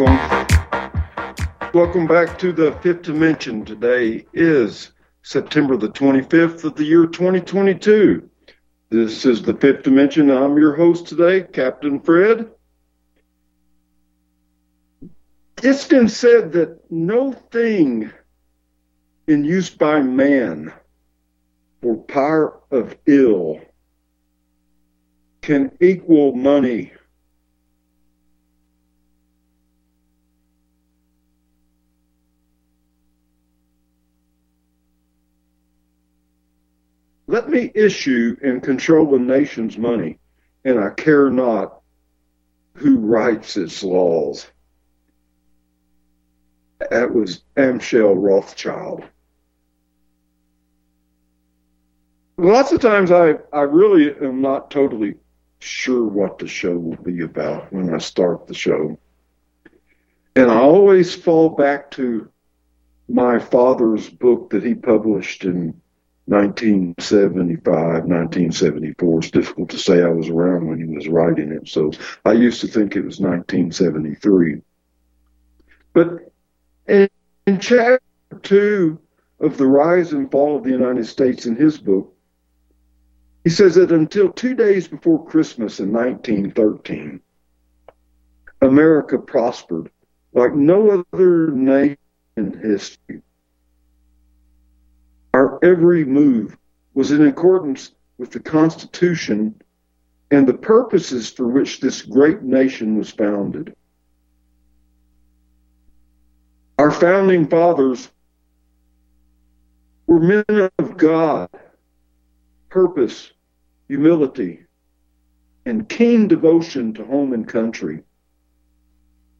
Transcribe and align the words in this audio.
Welcome. 0.00 0.46
Welcome 1.74 2.06
back 2.06 2.38
to 2.38 2.52
the 2.52 2.72
fifth 2.80 3.02
dimension. 3.02 3.66
Today 3.66 4.24
is 4.32 4.92
September 5.22 5.76
the 5.76 5.90
25th 5.90 6.64
of 6.64 6.74
the 6.74 6.84
year 6.84 7.04
2022. 7.04 8.26
This 8.88 9.26
is 9.26 9.42
the 9.42 9.52
fifth 9.52 9.82
dimension. 9.82 10.30
I'm 10.30 10.56
your 10.56 10.74
host 10.74 11.06
today, 11.06 11.42
Captain 11.42 12.00
Fred. 12.00 12.48
It's 15.62 15.86
been 15.86 16.08
said 16.08 16.52
that 16.52 16.80
no 16.90 17.32
thing 17.32 18.10
in 19.26 19.44
use 19.44 19.68
by 19.68 20.00
man 20.00 20.72
for 21.82 21.98
power 22.04 22.58
of 22.70 22.96
ill 23.04 23.60
can 25.42 25.70
equal 25.78 26.34
money 26.34 26.92
Let 37.30 37.48
me 37.48 37.70
issue 37.76 38.36
and 38.42 38.60
control 38.60 39.12
the 39.12 39.18
nation's 39.20 39.78
money, 39.78 40.18
and 40.64 40.80
I 40.80 40.90
care 40.90 41.30
not 41.30 41.80
who 42.74 42.98
writes 42.98 43.56
its 43.56 43.84
laws. 43.84 44.50
That 46.90 47.14
was 47.14 47.44
Amschel 47.56 48.16
Rothschild. 48.16 49.04
Lots 52.36 52.72
of 52.72 52.80
times 52.80 53.12
I, 53.12 53.34
I 53.52 53.60
really 53.60 54.12
am 54.26 54.40
not 54.40 54.72
totally 54.72 55.14
sure 55.60 56.08
what 56.08 56.40
the 56.40 56.48
show 56.48 56.76
will 56.76 56.96
be 56.96 57.20
about 57.20 57.72
when 57.72 57.94
I 57.94 57.98
start 57.98 58.48
the 58.48 58.54
show. 58.54 58.98
And 60.34 60.50
I 60.50 60.56
always 60.56 61.14
fall 61.14 61.50
back 61.50 61.92
to 61.92 62.28
my 63.08 63.38
father's 63.38 64.10
book 64.10 64.50
that 64.50 64.64
he 64.64 64.74
published 64.74 65.44
in 65.44 65.80
1975, 66.30 67.66
1974. 68.04 69.18
It's 69.18 69.30
difficult 69.32 69.68
to 69.70 69.78
say 69.78 70.02
I 70.02 70.08
was 70.08 70.28
around 70.28 70.68
when 70.68 70.78
he 70.78 70.86
was 70.86 71.08
writing 71.08 71.50
it, 71.50 71.68
so 71.68 71.90
I 72.24 72.32
used 72.32 72.60
to 72.60 72.68
think 72.68 72.94
it 72.94 73.04
was 73.04 73.18
1973. 73.18 74.62
But 75.92 76.32
in, 76.86 77.08
in 77.48 77.58
chapter 77.58 78.00
two 78.42 79.00
of 79.40 79.56
The 79.56 79.66
Rise 79.66 80.12
and 80.12 80.30
Fall 80.30 80.56
of 80.56 80.62
the 80.62 80.70
United 80.70 81.06
States 81.06 81.46
in 81.46 81.56
his 81.56 81.78
book, 81.78 82.14
he 83.42 83.50
says 83.50 83.74
that 83.74 83.90
until 83.90 84.30
two 84.30 84.54
days 84.54 84.86
before 84.86 85.26
Christmas 85.26 85.80
in 85.80 85.92
1913, 85.92 87.20
America 88.60 89.18
prospered 89.18 89.90
like 90.32 90.54
no 90.54 91.04
other 91.12 91.48
nation 91.48 91.96
in 92.36 92.56
history. 92.56 93.22
Our 95.32 95.58
every 95.64 96.04
move 96.04 96.56
was 96.94 97.12
in 97.12 97.26
accordance 97.26 97.92
with 98.18 98.30
the 98.30 98.40
Constitution 98.40 99.60
and 100.30 100.46
the 100.46 100.54
purposes 100.54 101.30
for 101.30 101.46
which 101.46 101.80
this 101.80 102.02
great 102.02 102.42
nation 102.42 102.96
was 102.96 103.10
founded. 103.10 103.74
Our 106.78 106.90
founding 106.90 107.46
fathers 107.46 108.10
were 110.06 110.20
men 110.20 110.70
of 110.78 110.96
God, 110.96 111.50
purpose, 112.68 113.32
humility, 113.86 114.66
and 115.66 115.88
keen 115.88 116.26
devotion 116.26 116.94
to 116.94 117.04
home 117.04 117.32
and 117.32 117.46
country. 117.46 118.02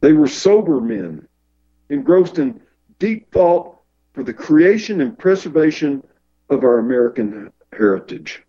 They 0.00 0.12
were 0.12 0.28
sober 0.28 0.80
men, 0.80 1.26
engrossed 1.88 2.38
in 2.38 2.60
deep 2.98 3.32
thought 3.32 3.79
for 4.12 4.24
the 4.24 4.34
creation 4.34 5.00
and 5.00 5.18
preservation 5.18 6.02
of 6.48 6.64
our 6.64 6.78
American 6.78 7.52
heritage. 7.72 8.42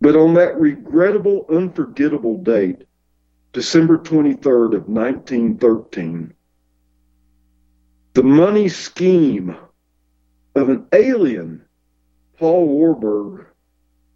But 0.00 0.14
on 0.14 0.34
that 0.34 0.58
regrettable, 0.60 1.46
unforgettable 1.50 2.38
date, 2.38 2.84
December 3.52 3.98
23rd 3.98 4.76
of 4.76 4.88
1913, 4.88 6.32
the 8.14 8.22
money 8.22 8.68
scheme 8.68 9.56
of 10.54 10.68
an 10.68 10.86
alien, 10.92 11.64
Paul 12.38 12.68
Warburg, 12.68 13.46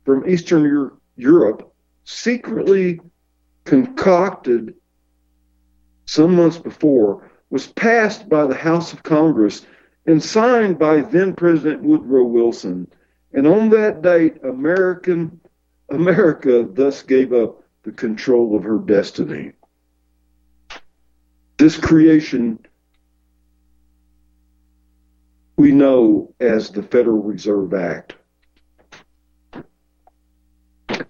from 0.05 0.29
Eastern 0.29 0.93
Europe, 1.17 1.75
secretly 2.05 3.01
concocted 3.65 4.75
some 6.05 6.37
months 6.37 6.59
before 6.59 7.32
was 7.53 7.67
passed 7.67 8.31
by 8.31 8.47
the 8.47 8.55
House 8.55 8.95
of 8.95 9.03
Congress 9.03 9.67
and 10.07 10.23
signed 10.23 10.79
by 10.79 11.03
then 11.03 11.35
President 11.35 11.83
Woodrow 11.83 12.25
Wilson. 12.25 12.91
And 13.35 13.47
on 13.47 13.69
that 13.69 14.01
date, 14.01 14.43
American 14.43 15.39
America 15.91 16.67
thus 16.73 17.03
gave 17.03 17.35
up 17.35 17.63
the 17.83 17.93
control 17.93 18.57
of 18.57 18.63
her 18.63 18.79
destiny. 18.79 19.53
This 21.59 21.77
creation 21.77 22.59
we 25.57 25.73
know 25.73 26.35
as 26.41 26.71
the 26.71 26.83
Federal 26.83 27.23
Reserve 27.23 27.75
Act. 27.75 28.15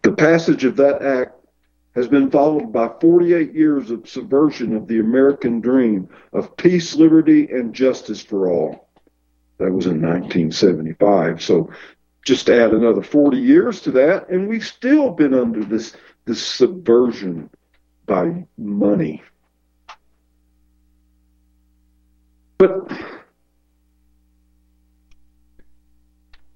The 0.02 0.12
passage 0.12 0.64
of 0.64 0.74
that 0.76 1.02
act 1.02 1.41
has 1.94 2.08
been 2.08 2.30
followed 2.30 2.72
by 2.72 2.90
48 3.00 3.54
years 3.54 3.90
of 3.90 4.08
subversion 4.08 4.74
of 4.74 4.86
the 4.86 5.00
American 5.00 5.60
dream 5.60 6.08
of 6.32 6.56
peace, 6.56 6.94
liberty, 6.94 7.48
and 7.50 7.74
justice 7.74 8.22
for 8.22 8.50
all. 8.50 8.88
That 9.58 9.72
was 9.72 9.86
in 9.86 10.00
1975. 10.00 11.42
So 11.42 11.70
just 12.24 12.48
add 12.48 12.72
another 12.72 13.02
40 13.02 13.36
years 13.36 13.80
to 13.82 13.90
that, 13.92 14.28
and 14.28 14.48
we've 14.48 14.64
still 14.64 15.10
been 15.10 15.34
under 15.34 15.64
this, 15.64 15.94
this 16.24 16.44
subversion 16.44 17.50
by 18.06 18.46
money. 18.56 19.22
But 22.58 22.88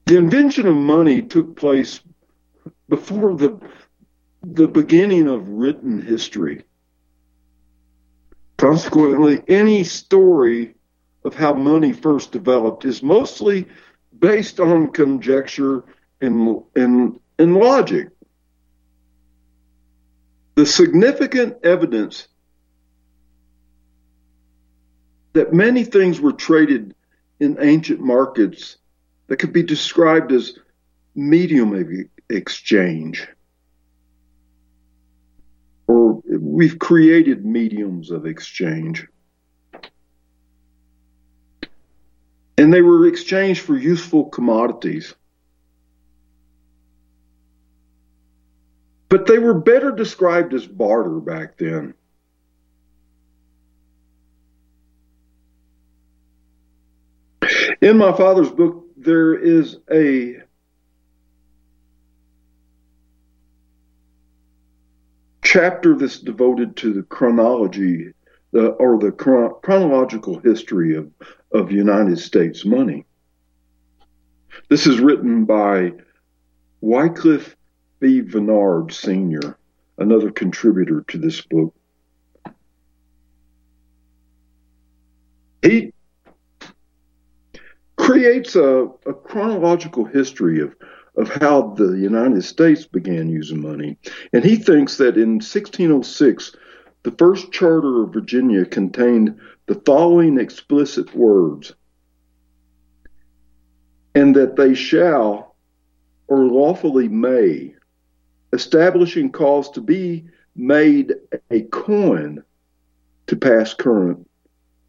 the 0.07 0.17
invention 0.17 0.67
of 0.67 0.77
money 0.77 1.21
took 1.21 1.57
place 1.57 2.01
before 2.89 3.37
the 3.37 3.61
the 4.53 4.69
beginning 4.69 5.27
of 5.27 5.49
written 5.49 6.01
history. 6.01 6.65
Consequently, 8.59 9.43
any 9.49 9.83
story 9.83 10.75
of 11.25 11.35
how 11.35 11.53
money 11.53 11.93
first 11.93 12.31
developed 12.31 12.85
is 12.85 13.03
mostly 13.03 13.67
based 14.19 14.61
on 14.61 14.93
conjecture 14.93 15.85
and, 16.21 16.63
and, 16.77 17.19
and 17.39 17.57
logic. 17.57 18.11
The 20.55 20.65
significant 20.65 21.57
evidence 21.65 22.29
that 25.33 25.53
many 25.53 25.85
things 25.85 26.21
were 26.21 26.33
traded 26.33 26.95
in 27.41 27.59
ancient 27.61 28.01
markets 28.01 28.79
that 29.27 29.37
could 29.37 29.53
be 29.53 29.63
described 29.63 30.33
as 30.33 30.59
medium 31.15 31.75
of 31.75 31.91
exchange 32.31 33.29
or 35.87 36.23
we've 36.27 36.79
created 36.79 37.45
mediums 37.45 38.11
of 38.11 38.27
exchange. 38.27 39.07
And 42.59 42.73
they 42.73 42.81
were 42.81 43.07
exchanged 43.07 43.61
for 43.61 43.77
useful 43.77 44.25
commodities. 44.25 45.15
But 49.09 49.27
they 49.27 49.39
were 49.39 49.55
better 49.55 49.93
described 49.93 50.55
as 50.55 50.67
barter 50.67 51.21
back 51.21 51.59
then. 51.59 51.95
In 57.81 57.99
my 57.99 58.13
father's 58.17 58.51
book, 58.51 58.87
there 58.97 59.35
is 59.35 59.77
a 59.93 60.39
chapter 65.47 65.95
that's 65.95 66.19
devoted 66.19 66.77
to 66.77 66.93
the 66.93 67.05
chronology 67.05 68.13
the, 68.51 68.71
or 68.71 68.99
the 68.99 69.13
chronological 69.63 70.41
history 70.41 70.97
of, 70.97 71.09
of 71.53 71.71
United 71.71 72.19
States 72.19 72.65
money. 72.65 73.07
This 74.69 74.89
is 74.89 74.99
written 74.99 75.45
by 75.45 75.93
Wickliffe 76.83 77.55
B. 78.01 78.23
Vennard 78.23 78.93
Sr., 78.93 79.57
another 79.99 80.33
contributor 80.33 81.05
to 81.09 81.19
this 81.19 81.41
book. 81.43 81.73
He 85.63 85.93
creates 87.97 88.57
a, 88.57 88.89
a 89.07 89.15
chronological 89.15 90.05
history 90.07 90.61
of 90.61 90.75
of 91.17 91.29
how 91.29 91.75
the 91.75 91.97
United 91.97 92.43
States 92.43 92.87
began 92.87 93.29
using 93.29 93.61
money. 93.61 93.97
And 94.33 94.45
he 94.45 94.57
thinks 94.57 94.97
that 94.99 95.17
in 95.17 95.35
1606, 95.35 96.55
the 97.03 97.11
first 97.13 97.53
charter 97.53 98.03
of 98.03 98.13
Virginia 98.13 98.65
contained 98.65 99.39
the 99.67 99.81
following 99.87 100.39
explicit 100.39 101.15
words 101.15 101.75
and 104.15 104.35
that 104.35 104.57
they 104.57 104.75
shall 104.75 105.57
or 106.29 106.45
lawfully 106.45 107.09
may, 107.09 107.75
establishing 108.53 109.31
cause 109.31 109.71
to 109.71 109.81
be 109.81 110.27
made 110.55 111.15
a 111.51 111.63
coin 111.63 112.43
to 113.27 113.37
pass 113.37 113.75
current 113.75 114.27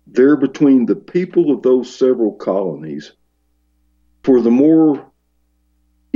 there 0.07 0.38
between 0.38 0.85
the 0.85 0.95
people 0.95 1.51
of 1.51 1.62
those 1.62 1.94
several 1.94 2.31
colonies 2.31 3.12
for 4.23 4.41
the 4.41 4.51
more 4.51 5.12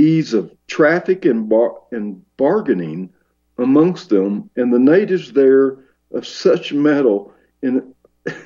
ease 0.02 0.34
of 0.34 0.52
traffic 0.66 1.24
and, 1.24 1.48
bar- 1.48 1.80
and 1.92 2.22
bargaining 2.36 3.10
amongst 3.58 4.08
them 4.08 4.50
and 4.56 4.72
the 4.72 4.78
natives 4.78 5.32
there 5.32 5.78
of 6.12 6.26
such 6.26 6.72
metal 6.72 7.32
in 7.62 7.94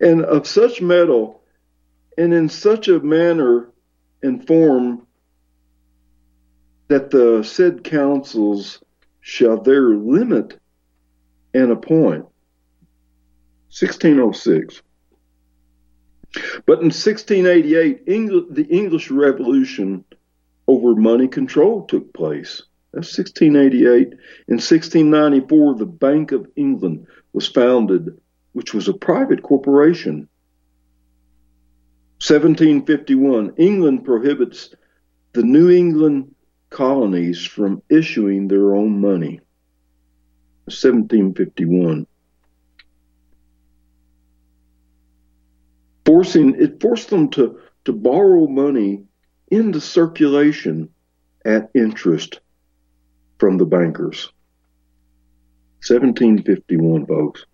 and 0.00 0.24
of 0.24 0.46
such 0.46 0.80
metal 0.80 1.42
and 2.18 2.32
in 2.32 2.48
such 2.48 2.88
a 2.88 3.00
manner 3.00 3.70
and 4.22 4.46
form 4.46 5.06
that 6.88 7.10
the 7.10 7.42
said 7.42 7.84
councils 7.84 8.82
shall 9.20 9.60
there 9.60 9.88
limit 9.96 10.58
and 11.52 11.72
appoint. 11.72 12.24
1606. 13.78 14.82
But 16.64 16.78
in 16.78 16.86
1688, 16.92 18.06
Engl- 18.06 18.54
the 18.54 18.64
English 18.64 19.10
Revolution 19.10 20.04
over 20.68 20.94
money 20.94 21.28
control 21.28 21.84
took 21.86 22.12
place. 22.12 22.62
That's 22.92 23.16
1688. 23.18 24.08
In 24.48 24.56
1694, 24.56 25.74
the 25.74 25.86
Bank 25.86 26.32
of 26.32 26.48
England 26.56 27.06
was 27.32 27.46
founded, 27.46 28.20
which 28.52 28.72
was 28.72 28.88
a 28.88 28.94
private 28.94 29.42
corporation. 29.42 30.28
1751, 32.26 33.54
England 33.58 34.04
prohibits 34.04 34.74
the 35.34 35.42
New 35.42 35.70
England 35.70 36.34
colonies 36.70 37.44
from 37.44 37.82
issuing 37.90 38.48
their 38.48 38.74
own 38.74 39.00
money. 39.00 39.40
1751. 40.64 42.06
Forcing 46.06 46.54
it 46.58 46.80
forced 46.80 47.10
them 47.10 47.28
to, 47.30 47.60
to 47.84 47.92
borrow 47.92 48.46
money 48.46 49.05
into 49.48 49.80
circulation 49.80 50.88
at 51.44 51.70
interest 51.74 52.40
from 53.38 53.58
the 53.58 53.66
bankers. 53.66 54.32
1751, 55.86 57.06
folks. 57.06 57.46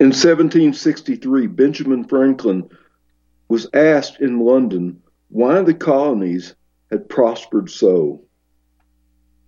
In 0.00 0.10
1763, 0.10 1.48
Benjamin 1.48 2.04
Franklin 2.04 2.70
was 3.48 3.68
asked 3.74 4.20
in 4.20 4.38
London 4.38 5.02
why 5.28 5.62
the 5.62 5.74
colonies 5.74 6.54
had 6.90 7.08
prospered 7.08 7.68
so. 7.68 8.22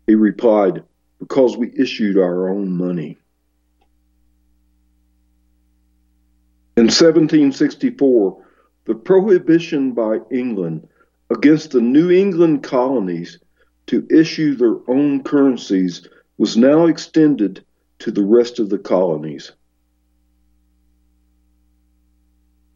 He 0.09 0.17
replied, 0.17 0.83
Because 1.21 1.57
we 1.57 1.73
issued 1.77 2.19
our 2.19 2.49
own 2.49 2.73
money. 2.73 3.17
In 6.77 6.87
1764, 6.87 8.45
the 8.85 8.95
prohibition 8.95 9.93
by 9.93 10.19
England 10.31 10.89
against 11.31 11.71
the 11.71 11.81
New 11.81 12.11
England 12.11 12.63
colonies 12.63 13.39
to 13.87 14.07
issue 14.11 14.55
their 14.55 14.77
own 14.89 15.23
currencies 15.23 16.07
was 16.39 16.57
now 16.57 16.87
extended 16.87 17.65
to 17.99 18.11
the 18.11 18.25
rest 18.25 18.59
of 18.59 18.69
the 18.69 18.79
colonies. 18.79 19.53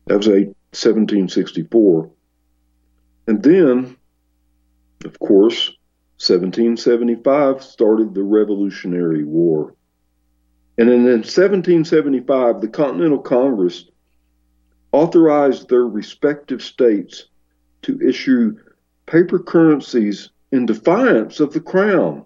That 0.06 0.18
was 0.18 0.28
a 0.28 0.52
1764. 0.74 2.10
And 3.26 3.42
then, 3.42 3.96
of 5.04 5.18
course, 5.18 5.68
1775 6.18 7.62
started 7.62 8.14
the 8.14 8.22
Revolutionary 8.22 9.24
War. 9.24 9.74
And 10.76 10.90
in 10.90 11.04
1775, 11.04 12.60
the 12.60 12.68
Continental 12.68 13.18
Congress 13.18 13.88
authorized 14.94 15.68
their 15.68 15.84
respective 15.84 16.62
states 16.62 17.24
to 17.82 18.00
issue 18.00 18.56
paper 19.06 19.40
currencies 19.40 20.30
in 20.52 20.66
defiance 20.66 21.40
of 21.40 21.52
the 21.52 21.60
Crown. 21.60 22.24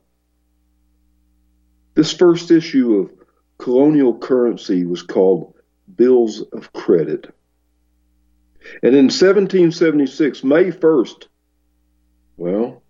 This 1.95 2.13
first 2.13 2.51
issue 2.51 2.97
of 2.97 3.11
colonial 3.57 4.19
currency 4.19 4.85
was 4.85 5.03
called 5.03 5.55
Bills 5.97 6.43
of 6.53 6.71
Credit. 6.75 7.33
And 8.83 8.95
in 8.95 9.07
1776, 9.07 10.45
May 10.45 10.65
1st, 10.65 11.27
well, 12.37 12.83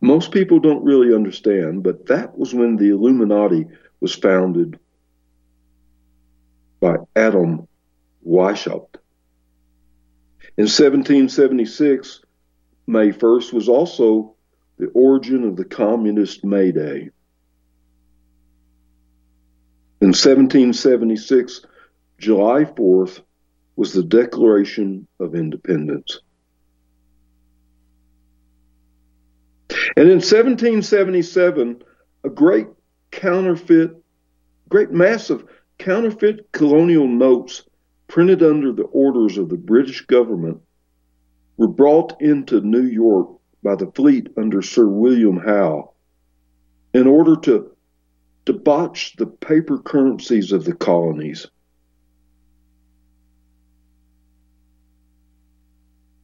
most 0.00 0.32
people 0.32 0.58
don't 0.58 0.82
really 0.82 1.14
understand, 1.14 1.82
but 1.82 2.06
that 2.06 2.38
was 2.38 2.54
when 2.54 2.76
the 2.76 2.88
Illuminati 2.88 3.66
was 4.00 4.14
founded 4.14 4.78
by 6.80 6.96
Adam 7.14 7.68
Weishaupt. 8.26 8.96
In 10.56 10.64
1776, 10.64 12.20
May 12.86 13.12
1st 13.12 13.52
was 13.52 13.68
also 13.68 14.34
the 14.78 14.88
origin 14.88 15.44
of 15.44 15.56
the 15.56 15.64
Communist 15.64 16.44
May 16.44 16.72
Day. 16.72 17.10
In 20.00 20.08
1776, 20.08 21.66
July 22.18 22.64
4th 22.64 23.20
was 23.76 23.92
the 23.92 24.02
Declaration 24.02 25.06
of 25.18 25.34
Independence. 25.34 26.20
And 29.96 30.08
in 30.08 30.20
1777, 30.20 31.82
a 32.24 32.28
great 32.28 32.66
counterfeit, 33.10 33.92
great 34.68 34.90
mass 34.90 35.30
of 35.30 35.46
counterfeit 35.78 36.52
colonial 36.52 37.06
notes 37.06 37.64
printed 38.10 38.42
under 38.42 38.72
the 38.72 38.82
orders 38.82 39.38
of 39.38 39.48
the 39.48 39.56
British 39.56 40.04
government 40.06 40.60
were 41.56 41.68
brought 41.68 42.20
into 42.20 42.60
New 42.60 42.82
York 42.82 43.28
by 43.62 43.76
the 43.76 43.90
fleet 43.92 44.26
under 44.36 44.60
Sir 44.62 44.84
William 44.86 45.36
Howe 45.36 45.92
in 46.92 47.06
order 47.06 47.36
to 47.42 47.70
debauch 48.46 49.14
the 49.16 49.26
paper 49.26 49.78
currencies 49.78 50.50
of 50.50 50.64
the 50.64 50.74
colonies. 50.74 51.46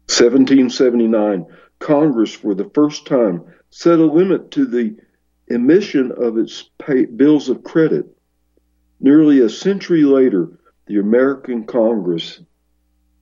1779, 0.08 1.46
Congress 1.78 2.34
for 2.34 2.54
the 2.54 2.68
first 2.74 3.06
time 3.06 3.44
set 3.70 4.00
a 4.00 4.06
limit 4.06 4.50
to 4.50 4.66
the 4.66 4.96
emission 5.46 6.10
of 6.10 6.36
its 6.36 6.68
pay, 6.78 7.04
bills 7.04 7.48
of 7.48 7.62
credit. 7.62 8.06
Nearly 8.98 9.40
a 9.40 9.48
century 9.48 10.02
later, 10.02 10.58
the 10.86 10.98
American 10.98 11.64
Congress 11.64 12.40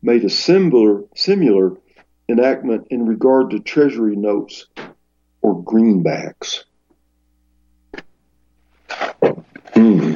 made 0.03 0.25
a 0.25 0.31
similar, 0.31 1.05
similar 1.15 1.77
enactment 2.29 2.89
in 2.91 3.07
regard 3.07 3.51
to 3.51 3.61
Treasury 3.61 4.17
notes 4.17 4.67
or 5.41 5.63
greenbacks. 5.63 6.65
Hmm. 9.75 10.15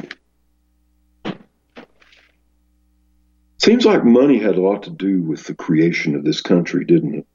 Seems 3.57 3.85
like 3.85 4.05
money 4.05 4.39
had 4.39 4.55
a 4.55 4.61
lot 4.61 4.83
to 4.83 4.89
do 4.89 5.21
with 5.21 5.45
the 5.45 5.53
creation 5.53 6.15
of 6.15 6.23
this 6.23 6.41
country, 6.41 6.85
didn't 6.85 7.15
it? 7.15 7.27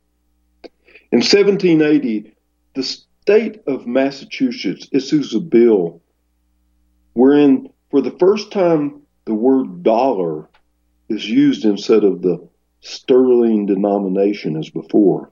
In 1.12 1.18
1780, 1.18 2.34
the 2.74 2.82
state 2.82 3.62
of 3.66 3.86
Massachusetts 3.86 4.88
issues 4.90 5.34
a 5.34 5.40
bill 5.40 6.00
wherein, 7.12 7.68
for 7.90 8.00
the 8.00 8.10
first 8.18 8.50
time, 8.50 9.03
the 9.24 9.34
word 9.34 9.82
dollar 9.82 10.48
is 11.08 11.28
used 11.28 11.64
instead 11.64 12.04
of 12.04 12.22
the 12.22 12.48
sterling 12.80 13.66
denomination 13.66 14.56
as 14.56 14.68
before. 14.68 15.30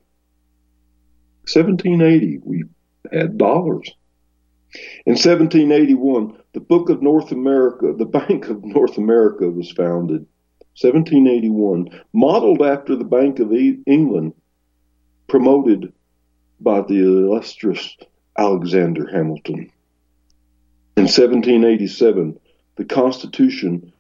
1780, 1.53 2.41
we 2.45 2.65
had 3.13 3.37
dollars. 3.37 3.91
In 5.05 5.13
1781, 5.13 6.39
the 6.55 6.61
Book 6.61 6.89
of 6.89 7.03
North 7.03 7.33
America, 7.33 7.93
the 7.97 8.07
Bank 8.07 8.49
of 8.49 8.65
North 8.65 8.97
America 8.97 9.51
was 9.51 9.71
founded. 9.71 10.27
1781, 10.81 11.89
modeled 12.15 12.63
after 12.63 12.97
the 12.97 13.05
Bank 13.05 13.39
of 13.41 13.53
England, 13.53 14.33
promoted 15.29 15.93
by 16.61 16.81
the 16.81 16.95
illustrious 16.95 17.97
Alexander 18.39 19.07
Hamilton. 19.11 19.71
In 20.97 21.05
1787, 21.05 22.39
the 22.77 22.85
Constitution 22.85 23.93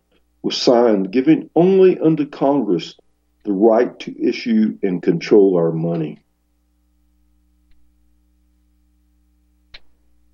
was 0.42 0.56
signed, 0.56 1.12
giving 1.12 1.50
only 1.54 1.98
unto 1.98 2.26
Congress 2.26 2.96
the 3.44 3.52
right 3.52 3.98
to 4.00 4.28
issue 4.28 4.78
and 4.82 5.02
control 5.02 5.56
our 5.56 5.72
money. 5.72 6.18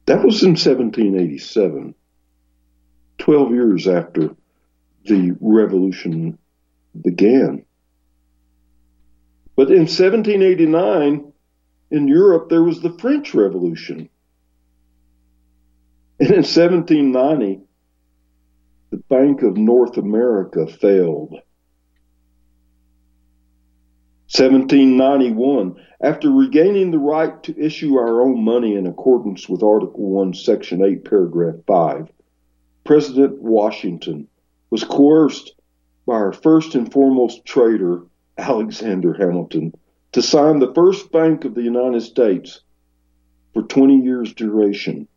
That 0.07 0.25
was 0.25 0.43
in 0.43 0.51
1787, 0.51 1.95
12 3.19 3.51
years 3.53 3.87
after 3.87 4.35
the 5.05 5.37
revolution 5.41 6.39
began. 6.99 7.65
But 9.55 9.69
in 9.69 9.81
1789, 9.81 11.33
in 11.91 12.09
Europe, 12.09 12.49
there 12.49 12.63
was 12.63 12.81
the 12.81 12.97
French 12.99 13.35
Revolution. 13.35 14.09
And 16.21 16.31
in 16.31 16.37
1790, 16.37 17.68
the 18.91 18.97
Bank 18.97 19.43
of 19.43 19.57
North 19.57 19.97
America 19.97 20.67
failed. 20.67 21.33
1791, 24.31 25.77
after 26.03 26.31
regaining 26.31 26.91
the 26.91 26.99
right 26.99 27.43
to 27.43 27.59
issue 27.59 27.97
our 27.97 28.21
own 28.21 28.45
money 28.45 28.75
in 28.75 28.87
accordance 28.87 29.49
with 29.49 29.63
Article 29.63 30.11
1, 30.11 30.35
Section 30.35 30.85
8, 30.85 31.05
Paragraph 31.05 31.57
5, 31.67 32.11
President 32.85 33.41
Washington 33.41 34.29
was 34.71 34.85
coerced 34.85 35.55
by 36.07 36.15
our 36.15 36.33
first 36.33 36.75
and 36.75 36.93
foremost 36.93 37.45
trader, 37.45 38.03
Alexander 38.37 39.15
Hamilton, 39.15 39.73
to 40.13 40.23
sign 40.23 40.59
the 40.59 40.73
first 40.75 41.11
Bank 41.11 41.45
of 41.45 41.55
the 41.55 41.63
United 41.63 42.03
States 42.03 42.61
for 43.55 43.63
20 43.63 44.03
years' 44.03 44.35
duration. 44.35 45.09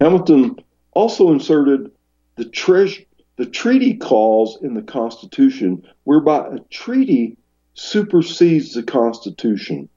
Hamilton 0.00 0.56
also 0.96 1.30
inserted 1.30 1.90
the 2.36 2.46
treasure 2.46 3.02
the 3.36 3.44
treaty 3.44 3.98
clause 3.98 4.56
in 4.62 4.72
the 4.72 4.80
Constitution 4.80 5.86
whereby 6.04 6.48
a 6.48 6.58
treaty 6.70 7.36
supersedes 7.74 8.72
the 8.72 8.82
Constitution. 8.82 9.90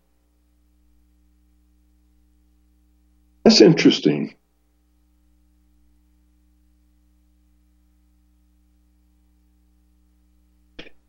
That's 3.46 3.62
interesting. 3.62 4.36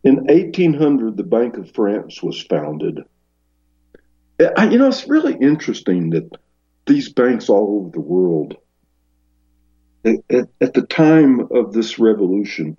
In 0.05 0.19
1800, 0.27 1.17
the 1.17 1.25
Bank 1.25 1.57
of 1.57 1.73
France 1.73 2.23
was 2.23 2.41
founded. 2.41 3.01
You 4.39 4.79
know, 4.79 4.87
it's 4.87 5.09
really 5.09 5.35
interesting 5.35 6.11
that 6.11 6.31
these 6.87 7.13
banks 7.13 7.49
all 7.49 7.81
over 7.81 7.91
the 7.91 8.01
world 8.01 8.57
at, 10.05 10.49
at 10.61 10.75
the 10.75 10.87
time 10.89 11.49
of 11.51 11.73
this 11.73 11.99
revolution 11.99 12.77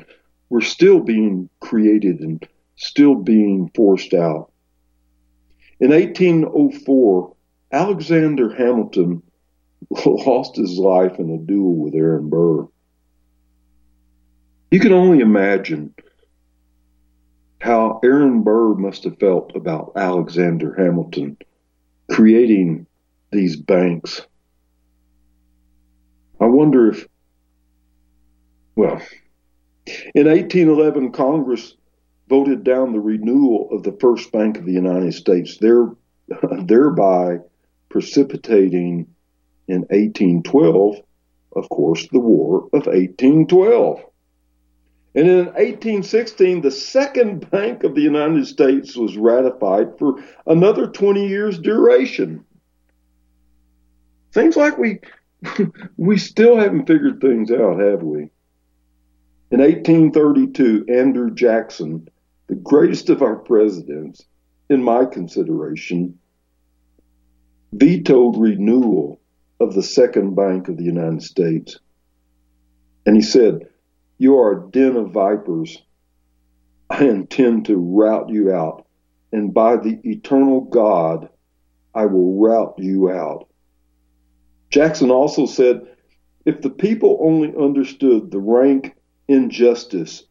were 0.50 0.62
still 0.62 1.00
being 1.00 1.50
created 1.60 2.20
and 2.20 2.48
still 2.76 3.16
being 3.16 3.72
forced 3.76 4.14
out. 4.14 4.52
In 5.80 5.92
1804, 5.92 7.36
Alexander 7.72 8.54
Hamilton 8.54 9.24
lost 10.06 10.56
his 10.56 10.78
life 10.78 11.20
in 11.20 11.32
a 11.32 11.38
duel 11.38 11.76
with 11.76 11.96
Aaron 11.96 12.30
Burr. 12.30 12.68
You 14.72 14.80
can 14.80 14.94
only 14.94 15.20
imagine 15.20 15.94
how 17.60 18.00
Aaron 18.04 18.44
Burr 18.44 18.74
must 18.76 19.04
have 19.04 19.20
felt 19.20 19.56
about 19.56 19.94
Alexander 19.96 20.74
Hamilton 20.76 21.38
creating 22.10 22.88
these 23.32 23.56
banks. 23.56 24.22
I 26.40 26.46
wonder 26.46 26.90
if 26.90 27.08
well, 28.82 29.00
in 30.16 30.26
1811, 30.26 31.12
Congress 31.12 31.76
voted 32.28 32.64
down 32.64 32.94
the 32.94 33.00
renewal 33.00 33.70
of 33.72 33.84
the 33.84 33.96
First 34.02 34.32
Bank 34.32 34.58
of 34.58 34.66
the 34.66 34.74
United 34.74 35.14
States, 35.14 35.60
there, 35.60 35.92
thereby 36.64 37.38
precipitating 37.90 39.06
in 39.68 39.82
1812, 39.82 40.96
of 41.56 41.70
course, 41.70 42.08
the 42.08 42.20
War 42.20 42.70
of 42.74 42.88
1812. 42.88 44.04
And 45.14 45.28
in 45.28 45.46
1816, 45.46 46.62
the 46.62 46.72
Second 46.72 47.52
Bank 47.52 47.84
of 47.84 47.94
the 47.94 48.02
United 48.02 48.48
States 48.48 48.96
was 48.96 49.16
ratified 49.16 50.00
for 50.00 50.24
another 50.48 50.88
20 50.88 51.28
years' 51.28 51.60
duration. 51.60 52.46
Seems 54.34 54.56
like 54.56 54.80
we 54.80 55.02
we 55.98 56.18
still 56.18 56.58
haven't 56.58 56.88
figured 56.88 57.22
things 57.22 57.52
out, 57.52 57.80
have 57.80 58.02
we? 58.02 58.32
In 59.52 59.60
1832, 59.60 60.86
Andrew 60.88 61.30
Jackson, 61.30 62.08
the 62.48 62.56
greatest 62.56 63.10
of 63.10 63.22
our 63.22 63.36
presidents, 63.36 64.24
in 64.70 64.82
my 64.82 65.04
consideration, 65.04 66.18
vetoed 67.74 68.38
renewal 68.38 69.20
of 69.60 69.74
the 69.74 69.84
Second 69.84 70.36
Bank 70.36 70.70
of 70.70 70.78
the 70.78 70.86
United 70.86 71.22
States. 71.22 71.78
And 73.06 73.18
he 73.18 73.22
said, 73.22 73.68
You 74.18 74.38
are 74.38 74.54
a 74.54 74.72
den 74.72 74.96
of 74.96 75.12
vipers. 75.12 75.82
I 76.90 77.04
intend 77.04 77.66
to 77.66 77.76
rout 77.76 78.30
you 78.30 78.54
out, 78.54 78.88
and 79.34 79.54
by 79.54 79.76
the 79.76 80.00
eternal 80.06 80.62
God, 80.62 81.28
I 81.94 82.06
will 82.06 82.40
rout 82.40 82.76
you 82.78 83.12
out. 83.12 83.50
Jackson 84.70 85.12
also 85.12 85.46
said, 85.46 85.86
If 86.46 86.62
the 86.62 86.70
people 86.70 87.20
only 87.22 87.54
understood 87.54 88.32
the 88.32 88.40
rank 88.40 88.96
injustice 89.32 90.24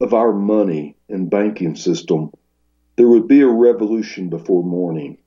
of 0.00 0.14
our 0.14 0.32
money 0.32 0.96
and 1.08 1.30
banking 1.30 1.76
system, 1.76 2.30
there 2.96 3.08
would 3.08 3.28
be 3.28 3.42
a 3.42 3.48
revolution 3.48 4.28
before 4.28 4.64
morning. 4.64 5.18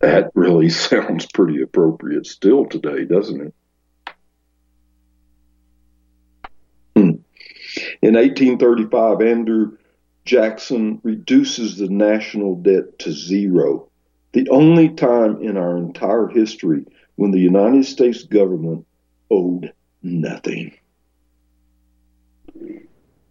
That 0.00 0.30
really 0.34 0.68
sounds 0.88 1.26
pretty 1.26 1.62
appropriate 1.62 2.26
still 2.26 2.66
today, 2.66 3.04
doesn't 3.04 3.40
it? 3.40 3.54
Hmm. 6.96 7.10
In 8.02 8.14
1835, 8.14 9.20
Andrew 9.22 9.76
Jackson 10.24 11.00
reduces 11.02 11.76
the 11.76 11.88
national 11.88 12.56
debt 12.56 12.98
to 13.00 13.12
zero, 13.12 13.88
the 14.32 14.48
only 14.48 14.88
time 14.88 15.42
in 15.42 15.56
our 15.56 15.76
entire 15.76 16.28
history 16.28 16.86
when 17.16 17.30
the 17.30 17.40
United 17.40 17.84
States 17.84 18.24
government 18.24 18.86
owed 19.34 19.72
nothing. 20.02 20.72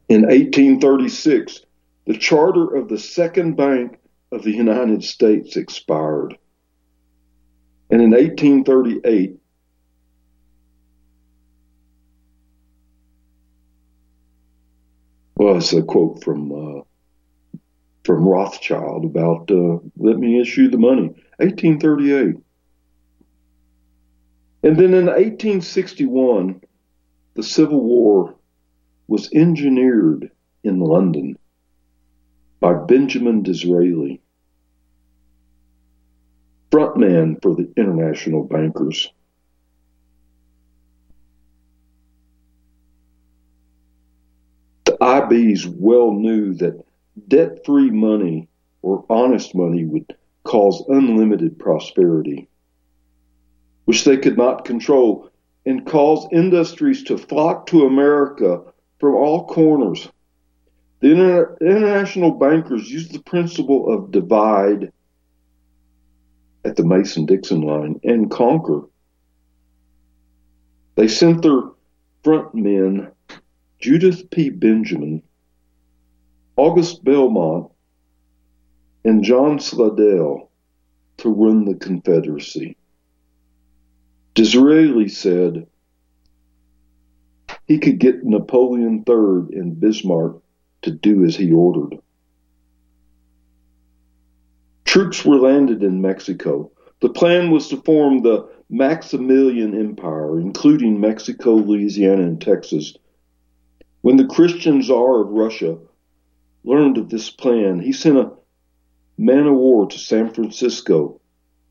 In 0.09 0.23
1836, 0.23 1.61
the 2.05 2.17
charter 2.17 2.75
of 2.75 2.89
the 2.89 2.99
Second 2.99 3.55
Bank 3.55 3.97
of 4.31 4.43
the 4.43 4.51
United 4.51 5.03
States 5.03 5.55
expired. 5.55 6.37
And 7.89 8.01
in 8.01 8.11
1838, 8.11 9.37
well, 15.35 15.57
it's 15.57 15.73
a 15.73 15.81
quote 15.83 16.23
from 16.23 16.51
uh, 16.51 16.81
from 18.03 18.27
Rothschild 18.27 19.05
about 19.05 19.49
uh, 19.49 19.77
let 19.97 20.17
me 20.17 20.41
issue 20.41 20.69
the 20.69 20.77
money. 20.77 21.07
1838. 21.37 22.35
And 24.63 24.77
then 24.77 24.93
in 24.93 25.07
1861, 25.07 26.61
the 27.33 27.43
Civil 27.43 27.83
War 27.83 28.33
was 29.09 29.29
engineered 29.33 30.31
in 30.63 30.79
London 30.79 31.37
by 32.61 32.73
Benjamin 32.73 33.43
Disraeli, 33.43 34.21
frontman 36.71 37.41
for 37.41 37.53
the 37.55 37.69
international 37.75 38.45
bankers. 38.45 39.11
The 44.85 44.97
IBs 45.01 45.67
well 45.67 46.13
knew 46.13 46.53
that 46.55 46.85
debt 47.27 47.65
free 47.65 47.89
money 47.89 48.47
or 48.81 49.03
honest 49.09 49.53
money 49.53 49.83
would 49.83 50.15
cause 50.45 50.85
unlimited 50.87 51.59
prosperity 51.59 52.47
which 53.85 54.03
they 54.03 54.17
could 54.17 54.37
not 54.37 54.65
control, 54.65 55.29
and 55.65 55.85
cause 55.85 56.27
industries 56.31 57.03
to 57.03 57.17
flock 57.17 57.65
to 57.67 57.85
America 57.85 58.61
from 58.99 59.15
all 59.15 59.45
corners. 59.45 60.09
The 60.99 61.11
inter- 61.11 61.57
international 61.59 62.31
bankers 62.31 62.89
used 62.89 63.13
the 63.13 63.21
principle 63.23 63.93
of 63.93 64.11
divide 64.11 64.91
at 66.65 66.75
the 66.75 66.85
Mason 66.85 67.25
Dixon 67.25 67.61
line 67.61 67.99
and 68.03 68.31
conquer. 68.31 68.83
They 70.95 71.07
sent 71.07 71.41
their 71.41 71.61
front 72.23 72.55
men, 72.55 73.11
Judah 73.79 74.15
P. 74.31 74.49
Benjamin, 74.49 75.23
August 76.55 77.03
Belmont, 77.03 77.71
and 79.03 79.23
John 79.23 79.59
Slidell, 79.59 80.49
to 81.17 81.29
run 81.29 81.65
the 81.65 81.75
Confederacy. 81.75 82.77
Disraeli 84.35 85.09
said 85.09 85.67
he 87.67 87.77
could 87.77 87.99
get 87.99 88.23
Napoleon 88.23 89.03
III 89.07 89.57
and 89.57 89.79
Bismarck 89.79 90.41
to 90.81 90.91
do 90.91 91.23
as 91.23 91.35
he 91.35 91.51
ordered. 91.51 91.99
Troops 94.85 95.23
were 95.23 95.37
landed 95.37 95.83
in 95.83 96.01
Mexico. 96.01 96.71
The 97.01 97.09
plan 97.09 97.51
was 97.51 97.67
to 97.69 97.77
form 97.77 98.21
the 98.21 98.47
Maximilian 98.69 99.79
Empire, 99.79 100.39
including 100.39 100.99
Mexico, 100.99 101.55
Louisiana, 101.55 102.23
and 102.23 102.41
Texas. 102.41 102.95
When 104.01 104.17
the 104.17 104.25
Christian 104.25 104.81
Tsar 104.81 105.21
of 105.21 105.29
Russia 105.29 105.77
learned 106.63 106.97
of 106.97 107.09
this 107.09 107.29
plan, 107.29 107.79
he 107.79 107.93
sent 107.93 108.17
a 108.17 108.31
man 109.17 109.45
of 109.45 109.55
war 109.55 109.87
to 109.87 109.99
San 109.99 110.33
Francisco 110.33 111.21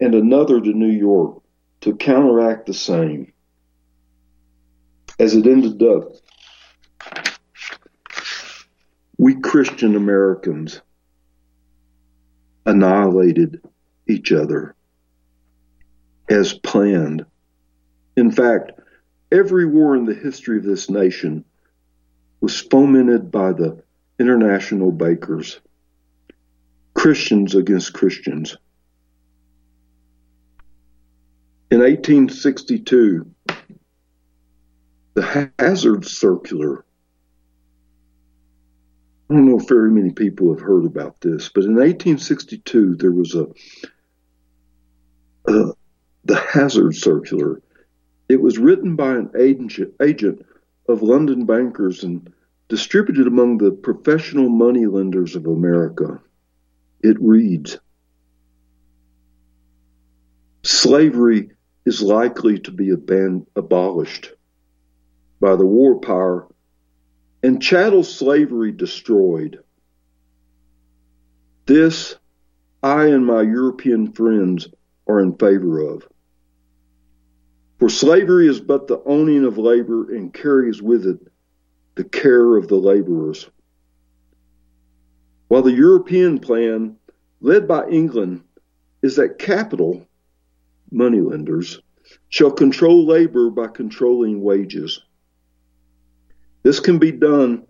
and 0.00 0.14
another 0.14 0.60
to 0.60 0.72
New 0.72 0.90
York 0.90 1.41
to 1.82 1.94
counteract 1.96 2.66
the 2.66 2.74
same. 2.74 3.32
As 5.18 5.34
it 5.34 5.46
ended 5.46 5.82
up, 5.82 6.14
we 9.18 9.34
Christian 9.40 9.94
Americans 9.94 10.80
annihilated 12.64 13.60
each 14.08 14.32
other 14.32 14.74
as 16.28 16.54
planned. 16.54 17.24
In 18.16 18.30
fact, 18.30 18.72
every 19.30 19.66
war 19.66 19.96
in 19.96 20.06
the 20.06 20.14
history 20.14 20.58
of 20.58 20.64
this 20.64 20.88
nation 20.88 21.44
was 22.40 22.60
fomented 22.60 23.30
by 23.30 23.52
the 23.52 23.82
international 24.18 24.92
bankers, 24.92 25.60
Christians 26.94 27.54
against 27.54 27.92
Christians. 27.92 28.56
In 31.72 31.78
1862, 31.78 33.30
the 35.14 35.50
Hazard 35.58 36.04
Circular. 36.04 36.84
I 39.30 39.34
don't 39.34 39.46
know 39.46 39.58
if 39.58 39.66
very 39.66 39.90
many 39.90 40.10
people 40.10 40.52
have 40.52 40.60
heard 40.60 40.84
about 40.84 41.18
this, 41.22 41.48
but 41.48 41.64
in 41.64 41.76
1862 41.76 42.96
there 42.96 43.10
was 43.10 43.34
a, 43.34 43.46
a 45.46 45.72
the 46.26 46.36
Hazard 46.36 46.94
Circular. 46.94 47.62
It 48.28 48.42
was 48.42 48.58
written 48.58 48.94
by 48.94 49.14
an 49.14 49.30
agent, 49.34 49.94
agent 50.02 50.44
of 50.90 51.00
London 51.00 51.46
bankers 51.46 52.04
and 52.04 52.30
distributed 52.68 53.26
among 53.26 53.56
the 53.56 53.70
professional 53.70 54.50
money 54.50 54.84
lenders 54.84 55.36
of 55.36 55.46
America. 55.46 56.20
It 57.02 57.16
reads 57.18 57.78
Slavery 60.64 61.48
is 61.84 62.02
likely 62.02 62.58
to 62.60 62.70
be 62.70 62.88
aban- 62.88 63.46
abolished 63.56 64.32
by 65.40 65.56
the 65.56 65.66
war 65.66 65.98
power 65.98 66.48
and 67.42 67.60
chattel 67.60 68.04
slavery 68.04 68.72
destroyed. 68.72 69.58
This 71.66 72.16
I 72.82 73.06
and 73.06 73.26
my 73.26 73.42
European 73.42 74.12
friends 74.12 74.68
are 75.08 75.20
in 75.20 75.36
favor 75.36 75.80
of. 75.80 76.06
For 77.78 77.88
slavery 77.88 78.48
is 78.48 78.60
but 78.60 78.86
the 78.86 79.02
owning 79.04 79.44
of 79.44 79.58
labor 79.58 80.14
and 80.14 80.32
carries 80.32 80.80
with 80.80 81.06
it 81.06 81.18
the 81.94 82.04
care 82.04 82.56
of 82.56 82.68
the 82.68 82.76
laborers. 82.76 83.48
While 85.48 85.62
the 85.62 85.72
European 85.72 86.38
plan, 86.38 86.96
led 87.40 87.68
by 87.68 87.88
England, 87.88 88.42
is 89.02 89.16
that 89.16 89.38
capital, 89.38 90.06
moneylenders, 90.92 91.80
shall 92.28 92.50
control 92.50 93.06
labor 93.06 93.50
by 93.50 93.68
controlling 93.68 94.42
wages. 94.42 95.02
This 96.62 96.80
can 96.80 96.98
be 96.98 97.12
done 97.12 97.66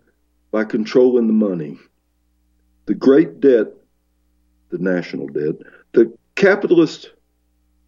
by 0.51 0.63
controlling 0.65 1.27
the 1.27 1.33
money. 1.33 1.77
The 2.85 2.93
great 2.93 3.39
debt, 3.39 3.67
the 4.69 4.77
national 4.77 5.27
debt, 5.27 5.55
the 5.93 6.15
capitalist 6.35 7.11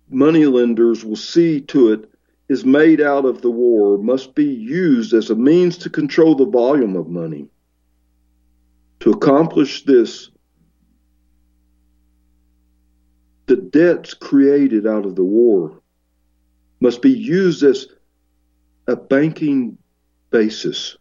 moneylenders 0.10 1.04
will 1.04 1.16
see 1.16 1.62
to 1.62 1.92
it 1.92 2.10
is 2.48 2.64
made 2.64 3.02
out 3.02 3.26
of 3.26 3.42
the 3.42 3.50
war 3.50 3.98
must 3.98 4.36
be 4.36 4.46
used 4.46 5.14
as 5.14 5.30
a 5.30 5.36
means 5.36 5.78
to 5.80 5.90
control 5.90 6.36
the 6.36 6.46
volume 6.46 6.96
of 6.96 7.10
money. 7.10 7.48
To 9.02 9.12
accomplish 9.12 9.84
this, 9.84 10.30
the 13.48 13.58
debts 13.58 14.14
created 14.14 14.88
out 14.88 15.06
of 15.06 15.16
the 15.16 15.24
war 15.24 15.82
must 16.80 17.02
be 17.02 17.12
used 17.12 17.64
as 17.64 17.88
a 18.88 18.96
banking 18.96 19.78
basis. 20.30 20.98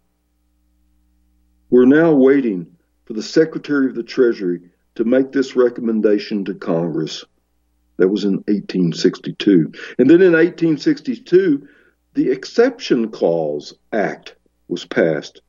We're 1.71 1.87
now 1.87 2.13
waiting 2.13 2.77
for 3.05 3.15
the 3.15 3.23
Secretary 3.23 3.87
of 3.87 3.95
the 3.95 4.03
Treasury 4.03 4.61
to 4.95 5.05
make 5.05 5.33
this 5.33 5.57
recommendation 5.57 6.45
to 6.45 6.55
Congress. 6.55 7.25
That 7.97 8.09
was 8.09 8.25
in 8.25 8.35
1862. 8.49 9.73
And 9.99 10.11
then 10.11 10.21
in 10.21 10.33
1862, 10.33 11.69
the 12.15 12.31
Exception 12.31 13.11
Clause 13.11 13.75
Act 13.93 14.37
was 14.69 14.85
passed, 14.85 15.41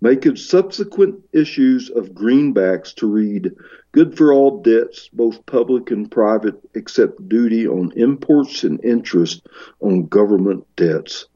making 0.00 0.36
subsequent 0.36 1.22
issues 1.32 1.90
of 1.90 2.10
greenbacks 2.10 2.94
to 2.94 3.06
read 3.06 3.52
good 3.92 4.16
for 4.16 4.32
all 4.32 4.62
debts, 4.62 5.08
both 5.12 5.44
public 5.46 5.90
and 5.90 6.10
private, 6.10 6.54
except 6.74 7.28
duty 7.28 7.66
on 7.66 7.92
imports 7.96 8.64
and 8.64 8.82
interest 8.84 9.46
on 9.80 10.06
government 10.06 10.64
debts, 10.76 11.26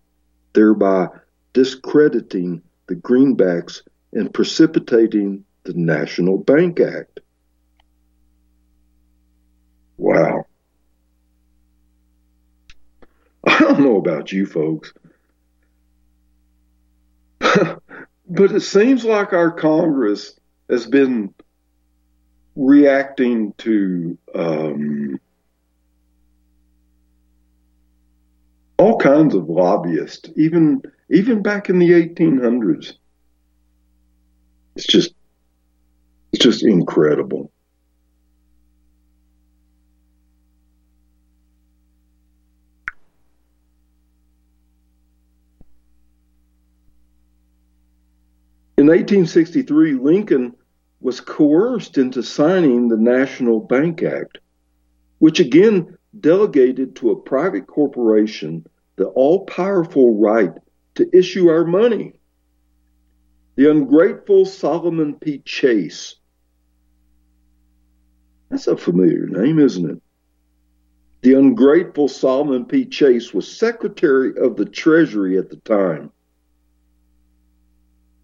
thereby 0.53 1.09
discrediting 1.53 2.63
the 2.87 2.95
greenbacks 2.95 3.83
and 4.13 4.33
precipitating 4.33 5.45
the 5.65 5.75
National 5.75 6.39
Bank 6.39 6.81
Act. 6.81 7.21
Wow. 9.97 10.47
I 13.47 13.59
don't 13.59 13.81
know 13.81 13.97
about 13.97 14.33
you 14.33 14.47
folks, 14.47 14.93
but 17.39 17.81
it 18.41 18.61
seems 18.61 19.05
like 19.05 19.33
our 19.33 19.51
Congress 19.51 20.39
has 20.69 20.87
been 20.87 21.35
reacting 22.57 23.53
to 23.59 24.19
um, 24.35 25.21
all 28.79 28.99
kinds 28.99 29.35
of 29.35 29.49
lobbyists, 29.49 30.31
even 30.37 30.83
even 31.11 31.43
back 31.43 31.69
in 31.69 31.79
the 31.79 31.91
1800s. 31.91 32.95
It's 34.77 34.87
just 34.87 35.15
it's 36.33 36.43
just 36.43 36.65
incredible. 36.65 37.51
In 48.85 48.91
1863, 48.91 49.95
Lincoln 49.95 50.55
was 51.01 51.19
coerced 51.19 51.97
into 51.97 52.23
signing 52.23 52.89
the 52.89 52.99
National 52.99 53.59
Bank 53.59 54.03
Act, 54.03 54.41
which 55.21 55.41
again 55.41 55.97
delegated 56.21 56.95
to 56.97 57.11
a 57.11 57.19
private 57.19 57.67
corporation 57.67 58.67
the 58.97 59.07
all 59.07 59.47
powerful 59.47 60.19
right 60.21 60.53
to 60.97 61.17
issue 61.17 61.49
our 61.49 61.65
money. 61.65 62.21
The 63.57 63.71
ungrateful 63.71 64.45
Solomon 64.45 65.15
P. 65.15 65.39
Chase. 65.39 66.17
That's 68.51 68.67
a 68.67 68.77
familiar 68.77 69.29
name, 69.29 69.61
isn't 69.61 69.93
it? 69.93 70.03
The 71.23 71.39
ungrateful 71.39 72.09
Solomon 72.09 72.67
P. 72.67 72.85
Chase 72.85 73.33
was 73.33 73.51
Secretary 73.51 74.37
of 74.37 74.57
the 74.57 74.67
Treasury 74.67 75.39
at 75.39 75.49
the 75.49 75.57
time. 75.57 76.11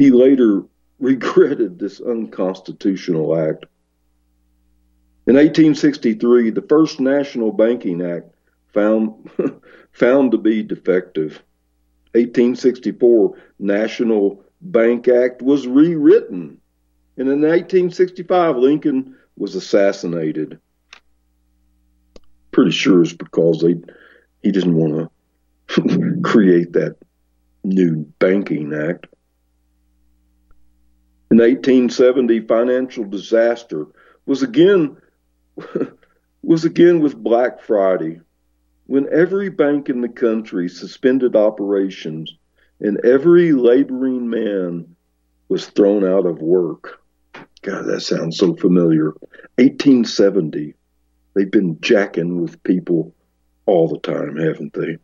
He 0.01 0.11
later 0.11 0.63
regretted 0.99 1.79
this 1.79 2.01
unconstitutional 2.01 3.37
act. 3.37 3.67
In 5.27 5.35
1863, 5.35 6.51
the 6.51 6.63
first 6.63 7.01
National 7.01 7.53
Banking 7.53 8.01
Act 8.01 8.35
found 8.73 9.31
found 9.93 10.33
to 10.33 10.39
be 10.39 10.63
defective. 10.63 11.43
1864 12.13 13.37
National 13.59 14.43
Bank 14.63 15.07
Act 15.07 15.43
was 15.43 15.67
rewritten. 15.67 16.59
And 17.19 17.29
in 17.29 17.43
1865, 17.43 18.57
Lincoln 18.57 19.17
was 19.37 19.55
assassinated. 19.55 20.59
Pretty 22.53 22.71
sure 22.71 23.03
it's 23.03 23.13
because 23.13 23.61
they, 23.61 23.77
he 24.43 24.51
didn't 24.51 24.77
want 24.77 25.11
to 25.69 26.21
create 26.25 26.73
that 26.73 26.97
new 27.63 28.07
banking 28.19 28.73
act. 28.73 29.07
In 31.31 31.39
1870, 31.39 32.41
financial 32.41 33.05
disaster 33.05 33.87
was 34.27 34.43
again 34.43 34.97
was 36.43 36.65
again 36.65 37.01
with 37.01 37.17
Black 37.17 37.61
Friday, 37.61 38.21
when 38.87 39.09
every 39.13 39.51
bank 39.51 39.89
in 39.89 40.01
the 40.01 40.09
country 40.09 40.69
suspended 40.69 41.37
operations 41.37 42.35
and 42.81 42.99
every 43.05 43.53
laboring 43.53 44.29
man 44.29 44.97
was 45.49 45.67
thrown 45.67 46.05
out 46.05 46.27
of 46.27 46.41
work. 46.41 47.01
God, 47.63 47.83
that 47.85 48.01
sounds 48.01 48.39
so 48.39 48.55
familiar. 48.55 49.11
1870, 49.59 50.75
They've 51.35 51.51
been 51.51 51.81
jacking 51.81 52.43
with 52.43 52.63
people 52.63 53.15
all 53.67 53.89
the 53.89 54.01
time, 54.01 54.37
haven't 54.37 54.73
they? 54.73 54.99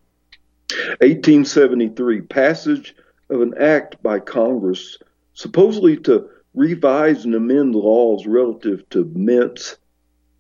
1873, 1.01 2.23
passage 2.23 2.95
of 3.31 3.41
an 3.41 3.55
act 3.59 4.03
by 4.03 4.19
Congress 4.19 4.99
supposedly 5.37 5.99
to 5.99 6.29
revise 6.55 7.25
and 7.25 7.35
amend 7.35 7.75
laws 7.75 8.27
relative 8.27 8.89
to 8.89 9.05
mints, 9.15 9.77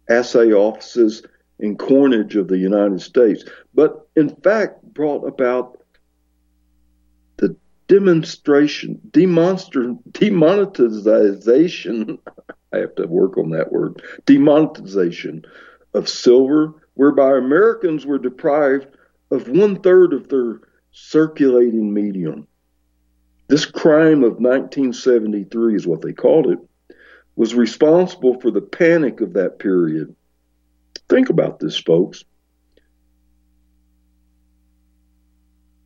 assay 0.09 0.53
offices, 0.53 1.23
and 1.61 1.79
coinage 1.79 2.37
of 2.37 2.49
the 2.49 2.59
United 2.59 3.01
States, 3.01 3.45
but 3.75 4.09
in 4.17 4.35
fact 4.37 4.83
brought 4.83 5.27
about 5.27 5.79
the 7.37 7.55
demonstration, 7.89 9.01
demonstra- 9.11 9.99
demonetization, 10.13 12.19
I 12.73 12.79
have 12.79 12.95
to 12.97 13.07
work 13.07 13.39
on 13.39 13.51
that 13.51 13.73
word, 13.73 14.03
demonetization 14.25 15.45
of 15.95 16.09
silver, 16.09 16.75
whereby 16.95 17.37
Americans 17.37 18.05
were 18.05 18.19
deprived 18.19 18.89
of 19.31 19.49
one 19.49 19.81
third 19.81 20.13
of 20.13 20.29
their 20.29 20.61
circulating 20.93 21.93
medium. 21.93 22.47
This 23.49 23.65
crime 23.65 24.25
of 24.25 24.41
1973 24.41 25.77
is 25.77 25.87
what 25.87 26.03
they 26.03 26.13
called 26.13 26.49
it, 26.49 26.59
was 27.37 27.55
responsible 27.55 28.41
for 28.41 28.51
the 28.51 28.61
panic 28.61 29.21
of 29.21 29.35
that 29.35 29.59
period. 29.59 30.15
Think 31.09 31.31
about 31.31 31.61
this, 31.61 31.79
folks. 31.79 32.25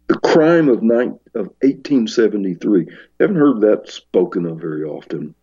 The 0.06 0.18
crime 0.18 0.68
of, 0.68 0.78
of 0.78 1.46
1873. 1.62 2.86
Haven't 3.20 3.36
heard 3.36 3.60
that 3.60 3.90
spoken 3.90 4.46
of 4.46 4.58
very 4.58 4.84
often. 4.84 5.34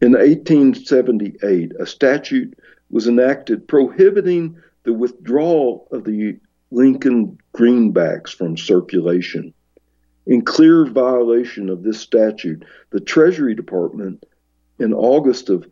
In 0.00 0.12
1878, 0.12 1.72
a 1.78 1.86
statute 1.86 2.58
was 2.90 3.06
enacted 3.06 3.68
prohibiting 3.68 4.60
the 4.82 4.92
withdrawal 4.92 5.88
of 5.92 6.04
the 6.04 6.38
Lincoln 6.70 7.38
greenbacks 7.54 8.34
from 8.34 8.56
circulation. 8.56 9.53
In 10.26 10.42
clear 10.42 10.86
violation 10.86 11.68
of 11.68 11.82
this 11.82 12.00
statute, 12.00 12.64
the 12.90 13.00
Treasury 13.00 13.54
Department 13.54 14.24
in 14.78 14.94
August 14.94 15.50
of 15.50 15.66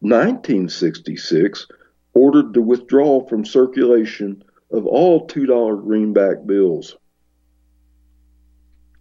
1966 0.00 1.66
ordered 2.12 2.52
the 2.52 2.62
withdrawal 2.62 3.26
from 3.28 3.44
circulation 3.44 4.42
of 4.70 4.86
all 4.86 5.26
$2 5.26 5.82
greenback 5.82 6.44
bills. 6.46 6.96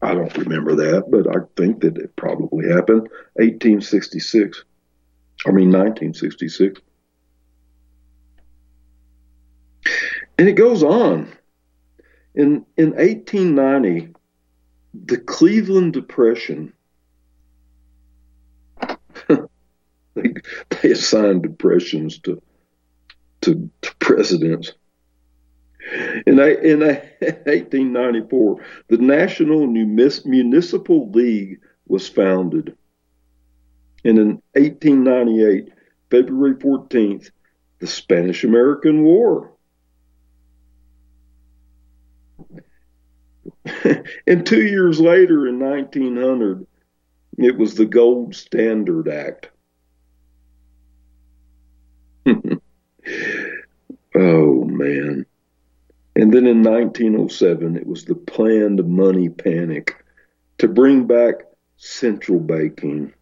I 0.02 0.14
don't 0.14 0.38
remember 0.38 0.76
that, 0.76 1.06
but 1.10 1.28
I 1.28 1.40
think 1.58 1.82
that 1.82 1.98
it 1.98 2.16
probably 2.16 2.68
happened 2.68 3.10
1866. 3.34 4.64
I 5.46 5.52
mean 5.52 5.72
1966. 5.72 6.82
And 10.38 10.50
it 10.50 10.54
goes 10.54 10.84
on. 10.84 11.32
In 12.34 12.66
in 12.76 12.92
1890, 12.92 14.15
the 15.06 15.18
Cleveland 15.18 15.94
Depression 15.94 16.74
they, 20.16 20.34
they 20.70 20.92
assigned 20.92 21.44
depressions 21.44 22.20
to 22.20 22.42
to, 23.42 23.70
to 23.82 23.96
presidents. 23.98 24.74
In, 26.26 26.40
in 26.40 26.80
1894, 26.80 28.66
the 28.88 28.98
National 28.98 29.68
Municipal 29.68 31.12
League 31.12 31.60
was 31.88 32.10
founded. 32.10 32.76
And 34.04 34.18
in 34.18 34.28
1898, 34.54 35.70
February 36.10 36.56
14th, 36.56 37.30
the 37.80 37.88
Spanish 37.88 38.44
American 38.44 39.04
War. 39.04 39.52
and 44.28 44.46
two 44.46 44.64
years 44.64 45.00
later, 45.00 45.48
in 45.48 45.60
1900, 45.60 46.66
it 47.38 47.58
was 47.58 47.76
the 47.76 47.86
Gold 47.86 48.36
Standard 48.36 49.08
Act. 49.08 49.50
oh, 54.16 54.64
man. 54.66 55.26
And 56.16 56.34
then 56.34 56.48
in 56.48 56.64
1907, 56.64 57.76
it 57.76 57.86
was 57.86 58.06
the 58.06 58.16
planned 58.16 58.88
money 58.88 59.30
panic 59.30 59.96
to 60.60 60.68
bring 60.68 61.06
back 61.08 61.36
central 61.78 62.40
banking. 62.40 63.14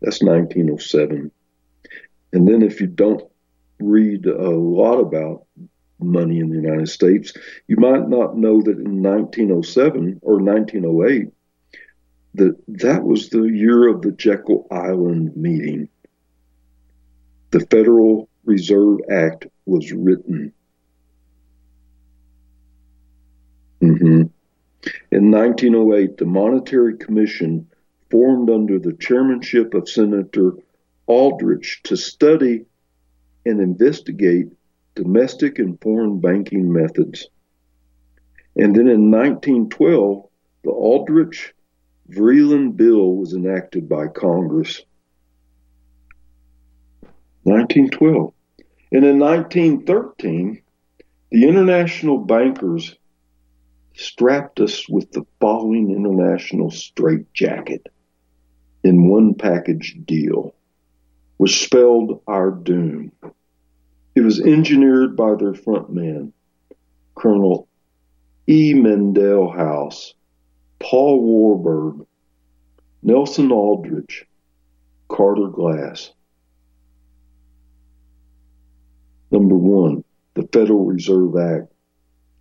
That's 0.00 0.22
1907. 0.22 1.32
And 2.32 2.48
then, 2.48 2.62
if 2.62 2.80
you 2.80 2.86
don't 2.86 3.22
read 3.80 4.26
a 4.26 4.50
lot 4.50 5.00
about 5.00 5.46
money 5.98 6.38
in 6.38 6.50
the 6.50 6.56
United 6.56 6.88
States, 6.88 7.32
you 7.66 7.76
might 7.76 8.08
not 8.08 8.36
know 8.36 8.60
that 8.60 8.78
in 8.78 9.02
1907 9.02 10.20
or 10.22 10.38
1908, 10.38 11.32
that 12.34 12.56
that 12.68 13.02
was 13.02 13.30
the 13.30 13.44
year 13.44 13.88
of 13.88 14.02
the 14.02 14.12
Jekyll 14.12 14.66
Island 14.70 15.36
meeting. 15.36 15.88
The 17.50 17.60
Federal 17.60 18.28
Reserve 18.44 18.98
Act 19.10 19.46
was 19.64 19.90
written. 19.92 20.52
Mm-hmm. 23.80 24.22
In 25.10 25.30
1908, 25.30 26.18
the 26.18 26.26
Monetary 26.26 26.96
Commission 26.98 27.68
formed 28.10 28.50
under 28.50 28.78
the 28.78 28.92
chairmanship 28.92 29.74
of 29.74 29.88
Senator 29.88 30.52
Aldrich 31.06 31.80
to 31.84 31.96
study 31.96 32.66
and 33.44 33.60
investigate 33.60 34.48
domestic 34.96 35.60
and 35.60 35.80
foreign 35.80 36.18
banking 36.18 36.72
methods. 36.72 37.28
And 38.56 38.74
then 38.74 38.88
in 38.88 39.10
1912, 39.10 40.26
the 40.64 40.70
Aldrich 40.70 41.54
Vreeland 42.10 42.76
Bill 42.76 43.14
was 43.14 43.34
enacted 43.34 43.88
by 43.88 44.08
Congress. 44.08 44.82
1912. 47.44 48.32
And 48.92 49.04
in 49.04 49.18
1913, 49.18 50.62
the 51.30 51.46
international 51.46 52.18
bankers 52.18 52.96
strapped 53.94 54.60
us 54.60 54.88
with 54.88 55.10
the 55.12 55.24
following 55.40 55.90
international 55.90 56.70
straitjacket 56.70 57.86
in 58.84 59.08
one 59.08 59.34
package 59.34 59.96
deal, 60.04 60.54
which 61.36 61.64
spelled 61.64 62.22
our 62.26 62.50
doom. 62.50 63.12
It 64.16 64.22
was 64.22 64.40
engineered 64.40 65.14
by 65.14 65.34
their 65.34 65.52
front 65.52 65.92
man, 65.92 66.32
Colonel 67.14 67.68
E. 68.46 68.72
Mandell 68.72 69.54
House, 69.54 70.14
Paul 70.78 71.20
Warburg, 71.20 72.06
Nelson 73.02 73.52
Aldrich, 73.52 74.26
Carter 75.08 75.48
Glass. 75.48 76.12
Number 79.30 79.54
one, 79.54 80.02
the 80.32 80.48
Federal 80.50 80.86
Reserve 80.86 81.36
Act. 81.36 81.70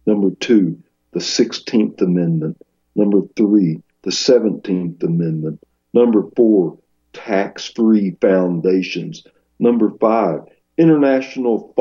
Number 0.05 0.31
two, 0.31 0.81
the 1.11 1.19
16th 1.19 2.01
Amendment. 2.01 2.57
Number 2.95 3.19
three, 3.35 3.81
the 4.03 4.11
17th 4.11 5.03
Amendment. 5.03 5.59
Number 5.93 6.23
four, 6.38 6.77
tax 7.11 7.69
free 7.69 8.15
foundations. 8.21 9.25
Number 9.59 9.91
five, 9.99 10.43
international 10.77 11.73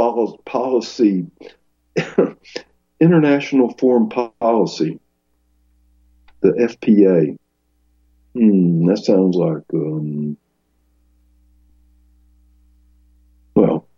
policy, 0.44 1.26
international 3.00 3.74
foreign 3.78 4.09
policy, 4.09 4.98
the 6.42 6.52
FPA. 6.61 7.37
Hmm, 8.35 8.87
that 8.87 8.98
sounds 8.98 9.37
like, 9.37 9.64
um, 9.74 10.37
well, 13.54 13.88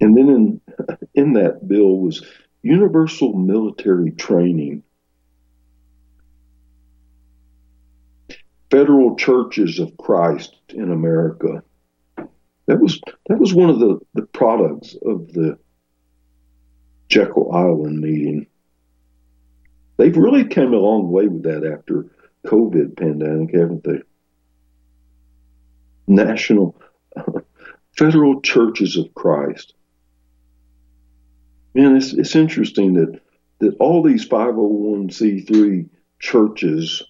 and 0.00 0.16
then 0.16 0.28
in 0.28 0.60
in 1.14 1.32
that 1.34 1.66
bill 1.68 1.98
was 1.98 2.24
universal 2.62 3.32
military 3.34 4.10
training. 4.12 4.82
Federal 8.70 9.16
Churches 9.16 9.78
of 9.78 9.96
Christ 9.96 10.56
in 10.68 10.92
America. 10.92 11.62
That 12.66 12.80
was 12.80 13.00
that 13.28 13.38
was 13.38 13.52
one 13.52 13.70
of 13.70 13.80
the, 13.80 13.98
the 14.14 14.26
products 14.26 14.94
of 15.02 15.32
the 15.32 15.58
Jekyll 17.08 17.52
Island 17.52 18.00
meeting. 18.00 18.46
They've 19.96 20.16
really 20.16 20.44
come 20.44 20.72
a 20.72 20.78
long 20.78 21.10
way 21.10 21.26
with 21.26 21.42
that 21.42 21.66
after 21.66 22.06
COVID 22.46 22.96
pandemic, 22.96 23.54
haven't 23.54 23.84
they? 23.84 24.02
National 26.06 26.80
Federal 27.98 28.40
Churches 28.40 28.96
of 28.96 29.12
Christ. 29.14 29.74
Man, 31.74 31.96
it's 31.96 32.12
it's 32.12 32.36
interesting 32.36 32.94
that 32.94 33.20
that 33.58 33.76
all 33.78 34.02
these 34.02 34.28
501c3 34.28 35.88
churches 36.18 37.02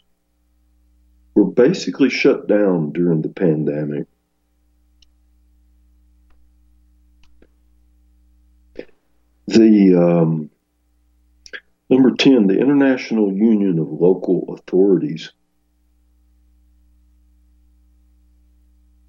were 1.34 1.44
basically 1.44 2.10
shut 2.10 2.48
down 2.48 2.92
during 2.92 3.22
the 3.22 3.28
pandemic. 3.28 4.06
The 9.46 9.96
um, 9.96 10.50
number 11.88 12.12
10, 12.12 12.46
the 12.46 12.58
International 12.58 13.32
Union 13.32 13.78
of 13.78 13.88
Local 13.88 14.54
Authorities. 14.54 15.32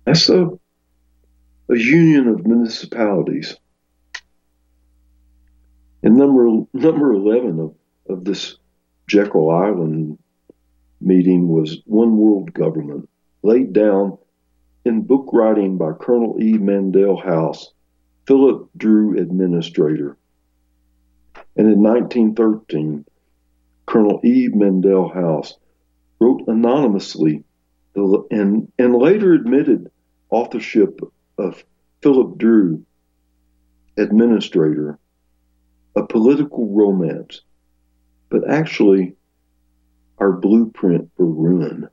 That's 0.06 0.30
a, 0.30 0.48
a 1.70 1.76
union 1.76 2.28
of 2.28 2.46
municipalities. 2.46 3.56
And 6.04 6.18
number 6.18 6.66
number 6.74 7.14
11 7.14 7.60
of, 7.60 7.76
of 8.10 8.26
this 8.26 8.58
Jekyll 9.08 9.52
Island 9.52 10.18
meeting 11.02 11.48
was 11.48 11.82
One 11.86 12.18
World 12.18 12.54
Government, 12.54 13.10
laid 13.44 13.74
down 13.74 14.18
in 14.86 15.02
book 15.02 15.30
writing 15.34 15.78
by 15.78 15.94
Colonel 15.94 16.38
E. 16.42 16.54
Mandell 16.54 17.24
House, 17.24 17.74
Philip 18.28 18.70
Dru 18.78 19.18
Administrator. 19.18 20.18
And 21.56 21.68
in 21.68 21.82
1913, 21.82 23.06
Colonel 23.86 24.22
E. 24.24 24.48
Mandell 24.48 25.14
House 25.14 25.58
wrote 26.20 26.48
anonymously 26.48 27.44
and, 27.96 28.72
and 28.80 28.96
later 28.96 29.34
admitted 29.34 29.92
authorship 30.30 31.02
of 31.38 31.64
Philip 32.02 32.38
Dru, 32.38 32.86
Administrator, 33.98 34.98
a 35.96 36.06
political 36.06 36.68
romance, 36.70 37.42
but 38.30 38.50
actually 38.50 39.16
our 40.22 40.32
blueprint 40.32 41.10
for 41.18 41.26
ruin. 41.26 41.90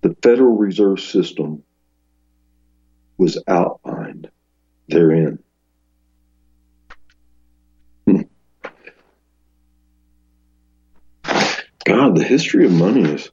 The 0.00 0.16
Federal 0.20 0.56
Reserve 0.56 1.00
System 1.00 1.62
was 3.16 3.40
outlined 3.46 4.28
therein. 4.88 5.38
Hmm. 8.06 8.22
God, 11.84 12.16
the 12.16 12.24
history 12.24 12.66
of 12.66 12.72
money 12.72 13.02
is, 13.02 13.30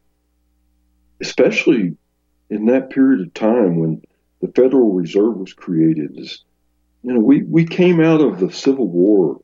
especially 1.21 1.97
in 2.51 2.67
that 2.67 2.91
period 2.91 3.25
of 3.25 3.33
time 3.33 3.79
when 3.79 4.03
the 4.41 4.47
Federal 4.49 4.93
Reserve 4.93 5.37
was 5.37 5.53
created, 5.53 6.19
is 6.19 6.43
you 7.01 7.13
know 7.13 7.19
we 7.19 7.41
we 7.41 7.65
came 7.65 7.99
out 7.99 8.21
of 8.21 8.39
the 8.39 8.51
Civil 8.51 8.87
War 8.87 9.41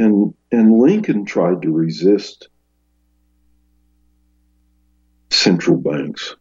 and 0.00 0.34
and 0.50 0.80
Lincoln 0.80 1.24
tried 1.24 1.62
to 1.62 1.70
resist 1.70 2.48
central 5.30 5.76
banks. 5.76 6.34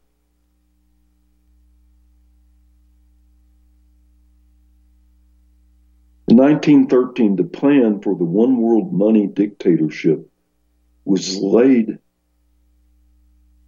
In 6.28 6.38
1913, 6.38 7.36
the 7.36 7.44
plan 7.44 8.02
for 8.02 8.16
the 8.16 8.24
one 8.24 8.58
world 8.58 8.94
money 8.94 9.28
dictatorship 9.28 10.30
was 11.04 11.38
laid 11.38 11.98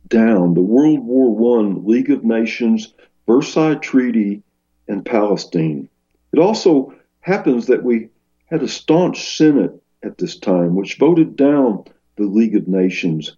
down. 0.08 0.54
The 0.54 0.62
World 0.62 1.04
War 1.04 1.60
I 1.60 1.74
League 1.84 2.12
of 2.12 2.24
Nations, 2.24 2.94
Versailles 3.26 3.76
Treaty, 3.76 4.44
and 4.88 5.04
Palestine. 5.04 5.90
It 6.34 6.40
also 6.40 6.94
happens 7.20 7.68
that 7.68 7.84
we 7.84 8.10
had 8.46 8.62
a 8.62 8.68
staunch 8.68 9.36
Senate 9.38 9.81
at 10.04 10.18
this 10.18 10.38
time, 10.38 10.76
which 10.76 10.98
voted 10.98 11.36
down 11.36 11.84
the 12.16 12.26
League 12.26 12.56
of 12.56 12.68
Nations 12.68 13.38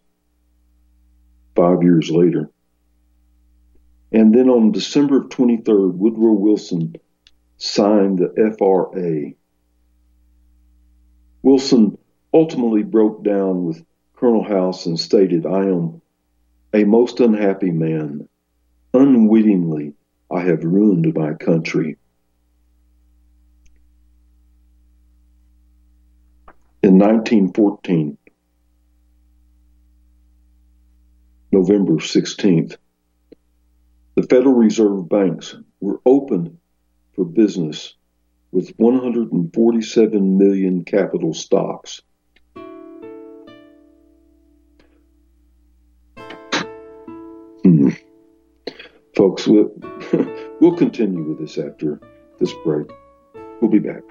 five 1.56 1.84
years 1.84 2.10
later. 2.10 2.49
And 4.12 4.34
then 4.34 4.49
on 4.49 4.71
December 4.71 5.21
23rd, 5.21 5.95
Woodrow 5.95 6.34
Wilson 6.34 6.95
signed 7.58 8.19
the 8.19 8.56
FRA. 8.58 9.34
Wilson 11.41 11.97
ultimately 12.34 12.84
broke 12.84 13.23
down 13.23 13.65
with 13.65 13.84
Colonel 14.15 14.43
House 14.43 14.86
and 14.86 14.99
stated, 14.99 15.45
I 15.45 15.65
am 15.65 16.02
a 16.73 16.84
most 16.84 17.19
unhappy 17.19 17.71
man. 17.71 18.28
Unwittingly, 18.93 19.93
I 20.32 20.41
have 20.41 20.63
ruined 20.63 21.13
my 21.15 21.34
country. 21.34 21.97
In 26.84 27.00
1914, 27.00 28.17
November 31.54 31.93
16th, 31.93 32.76
the 34.15 34.24
Federal 34.24 34.56
Reserve 34.56 35.08
banks 35.08 35.56
were 35.80 36.02
open 36.06 36.60
for 37.13 37.24
business 37.24 37.96
with 38.52 38.69
147 38.76 40.38
million 40.38 40.84
capital 40.84 41.34
stocks. 41.34 42.02
Hmm. 47.63 47.89
Folks, 49.15 49.48
we'll, 49.48 49.72
we'll 50.60 50.76
continue 50.76 51.24
with 51.24 51.39
this 51.39 51.58
after 51.58 52.02
this 52.39 52.54
break. 52.65 52.91
We'll 53.62 53.72
be 53.72 53.80
back. 53.80 54.04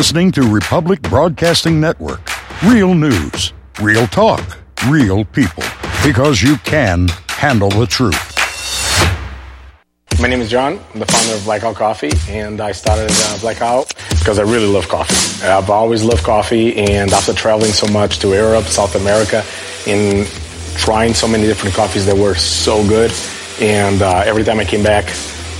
Listening 0.00 0.32
to 0.32 0.40
Republic 0.40 1.02
Broadcasting 1.02 1.78
Network. 1.78 2.22
Real 2.64 2.94
news, 2.94 3.52
real 3.82 4.06
talk, 4.06 4.56
real 4.88 5.26
people. 5.26 5.62
Because 6.02 6.40
you 6.40 6.56
can 6.64 7.08
handle 7.28 7.68
the 7.68 7.86
truth. 7.86 8.16
My 10.18 10.26
name 10.26 10.40
is 10.40 10.50
John. 10.50 10.80
I'm 10.94 11.00
the 11.00 11.04
founder 11.04 11.34
of 11.34 11.44
Blackout 11.44 11.76
Coffee, 11.76 12.12
and 12.30 12.62
I 12.62 12.72
started 12.72 13.10
uh, 13.10 13.38
Blackout 13.40 13.92
because 14.18 14.38
I 14.38 14.42
really 14.44 14.72
love 14.72 14.88
coffee. 14.88 15.46
I've 15.46 15.68
always 15.68 16.02
loved 16.02 16.24
coffee, 16.24 16.78
and 16.78 17.12
after 17.12 17.34
traveling 17.34 17.72
so 17.72 17.86
much 17.92 18.20
to 18.20 18.28
Europe, 18.28 18.64
South 18.64 18.94
America, 18.94 19.44
and 19.86 20.26
trying 20.78 21.12
so 21.12 21.28
many 21.28 21.44
different 21.44 21.74
coffees 21.74 22.06
that 22.06 22.16
were 22.16 22.36
so 22.36 22.88
good, 22.88 23.12
and 23.60 24.00
uh, 24.00 24.22
every 24.24 24.44
time 24.44 24.60
I 24.60 24.64
came 24.64 24.82
back, 24.82 25.10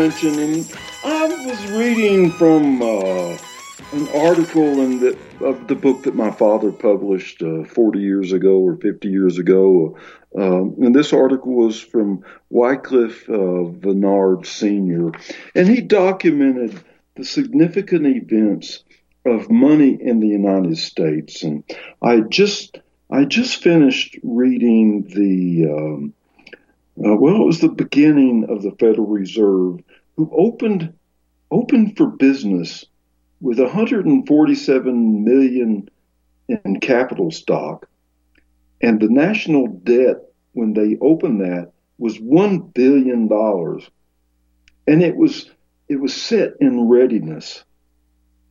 Dimension, 0.00 0.38
and 0.38 0.78
I 1.04 1.26
was 1.46 1.66
reading 1.72 2.30
from 2.30 2.80
uh, 2.80 3.36
an 3.92 4.08
article 4.14 4.80
in 4.80 4.98
the, 4.98 5.18
of 5.44 5.68
the 5.68 5.74
book 5.74 6.04
that 6.04 6.14
my 6.14 6.30
father 6.30 6.72
published 6.72 7.42
uh, 7.42 7.64
40 7.64 7.98
years 7.98 8.32
ago 8.32 8.60
or 8.60 8.76
50 8.76 9.08
years 9.08 9.36
ago. 9.36 9.98
Um, 10.34 10.76
and 10.80 10.94
this 10.94 11.12
article 11.12 11.52
was 11.52 11.78
from 11.78 12.24
Wickliffe 12.50 13.28
uh, 13.28 14.42
Sr., 14.42 15.12
and 15.54 15.68
he 15.68 15.82
documented 15.82 16.82
the 17.16 17.24
significant 17.24 18.06
events 18.06 18.82
of 19.26 19.50
money 19.50 19.98
in 20.00 20.20
the 20.20 20.28
United 20.28 20.78
States. 20.78 21.42
And 21.42 21.62
I 22.00 22.20
just 22.20 22.78
I 23.10 23.26
just 23.26 23.62
finished 23.62 24.16
reading 24.22 25.02
the 25.08 25.70
um, 25.70 26.14
uh, 27.02 27.16
well, 27.16 27.36
it 27.36 27.46
was 27.46 27.60
the 27.60 27.68
beginning 27.68 28.46
of 28.50 28.62
the 28.62 28.72
Federal 28.72 29.06
Reserve, 29.06 29.80
who 30.20 30.30
opened 30.36 30.92
opened 31.50 31.96
for 31.96 32.06
business 32.06 32.84
with 33.40 33.58
147 33.58 35.24
million 35.24 35.88
in 36.46 36.78
capital 36.80 37.30
stock, 37.30 37.88
and 38.82 39.00
the 39.00 39.08
national 39.08 39.66
debt 39.66 40.16
when 40.52 40.74
they 40.74 40.98
opened 41.00 41.40
that 41.40 41.72
was 41.96 42.20
one 42.20 42.58
billion 42.58 43.28
dollars, 43.28 43.88
and 44.86 45.02
it 45.02 45.16
was 45.16 45.50
it 45.88 45.96
was 45.96 46.14
set 46.14 46.52
in 46.60 46.86
readiness. 46.86 47.64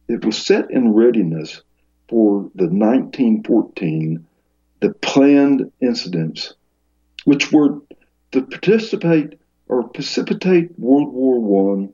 It 0.07 0.25
was 0.25 0.39
set 0.43 0.71
in 0.71 0.93
readiness 0.93 1.61
for 2.09 2.49
the 2.55 2.65
1914 2.65 4.25
the 4.79 4.93
planned 4.95 5.71
incidents, 5.81 6.55
which 7.25 7.51
were 7.51 7.77
to 8.31 8.41
participate 8.41 9.38
or 9.69 9.87
precipitate 9.87 10.77
World 10.77 11.13
War 11.13 11.39
One, 11.39 11.93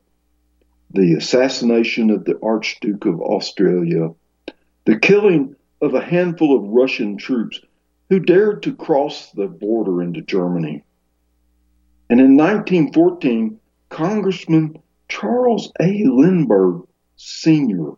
the 0.91 1.13
assassination 1.13 2.09
of 2.09 2.23
the 2.23 2.39
Archduke 2.41 3.05
of 3.05 3.21
Australia, 3.21 4.13
the 4.85 4.97
killing 4.97 5.55
of 5.81 5.93
a 5.93 6.01
handful 6.01 6.55
of 6.55 6.71
Russian 6.71 7.17
troops 7.17 7.59
who 8.09 8.19
dared 8.19 8.63
to 8.63 8.75
cross 8.75 9.31
the 9.31 9.47
border 9.47 10.01
into 10.01 10.21
Germany. 10.21 10.83
And 12.09 12.19
in 12.19 12.37
1914, 12.37 13.59
Congressman 13.89 14.77
Charles 15.07 15.71
A. 15.79 16.03
Lindbergh 16.05 16.87
Sr. 17.17 17.91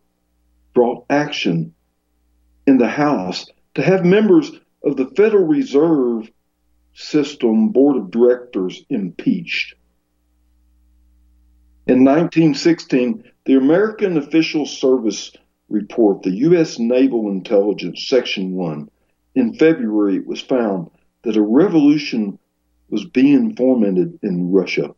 brought 0.73 1.05
action 1.09 1.73
in 2.65 2.77
the 2.77 2.87
House 2.87 3.45
to 3.75 3.83
have 3.83 4.05
members 4.05 4.51
of 4.83 4.97
the 4.97 5.07
Federal 5.07 5.45
Reserve 5.45 6.29
System 6.99 7.69
Board 7.69 7.95
of 7.95 8.09
Directors 8.09 8.83
impeached. 8.89 9.75
In 11.85 12.03
1916, 12.03 13.23
the 13.45 13.53
American 13.53 14.17
Official 14.17 14.65
Service 14.65 15.31
Report, 15.69 16.23
the 16.23 16.35
U.S. 16.37 16.79
Naval 16.79 17.29
Intelligence, 17.29 18.07
Section 18.07 18.53
1, 18.53 18.89
in 19.35 19.53
February 19.53 20.15
it 20.15 20.25
was 20.25 20.41
found 20.41 20.89
that 21.21 21.37
a 21.37 21.41
revolution 21.41 22.39
was 22.89 23.05
being 23.05 23.55
fomented 23.55 24.17
in 24.23 24.51
Russia. 24.51 24.95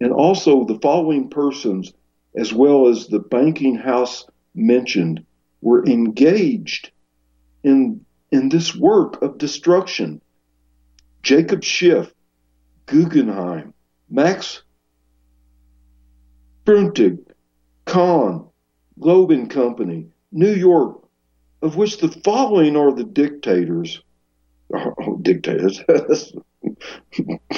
And 0.00 0.12
also 0.12 0.64
the 0.64 0.80
following 0.80 1.30
persons, 1.30 1.92
as 2.34 2.52
well 2.52 2.88
as 2.88 3.06
the 3.06 3.20
banking 3.20 3.76
house 3.76 4.26
mentioned, 4.56 5.24
were 5.60 5.86
engaged 5.86 6.90
in, 7.62 8.04
in 8.32 8.48
this 8.48 8.74
work 8.74 9.22
of 9.22 9.38
destruction 9.38 10.20
Jacob 11.26 11.64
Schiff, 11.64 12.14
Guggenheim, 12.86 13.74
Max 14.08 14.62
Breitung, 16.64 17.18
Kahn, 17.84 18.46
Loeb 18.96 19.32
and 19.32 19.50
Company, 19.50 20.06
New 20.30 20.52
York, 20.52 21.02
of 21.62 21.74
which 21.74 21.98
the 21.98 22.06
following 22.22 22.76
are 22.76 22.92
the 22.92 23.02
dictators. 23.02 24.00
Oh, 24.72 25.18
dictators. 25.22 25.80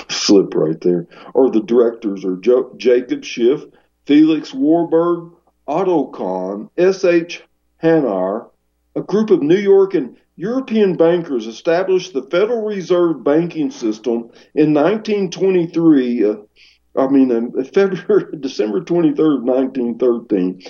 Slip 0.09 0.55
right 0.55 0.81
there. 0.81 1.07
Or 1.35 1.51
the 1.51 1.62
directors 1.62 2.25
are 2.25 2.37
jo- 2.37 2.75
Jacob 2.79 3.25
Schiff, 3.25 3.64
Felix 4.07 4.55
Warburg, 4.55 5.33
Otto 5.66 6.07
Kahn, 6.07 6.71
S.H. 6.79 7.43
Hanauer, 7.83 8.51
a 8.95 9.03
group 9.03 9.31
of 9.31 9.43
New 9.43 9.57
York 9.57 9.95
and 9.95 10.16
European 10.39 10.97
bankers 10.97 11.49
established 11.49 12.12
the 12.12 12.22
Federal 12.22 12.62
Reserve 12.62 13.24
banking 13.24 13.72
system 13.72 14.30
in 14.55 14.72
1923. 14.72 16.24
Uh, 16.24 16.36
I 16.97 17.09
mean, 17.09 17.32
in 17.32 17.64
February, 17.74 18.39
December 18.39 18.80
23rd, 18.80 19.43
1913. 19.43 20.62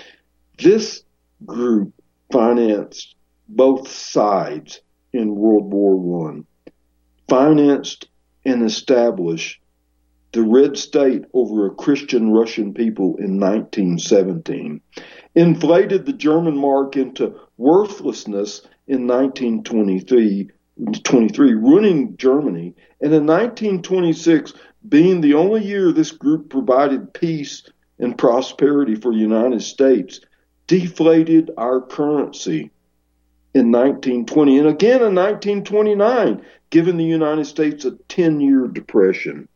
This 0.56 1.02
group 1.44 1.92
financed 2.32 3.14
both 3.46 3.90
sides 3.90 4.80
in 5.12 5.34
World 5.36 5.70
War 5.70 5.96
One, 5.96 6.46
financed 7.28 8.08
and 8.46 8.62
established 8.62 9.60
the 10.32 10.44
Red 10.44 10.78
State 10.78 11.26
over 11.34 11.66
a 11.66 11.74
Christian 11.74 12.30
Russian 12.30 12.72
people 12.72 13.16
in 13.18 13.38
1917, 13.38 14.80
inflated 15.34 16.06
the 16.06 16.14
German 16.14 16.56
mark 16.56 16.96
into 16.96 17.38
worthlessness 17.58 18.62
in 18.88 19.06
1923, 19.06 20.50
23, 21.04 21.54
ruining 21.54 22.16
Germany, 22.16 22.74
and 23.00 23.12
in 23.12 23.26
1926, 23.26 24.54
being 24.88 25.20
the 25.20 25.34
only 25.34 25.64
year 25.64 25.92
this 25.92 26.10
group 26.10 26.48
provided 26.50 27.12
peace 27.12 27.62
and 27.98 28.16
prosperity 28.16 28.94
for 28.94 29.12
the 29.12 29.18
United 29.18 29.62
States, 29.62 30.20
deflated 30.66 31.50
our 31.56 31.80
currency 31.80 32.70
in 33.54 33.72
1920 33.72 34.58
and 34.58 34.68
again 34.68 35.02
in 35.02 35.14
1929, 35.14 36.42
giving 36.70 36.96
the 36.96 37.04
United 37.04 37.46
States 37.46 37.84
a 37.84 37.92
10 38.08 38.40
year 38.40 38.68
depression. 38.68 39.48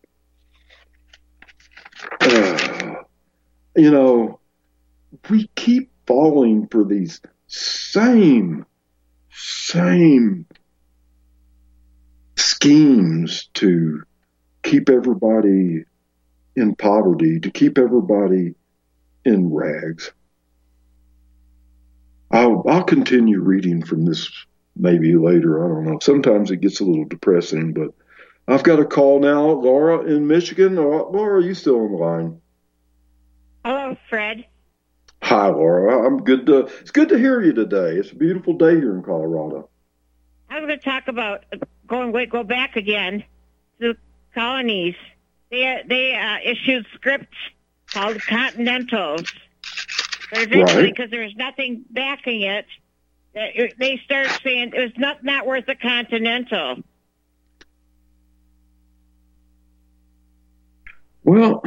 Uh, 2.20 2.94
you 3.76 3.90
know, 3.90 4.40
we 5.30 5.48
keep 5.54 5.90
falling 6.06 6.66
for 6.68 6.84
these 6.84 7.20
same, 7.46 8.66
same 9.32 10.46
schemes 12.36 13.48
to 13.54 14.02
keep 14.62 14.88
everybody 14.88 15.84
in 16.54 16.76
poverty, 16.76 17.40
to 17.40 17.50
keep 17.50 17.78
everybody 17.78 18.54
in 19.24 19.52
rags. 19.52 20.12
I'll, 22.30 22.64
I'll 22.68 22.84
continue 22.84 23.40
reading 23.40 23.84
from 23.84 24.04
this 24.04 24.30
maybe 24.76 25.16
later. 25.16 25.64
I 25.64 25.68
don't 25.68 25.84
know. 25.84 25.98
Sometimes 26.00 26.50
it 26.50 26.58
gets 26.58 26.80
a 26.80 26.84
little 26.84 27.04
depressing, 27.04 27.72
but 27.72 27.94
I've 28.48 28.62
got 28.62 28.80
a 28.80 28.84
call 28.84 29.20
now. 29.20 29.50
Laura 29.50 30.04
in 30.04 30.26
Michigan. 30.26 30.76
Laura, 30.76 31.36
are 31.36 31.40
you 31.40 31.54
still 31.54 31.80
on 31.80 31.92
the 31.92 31.98
line? 31.98 32.40
Hello, 33.64 33.96
Fred. 34.08 34.46
Hi, 35.22 35.48
Laura. 35.48 36.04
I'm 36.04 36.24
good 36.24 36.46
to. 36.46 36.66
It's 36.80 36.90
good 36.90 37.08
to 37.10 37.18
hear 37.18 37.40
you 37.40 37.52
today. 37.52 37.96
It's 37.96 38.10
a 38.10 38.16
beautiful 38.16 38.54
day 38.54 38.74
here 38.74 38.94
in 38.94 39.02
Colorado. 39.02 39.68
I 40.50 40.58
was 40.58 40.66
going 40.66 40.78
to 40.78 40.84
talk 40.84 41.06
about 41.06 41.44
going 41.86 42.12
wait, 42.12 42.28
go 42.28 42.42
back 42.42 42.74
again 42.76 43.24
to 43.80 43.92
the 43.92 43.96
colonies. 44.34 44.96
They 45.50 45.82
they 45.86 46.14
uh, 46.14 46.38
issued 46.44 46.86
scripts 46.94 47.36
called 47.86 48.20
Continentals. 48.22 49.32
But 50.32 50.42
eventually, 50.42 50.88
because 50.88 51.02
right. 51.04 51.10
there's 51.10 51.36
nothing 51.36 51.84
backing 51.90 52.42
it, 52.42 52.66
they 53.34 54.00
start 54.04 54.26
saying 54.42 54.72
it 54.74 54.80
was 54.80 54.92
not 54.98 55.22
not 55.22 55.46
worth 55.46 55.68
a 55.68 55.76
Continental. 55.76 56.82
Well, 61.22 61.62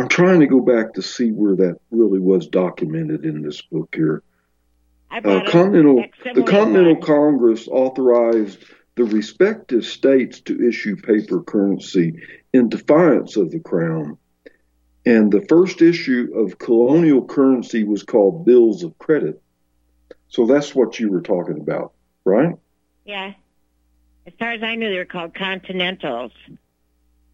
I'm 0.00 0.08
trying 0.08 0.40
to 0.40 0.46
go 0.46 0.60
back 0.60 0.94
to 0.94 1.02
see 1.02 1.30
where 1.30 1.56
that 1.56 1.76
really 1.90 2.20
was 2.20 2.46
documented 2.46 3.26
in 3.26 3.42
this 3.42 3.60
book 3.60 3.94
here. 3.94 4.22
Uh, 5.10 5.42
Continental, 5.46 6.04
the 6.34 6.42
Continental 6.42 6.96
Congress 6.96 7.68
authorized 7.68 8.64
the 8.94 9.04
respective 9.04 9.84
states 9.84 10.40
to 10.40 10.66
issue 10.66 10.96
paper 10.96 11.42
currency 11.42 12.22
in 12.54 12.70
defiance 12.70 13.36
of 13.36 13.50
the 13.50 13.60
Crown. 13.60 14.16
And 15.04 15.30
the 15.30 15.44
first 15.48 15.82
issue 15.82 16.32
of 16.34 16.58
colonial 16.58 17.26
currency 17.26 17.84
was 17.84 18.02
called 18.02 18.46
bills 18.46 18.82
of 18.82 18.96
credit. 18.98 19.42
So 20.28 20.46
that's 20.46 20.74
what 20.74 20.98
you 20.98 21.10
were 21.10 21.22
talking 21.22 21.60
about, 21.60 21.92
right? 22.24 22.54
Yeah. 23.04 23.34
As 24.26 24.32
far 24.38 24.52
as 24.52 24.62
I 24.62 24.76
knew, 24.76 24.88
they 24.88 24.98
were 24.98 25.04
called 25.04 25.34
continentals. 25.34 26.32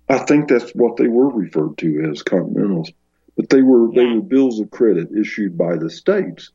I 0.08 0.18
think 0.18 0.48
that's 0.48 0.70
what 0.72 0.96
they 0.96 1.08
were 1.08 1.30
referred 1.30 1.78
to 1.78 2.10
as 2.10 2.22
continentals, 2.22 2.90
but 3.36 3.50
they 3.50 3.62
were 3.62 3.92
yeah. 3.92 4.02
they 4.02 4.14
were 4.14 4.22
bills 4.22 4.60
of 4.60 4.70
credit 4.70 5.08
issued 5.18 5.58
by 5.58 5.76
the 5.76 5.90
states. 5.90 6.50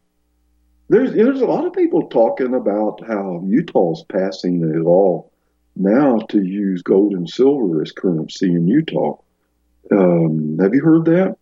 There's 0.89 1.13
there's 1.13 1.41
a 1.41 1.45
lot 1.45 1.65
of 1.65 1.73
people 1.73 2.07
talking 2.07 2.53
about 2.53 3.05
how 3.05 3.43
Utah's 3.45 4.05
passing 4.09 4.63
a 4.63 4.81
law 4.81 5.29
now 5.75 6.19
to 6.29 6.41
use 6.41 6.81
gold 6.81 7.13
and 7.13 7.29
silver 7.29 7.81
as 7.81 7.91
currency 7.91 8.47
in 8.47 8.67
Utah. 8.67 9.17
Um, 9.91 10.57
have 10.59 10.73
you 10.73 10.81
heard 10.81 11.05
that? 11.05 11.37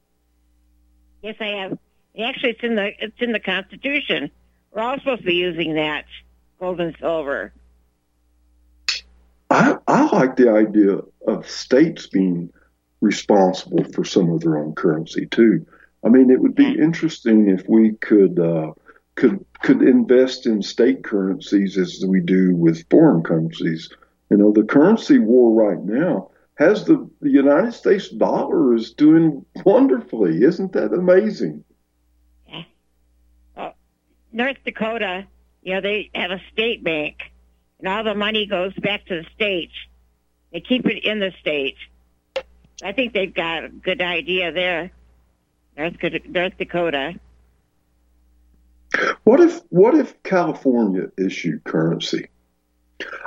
Yes, 1.21 1.35
I 1.39 1.47
have. 1.47 1.77
Actually, 2.19 2.51
it's 2.51 2.63
in 2.63 2.75
the 2.75 2.91
it's 2.99 3.21
in 3.21 3.31
the 3.31 3.39
Constitution. 3.39 4.31
We're 4.71 4.81
all 4.81 4.97
supposed 4.97 5.21
to 5.21 5.27
be 5.27 5.35
using 5.35 5.75
that 5.75 6.05
gold 6.59 6.79
and 6.79 6.95
silver. 6.99 7.53
I, 9.49 9.77
I 9.87 10.05
like 10.15 10.35
the 10.35 10.51
idea 10.51 10.99
of 11.29 11.49
states 11.49 12.07
being 12.07 12.51
responsible 13.01 13.83
for 13.93 14.03
some 14.03 14.31
of 14.31 14.41
their 14.41 14.57
own 14.57 14.73
currency 14.73 15.25
too. 15.25 15.65
I 16.03 16.09
mean, 16.09 16.29
it 16.29 16.41
would 16.41 16.55
be 16.55 16.79
interesting 16.79 17.49
if 17.49 17.67
we 17.67 17.93
could 17.93 18.39
uh, 18.39 18.73
could 19.15 19.45
could 19.61 19.81
invest 19.81 20.45
in 20.45 20.61
state 20.61 21.03
currencies 21.03 21.77
as 21.77 22.03
we 22.07 22.21
do 22.21 22.55
with 22.55 22.89
foreign 22.89 23.23
currencies. 23.23 23.89
You 24.29 24.37
know, 24.37 24.51
the 24.51 24.63
currency 24.63 25.19
war 25.19 25.53
right 25.53 25.83
now 25.83 26.31
has 26.55 26.85
the, 26.85 27.09
the 27.21 27.29
United 27.29 27.73
States 27.73 28.09
dollar 28.09 28.75
is 28.75 28.93
doing 28.93 29.45
wonderfully. 29.65 30.43
Isn't 30.43 30.73
that 30.73 30.93
amazing? 30.93 31.63
Yeah. 32.47 32.63
Well, 33.55 33.73
North 34.31 34.57
Dakota, 34.65 35.25
you 35.63 35.73
know, 35.73 35.81
they 35.81 36.11
have 36.13 36.31
a 36.31 36.41
state 36.51 36.83
bank 36.83 37.15
and 37.79 37.87
all 37.87 38.03
the 38.03 38.13
money 38.13 38.45
goes 38.45 38.73
back 38.75 39.05
to 39.05 39.21
the 39.21 39.25
states. 39.35 39.73
They 40.51 40.61
keep 40.61 40.85
it 40.85 41.03
in 41.03 41.19
the 41.19 41.31
states. 41.39 41.79
I 42.83 42.93
think 42.93 43.13
they've 43.13 43.33
got 43.33 43.65
a 43.65 43.69
good 43.69 44.01
idea 44.01 44.51
there, 44.51 44.91
North, 45.77 45.95
North 46.27 46.57
Dakota. 46.57 47.19
What 49.23 49.39
if 49.39 49.61
what 49.69 49.95
if 49.95 50.21
California 50.23 51.11
issued 51.17 51.63
currency? 51.63 52.29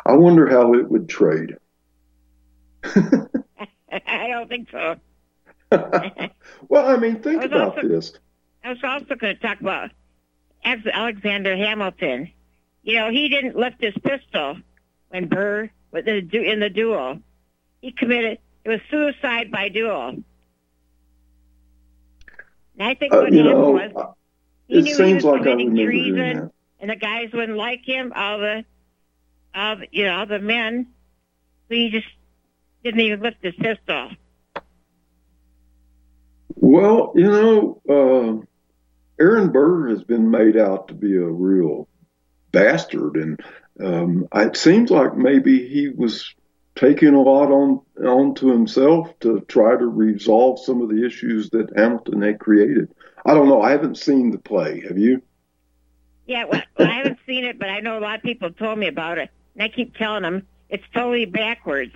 I 0.05 0.15
wonder 0.15 0.49
how 0.49 0.75
it 0.75 0.91
would 0.91 1.09
trade. 1.09 1.57
I 3.93 4.29
don't 4.29 4.49
think 4.49 4.71
so. 4.71 4.97
well, 6.69 6.87
I 6.87 6.97
mean, 6.97 7.23
think 7.23 7.43
I 7.43 7.45
about 7.45 7.77
also, 7.77 7.89
this. 7.89 8.13
I 8.65 8.71
was 8.71 8.79
also 8.83 9.15
going 9.15 9.37
to 9.37 9.41
talk 9.41 9.61
about 9.61 9.91
Alexander 10.65 11.57
Hamilton. 11.57 12.31
You 12.83 12.97
know, 12.97 13.11
he 13.11 13.29
didn't 13.29 13.57
lift 13.57 13.81
his 13.81 13.95
pistol 14.03 14.57
when 15.13 15.29
Burr 15.29 15.71
was 15.91 16.05
in 16.07 16.29
the, 16.29 16.51
in 16.51 16.61
the 16.61 16.71
duel. 16.71 17.19
He 17.83 17.93
committed 17.93 18.39
it 18.65 18.69
was 18.69 18.81
suicide 18.91 19.51
by 19.51 19.69
duel. 19.69 20.09
And 20.09 20.25
I 22.79 22.95
think 22.95 23.13
uh, 23.13 23.19
what 23.19 23.33
happened 23.33 23.45
know, 23.45 23.71
was 23.73 24.15
he 24.69 24.79
it 24.79 24.85
knew 24.85 24.95
seems 24.95 25.09
he 25.09 25.15
was 25.15 25.25
like 25.25 25.43
committing 25.43 25.75
treason, 25.75 26.51
and 26.81 26.91
the 26.91 26.97
guys 26.97 27.29
wouldn't 27.33 27.59
like 27.59 27.83
him. 27.85 28.13
All 28.17 28.39
the, 28.39 28.65
all 29.55 29.77
the, 29.77 29.87
you 29.91 30.05
know, 30.05 30.21
all 30.21 30.27
the 30.27 30.39
men. 30.39 30.87
So 31.69 31.75
he 31.75 31.91
just 31.91 32.07
didn't 32.83 33.01
even 33.01 33.21
lift 33.21 33.39
his 33.43 33.55
pistol. 33.57 34.11
Well, 36.55 37.13
you 37.15 37.31
know, 37.31 37.83
uh, 37.89 39.23
Aaron 39.23 39.51
Burr 39.51 39.89
has 39.89 40.03
been 40.05 40.31
made 40.31 40.57
out 40.57 40.89
to 40.89 40.95
be 40.95 41.17
a 41.17 41.27
real 41.27 41.89
bastard, 42.53 43.17
and 43.17 43.39
um, 43.81 44.29
it 44.35 44.57
seems 44.57 44.91
like 44.91 45.17
maybe 45.17 45.69
he 45.69 45.89
was 45.89 46.35
taking 46.75 47.15
a 47.15 47.21
lot 47.21 47.51
on 47.51 47.81
onto 48.05 48.49
himself 48.49 49.19
to 49.21 49.41
try 49.41 49.77
to 49.77 49.87
resolve 49.87 50.59
some 50.59 50.83
of 50.83 50.89
the 50.89 51.05
issues 51.07 51.51
that 51.51 51.73
Hamilton 51.77 52.23
had 52.23 52.39
created. 52.39 52.93
I 53.25 53.35
don't 53.35 53.49
know. 53.49 53.63
I 53.63 53.71
haven't 53.71 53.99
seen 53.99 54.31
the 54.31 54.39
play. 54.39 54.83
Have 54.89 54.99
you? 54.99 55.23
Yeah, 56.27 56.45
well, 56.45 56.63
I 56.79 56.93
haven't 56.93 57.19
seen 57.27 57.45
it, 57.45 57.59
but 57.59 57.69
I 57.69 57.81
know 57.81 57.99
a 57.99 58.01
lot 58.01 58.17
of 58.17 58.23
people 58.23 58.53
told 58.53 58.79
me 58.79 58.89
about 58.89 59.19
it, 59.19 59.31
and 59.55 59.63
I 59.63 59.69
keep 59.69 59.97
telling 59.97 60.23
them 60.23 60.47
it's 60.69 60.85
totally 60.95 61.27
backwards. 61.27 61.95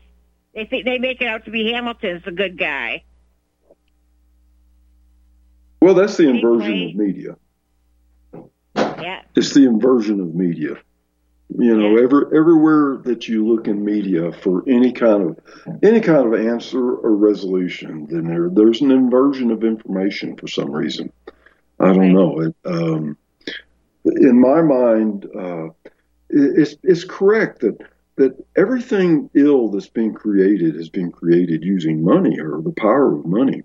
They 0.55 0.65
think 0.65 0.85
they 0.85 0.99
make 0.99 1.21
it 1.21 1.27
out 1.27 1.45
to 1.45 1.51
be 1.51 1.73
Hamilton's 1.73 2.27
a 2.27 2.33
good 2.33 2.59
guy. 2.59 3.05
Well, 5.81 5.95
that's 5.95 6.17
the 6.17 6.29
inversion 6.29 6.89
of 6.91 6.95
media. 6.97 7.37
Yeah. 8.75 9.23
It's 9.35 9.53
the 9.53 9.67
inversion 9.67 10.21
of 10.21 10.35
media. 10.35 10.77
You 11.49 11.77
know, 11.77 11.97
every, 11.97 12.37
everywhere 12.37 12.97
that 13.05 13.29
you 13.29 13.47
look 13.47 13.69
in 13.69 13.85
media 13.85 14.33
for 14.33 14.65
any 14.69 14.93
kind 14.93 15.23
of 15.23 15.39
any 15.83 16.01
kind 16.01 16.35
of 16.35 16.41
answer 16.41 16.81
or 16.81 17.15
resolution, 17.15 18.07
then 18.11 18.25
there 18.25 18.51
there's 18.51 18.81
an 18.81 18.91
inversion 18.91 19.53
of 19.53 19.63
information 19.63 20.37
for 20.37 20.49
some 20.49 20.73
reason. 20.73 21.13
I 21.79 21.93
don't 21.93 22.13
know. 22.13 22.41
It, 22.41 22.55
um, 22.65 23.17
in 24.05 24.41
my 24.41 24.61
mind, 24.61 25.27
uh, 25.35 25.67
it, 26.31 26.59
it's 26.59 26.77
it's 26.83 27.05
correct 27.05 27.61
that 27.61 27.79
that 28.17 28.45
everything 28.57 29.31
ill 29.35 29.69
that's 29.69 29.89
being 29.89 30.15
created 30.15 30.75
has 30.75 30.89
been 30.89 31.13
created 31.13 31.63
using 31.63 32.03
money 32.03 32.41
or 32.41 32.61
the 32.61 32.73
power 32.73 33.15
of 33.15 33.25
money. 33.25 33.63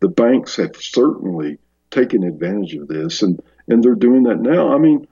The 0.00 0.08
banks 0.08 0.56
have 0.56 0.76
certainly 0.76 1.58
taken 1.90 2.22
advantage 2.22 2.74
of 2.74 2.86
this, 2.86 3.22
and 3.22 3.42
and 3.66 3.82
they're 3.82 3.96
doing 3.96 4.22
that 4.24 4.40
now. 4.40 4.72
I 4.72 4.78
mean 4.78 5.08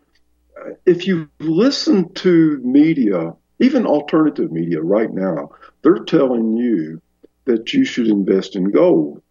if 0.87 1.07
you 1.07 1.29
listen 1.41 2.13
to 2.15 2.61
media, 2.65 3.35
even 3.59 3.87
alternative 3.87 4.51
media 4.51 4.81
right 4.81 5.13
now, 5.13 5.51
they're 5.83 6.05
telling 6.05 6.57
you 6.57 7.01
that 7.45 7.73
you 7.73 7.85
should 7.85 8.07
invest 8.07 8.57
in 8.57 8.71
gold. 8.71 9.23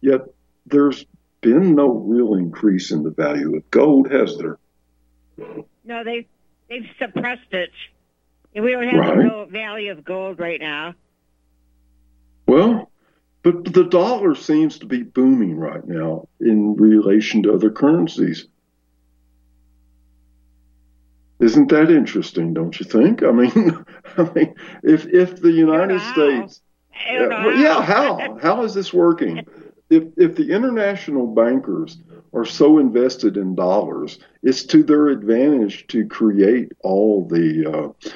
Yet 0.00 0.22
there's 0.66 1.04
been 1.40 1.74
no 1.74 1.88
real 1.88 2.34
increase 2.34 2.90
in 2.90 3.02
the 3.02 3.10
value 3.10 3.56
of 3.56 3.70
gold, 3.70 4.10
has 4.10 4.36
there? 4.38 4.58
No, 5.84 6.04
they 6.04 6.26
they've 6.68 6.88
suppressed 6.98 7.52
it. 7.52 7.70
We 8.54 8.72
don't 8.72 8.88
have 8.88 9.16
right. 9.16 9.18
the 9.18 9.46
value 9.50 9.92
of 9.92 10.04
gold 10.04 10.38
right 10.38 10.60
now. 10.60 10.94
Well, 12.46 12.90
but 13.42 13.72
the 13.72 13.84
dollar 13.84 14.34
seems 14.34 14.78
to 14.78 14.86
be 14.86 15.02
booming 15.02 15.56
right 15.56 15.86
now 15.86 16.26
in 16.40 16.74
relation 16.74 17.42
to 17.44 17.52
other 17.52 17.70
currencies. 17.70 18.48
Isn't 21.38 21.68
that 21.68 21.90
interesting? 21.90 22.54
Don't 22.54 22.78
you 22.80 22.86
think? 22.86 23.22
I 23.22 23.30
mean, 23.30 23.84
I 24.16 24.30
mean, 24.34 24.54
if 24.82 25.06
if 25.06 25.40
the 25.40 25.52
United 25.52 26.00
States, 26.00 26.62
yeah, 27.06 27.58
yeah, 27.58 27.82
how 27.82 28.38
how 28.40 28.64
is 28.64 28.74
this 28.74 28.92
working? 28.92 29.46
If 29.90 30.04
if 30.16 30.34
the 30.34 30.50
international 30.50 31.26
bankers 31.26 31.98
are 32.32 32.44
so 32.44 32.78
invested 32.78 33.36
in 33.36 33.54
dollars, 33.54 34.18
it's 34.42 34.64
to 34.64 34.82
their 34.82 35.08
advantage 35.08 35.86
to 35.88 36.06
create 36.06 36.72
all 36.82 37.26
the 37.26 37.66
uh, 37.66 38.08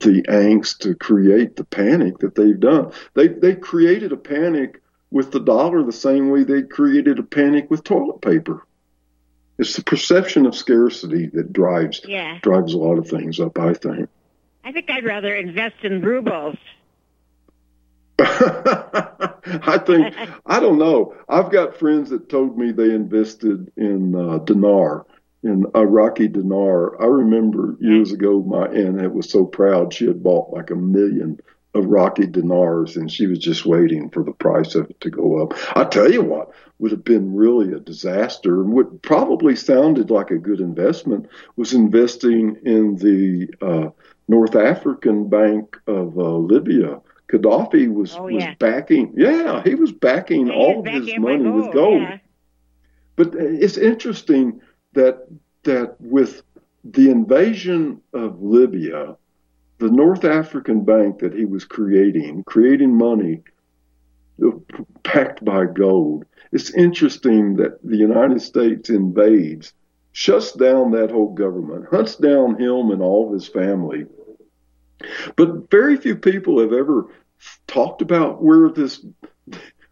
the 0.00 0.22
angst, 0.22 0.78
to 0.78 0.94
create 0.94 1.56
the 1.56 1.64
panic 1.64 2.18
that 2.18 2.34
they've 2.36 2.60
done. 2.60 2.92
They 3.14 3.28
they 3.28 3.56
created 3.56 4.12
a 4.12 4.16
panic 4.16 4.80
with 5.10 5.32
the 5.32 5.40
dollar 5.40 5.82
the 5.82 5.92
same 5.92 6.30
way 6.30 6.44
they 6.44 6.62
created 6.62 7.18
a 7.18 7.24
panic 7.24 7.68
with 7.68 7.82
toilet 7.82 8.20
paper. 8.20 8.64
It's 9.60 9.76
the 9.76 9.84
perception 9.84 10.46
of 10.46 10.54
scarcity 10.54 11.26
that 11.34 11.52
drives 11.52 12.00
yeah. 12.08 12.38
drives 12.40 12.72
a 12.72 12.78
lot 12.78 12.96
of 12.96 13.06
things 13.06 13.38
up. 13.38 13.58
I 13.58 13.74
think. 13.74 14.08
I 14.64 14.72
think 14.72 14.88
I'd 14.88 15.04
rather 15.04 15.34
invest 15.34 15.76
in 15.82 16.00
rubles. 16.00 16.56
I 18.18 19.78
think 19.84 20.14
I 20.46 20.60
don't 20.60 20.78
know. 20.78 21.14
I've 21.28 21.52
got 21.52 21.76
friends 21.76 22.08
that 22.08 22.30
told 22.30 22.56
me 22.56 22.72
they 22.72 22.94
invested 22.94 23.70
in 23.76 24.14
uh, 24.14 24.38
dinar, 24.38 25.04
in 25.42 25.66
Iraqi 25.76 26.28
dinar. 26.28 26.98
I 26.98 27.04
remember 27.04 27.76
years 27.80 28.12
ago, 28.12 28.42
my 28.42 28.66
aunt 28.66 29.14
was 29.14 29.28
so 29.28 29.44
proud 29.44 29.92
she 29.92 30.06
had 30.06 30.22
bought 30.22 30.54
like 30.54 30.70
a 30.70 30.74
million 30.74 31.38
Iraqi 31.74 32.26
dinars, 32.26 32.96
and 32.96 33.10
she 33.10 33.26
was 33.26 33.38
just 33.38 33.64
waiting 33.64 34.10
for 34.10 34.24
the 34.24 34.32
price 34.32 34.74
of 34.74 34.90
it 34.90 35.00
to 35.00 35.10
go 35.10 35.42
up. 35.42 35.54
I 35.76 35.84
tell 35.84 36.10
you 36.10 36.22
what, 36.22 36.50
would 36.78 36.90
have 36.90 37.04
been 37.04 37.34
really 37.34 37.72
a 37.72 37.78
disaster 37.78 38.62
and 38.62 38.72
what 38.72 39.02
probably 39.02 39.54
sounded 39.54 40.10
like 40.10 40.30
a 40.30 40.38
good 40.38 40.60
investment 40.60 41.28
was 41.56 41.74
investing 41.74 42.56
in 42.64 42.96
the 42.96 43.48
uh, 43.60 43.90
North 44.28 44.56
African 44.56 45.28
Bank 45.28 45.76
of 45.86 46.18
uh, 46.18 46.22
Libya. 46.22 47.00
Gaddafi 47.28 47.92
was, 47.92 48.16
oh, 48.16 48.26
yeah. 48.28 48.48
was 48.48 48.56
backing, 48.58 49.14
yeah, 49.16 49.62
he 49.62 49.74
was 49.76 49.92
backing 49.92 50.46
he 50.46 50.52
all 50.52 50.80
of 50.80 50.86
his 50.86 51.16
money 51.18 51.44
gold, 51.44 51.54
with 51.54 51.72
gold. 51.72 52.02
Yeah. 52.02 52.18
But 53.14 53.34
it's 53.34 53.76
interesting 53.76 54.60
that 54.94 55.26
that 55.62 56.00
with 56.00 56.42
the 56.84 57.10
invasion 57.10 58.00
of 58.12 58.40
Libya, 58.42 59.16
the 59.80 59.90
North 59.90 60.24
African 60.24 60.84
bank 60.84 61.18
that 61.20 61.34
he 61.34 61.46
was 61.46 61.64
creating, 61.64 62.44
creating 62.44 62.96
money 62.96 63.42
backed 65.02 65.42
by 65.44 65.64
gold, 65.64 66.26
it's 66.52 66.72
interesting 66.74 67.56
that 67.56 67.82
the 67.82 67.96
United 67.96 68.42
States 68.42 68.90
invades, 68.90 69.72
shuts 70.12 70.52
down 70.52 70.90
that 70.92 71.10
whole 71.10 71.32
government, 71.32 71.86
hunts 71.90 72.16
down 72.16 72.60
him 72.60 72.90
and 72.90 73.02
all 73.02 73.32
his 73.32 73.48
family. 73.48 74.04
But 75.36 75.70
very 75.70 75.96
few 75.96 76.14
people 76.14 76.60
have 76.60 76.74
ever 76.74 77.06
talked 77.66 78.02
about 78.02 78.42
where 78.42 78.68
this 78.68 79.04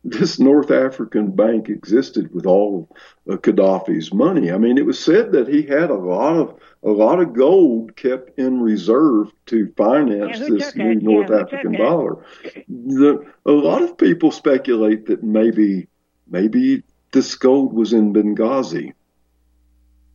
this 0.05 0.39
North 0.39 0.71
African 0.71 1.33
bank 1.33 1.69
existed 1.69 2.33
with 2.33 2.47
all 2.47 2.89
of 3.27 3.43
Gaddafi's 3.43 4.13
money. 4.13 4.53
I 4.53 4.59
mean, 4.59 4.79
it 4.79 4.87
was 4.87 4.99
said 4.99 5.33
that 5.33 5.49
he 5.49 5.63
had 5.63 5.91
a 5.91 5.95
lot 5.95 6.37
of 6.37 6.61
a 6.83 6.91
lot 6.91 7.21
of 7.21 7.33
gold 7.33 7.97
kept 7.97 8.39
in 8.39 8.61
reserve 8.61 9.33
to 9.47 9.73
finance 9.77 10.39
yeah, 10.39 10.49
this 10.49 10.77
new? 10.77 10.95
North 10.95 11.31
yeah, 11.31 11.41
African 11.41 11.73
dollar. 11.73 12.25
The, 12.69 13.27
a 13.45 13.51
lot 13.51 13.83
of 13.83 13.99
people 13.99 14.31
speculate 14.31 15.07
that 15.07 15.23
maybe 15.23 15.89
maybe 16.29 16.83
this 17.13 17.35
gold 17.35 17.73
was 17.73 17.93
in 17.93 18.13
Benghazi. 18.13 18.93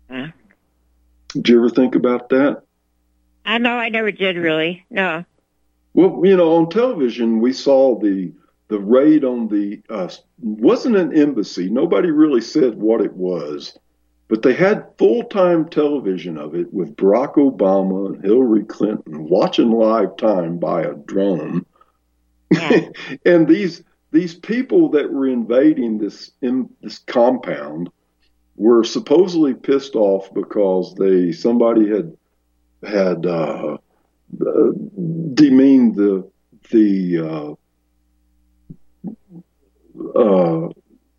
Huh? 0.10 0.28
Did 1.30 1.50
you 1.50 1.58
ever 1.58 1.70
think 1.70 1.96
about 1.96 2.30
that? 2.30 2.64
I 3.46 3.58
know 3.58 3.74
I 3.74 3.90
never 3.90 4.12
did 4.12 4.38
really. 4.38 4.86
No. 4.90 5.26
Well, 5.94 6.22
you 6.24 6.38
know, 6.38 6.56
on 6.56 6.70
television 6.70 7.42
we 7.42 7.52
saw 7.52 8.00
the 8.00 8.32
the 8.70 8.80
raid 8.80 9.26
on 9.26 9.50
the 9.50 9.82
uh, 9.90 10.10
wasn't 10.40 10.96
an 10.96 11.14
embassy. 11.14 11.70
Nobody 11.70 12.10
really 12.10 12.42
said 12.42 12.76
what 12.76 13.02
it 13.02 13.14
was, 13.14 13.78
but 14.28 14.42
they 14.42 14.54
had 14.54 14.88
full 14.98 15.24
time 15.24 15.70
television 15.70 16.38
of 16.38 16.56
it 16.56 16.74
with 16.74 16.96
Barack 16.96 17.36
Obama 17.36 18.14
and 18.14 18.24
Hillary 18.24 18.64
Clinton 18.64 19.28
watching 19.28 19.72
live 19.72 20.18
time 20.18 20.58
by 20.58 20.84
a 20.84 20.94
drone. 20.94 21.66
Yeah. 22.52 22.90
and 23.26 23.48
these 23.48 23.84
these 24.12 24.36
people 24.36 24.90
that 24.90 25.12
were 25.12 25.28
invading 25.28 25.98
this 25.98 26.32
in, 26.42 26.70
this 26.82 27.00
compound 27.00 27.90
were 28.56 28.84
supposedly 28.84 29.56
pissed 29.56 29.96
off 29.96 30.32
because 30.34 30.94
they 30.96 31.32
somebody 31.32 31.90
had 31.90 32.16
had 32.84 33.26
uh, 33.26 33.78
uh, 34.42 34.72
demeaned 35.34 35.96
the 35.96 36.30
the 36.70 37.20
uh, 37.20 37.54
uh, 40.18 40.70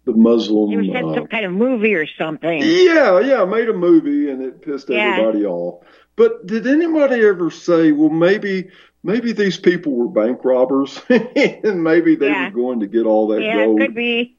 the 0.05 0.13
Muslim. 0.13 0.71
You 0.71 0.93
said 0.93 1.05
uh, 1.05 1.15
some 1.15 1.27
kind 1.27 1.45
of 1.45 1.53
movie 1.53 1.95
or 1.95 2.07
something. 2.07 2.61
Yeah, 2.63 3.21
yeah, 3.21 3.45
made 3.45 3.69
a 3.69 3.73
movie 3.75 4.31
and 4.31 4.43
it 4.43 4.63
pissed 4.63 4.89
Yeah. 4.91 5.17
everybody 5.19 5.45
off. 5.47 5.85
But 6.17 6.47
did 6.47 6.67
anybody 6.67 7.25
ever 7.25 7.51
say, 7.51 7.93
well, 7.93 8.11
maybe 8.11 8.69
maybe 9.03 9.33
these 9.33 9.57
people 9.59 9.93
were 9.93 10.09
bank 10.09 10.45
robbers 10.45 11.01
and 11.09 11.83
maybe 11.83 12.17
they 12.17 12.29
Yeah. 12.29 12.47
were 12.49 12.55
going 12.55 12.81
to 12.81 12.87
get 12.87 13.07
all 13.07 13.29
that 13.29 13.43
yeah, 13.43 13.65
gold? 13.65 13.81
it 13.81 13.87
could 13.87 13.95
be. 13.95 14.37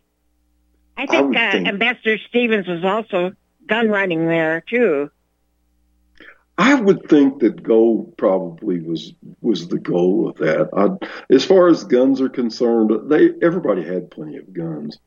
I 0.98 1.04
I 1.04 1.06
think, 1.08 1.28
would 1.28 1.38
uh, 1.38 1.52
think- 1.52 1.68
Ambassador 1.68 2.18
Stevens 2.30 2.68
was 2.68 2.84
also 2.86 3.34
gun 3.68 3.90
running 3.90 4.28
there 4.28 4.62
too. 4.62 5.10
I 6.58 6.74
would 6.76 7.10
think 7.10 7.40
that 7.40 7.62
gold 7.64 8.16
probably 8.18 8.80
was 8.80 9.12
was 9.42 9.68
the 9.68 9.78
goal 9.80 10.30
of 10.30 10.38
that. 10.38 10.70
I, 10.74 11.34
as 11.34 11.44
far 11.44 11.68
as 11.68 11.84
guns 11.84 12.22
are 12.22 12.30
concerned, 12.30 12.92
they 13.10 13.32
everybody 13.42 13.84
had 13.84 14.10
plenty 14.10 14.38
of 14.38 14.54
guns. 14.54 14.98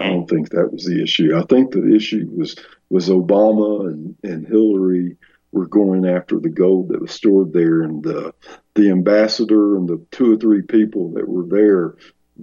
I 0.00 0.08
don't 0.08 0.28
think 0.28 0.50
that 0.50 0.72
was 0.72 0.84
the 0.84 1.02
issue. 1.02 1.36
I 1.36 1.42
think 1.42 1.72
the 1.72 1.94
issue 1.94 2.28
was 2.34 2.56
was 2.90 3.08
Obama 3.08 3.88
and, 3.88 4.16
and 4.22 4.46
Hillary 4.46 5.16
were 5.52 5.66
going 5.66 6.06
after 6.06 6.38
the 6.38 6.48
gold 6.48 6.88
that 6.88 7.00
was 7.00 7.12
stored 7.12 7.52
there, 7.52 7.82
and 7.82 8.02
the 8.02 8.34
the 8.74 8.90
ambassador 8.90 9.76
and 9.76 9.88
the 9.88 10.04
two 10.10 10.34
or 10.34 10.36
three 10.36 10.62
people 10.62 11.12
that 11.12 11.28
were 11.28 11.46
there 11.46 11.96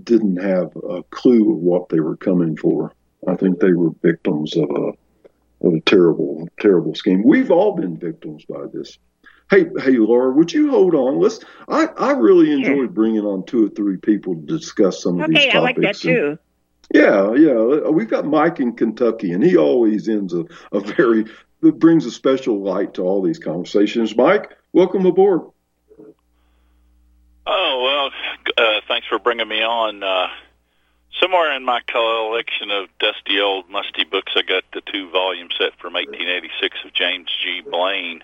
didn't 0.03 0.37
have 0.37 0.75
a 0.75 1.03
clue 1.03 1.53
of 1.53 1.59
what 1.59 1.89
they 1.89 1.99
were 1.99 2.17
coming 2.17 2.57
for. 2.57 2.91
I 3.27 3.35
think 3.35 3.59
they 3.59 3.71
were 3.71 3.91
victims 4.01 4.55
of 4.57 4.69
a 4.69 4.91
of 5.65 5.73
a 5.73 5.79
terrible, 5.81 6.47
terrible 6.59 6.93
scheme. 6.95 7.23
We've 7.23 7.51
all 7.51 7.75
been 7.75 7.97
victims 7.97 8.45
by 8.45 8.65
this. 8.71 8.97
Hey, 9.49 9.65
hey, 9.79 9.91
Laura, 9.91 10.31
would 10.31 10.51
you 10.51 10.71
hold 10.71 10.95
on? 10.95 11.19
Let's. 11.19 11.39
I, 11.67 11.85
I 11.85 12.11
really 12.11 12.51
enjoy 12.51 12.87
bringing 12.87 13.21
on 13.25 13.45
two 13.45 13.67
or 13.67 13.69
three 13.69 13.97
people 13.97 14.35
to 14.35 14.41
discuss 14.41 15.03
some 15.03 15.21
of 15.21 15.29
these 15.29 15.45
topics. 15.45 15.55
Okay, 15.55 15.57
I 15.57 15.61
like 15.61 15.77
that 15.77 15.95
too. 15.95 16.39
Yeah, 16.93 17.33
yeah. 17.33 17.89
We've 17.89 18.09
got 18.09 18.25
Mike 18.25 18.59
in 18.59 18.73
Kentucky, 18.73 19.31
and 19.31 19.43
he 19.43 19.57
always 19.57 20.07
ends 20.07 20.33
a, 20.33 20.45
a 20.71 20.79
very 20.79 21.25
brings 21.61 22.05
a 22.05 22.11
special 22.11 22.61
light 22.61 22.93
to 22.93 23.01
all 23.01 23.23
these 23.23 23.39
conversations. 23.39 24.15
Mike, 24.15 24.55
welcome 24.71 25.05
aboard. 25.05 25.41
Oh 27.47 28.11
well, 28.55 28.55
uh, 28.57 28.81
thanks 28.87 29.07
for 29.07 29.19
bringing 29.19 29.47
me 29.47 29.63
on. 29.63 30.03
Uh, 30.03 30.27
Somewhere 31.21 31.55
in 31.55 31.63
my 31.63 31.79
collection 31.87 32.71
of 32.71 32.89
dusty 32.99 33.39
old 33.39 33.69
musty 33.69 34.03
books, 34.03 34.33
I 34.35 34.41
got 34.41 34.63
the 34.73 34.81
two 34.81 35.09
volume 35.11 35.47
set 35.57 35.71
from 35.79 35.93
1886 35.93 36.77
of 36.83 36.93
James 36.93 37.29
G. 37.41 37.61
Blaine, 37.61 38.21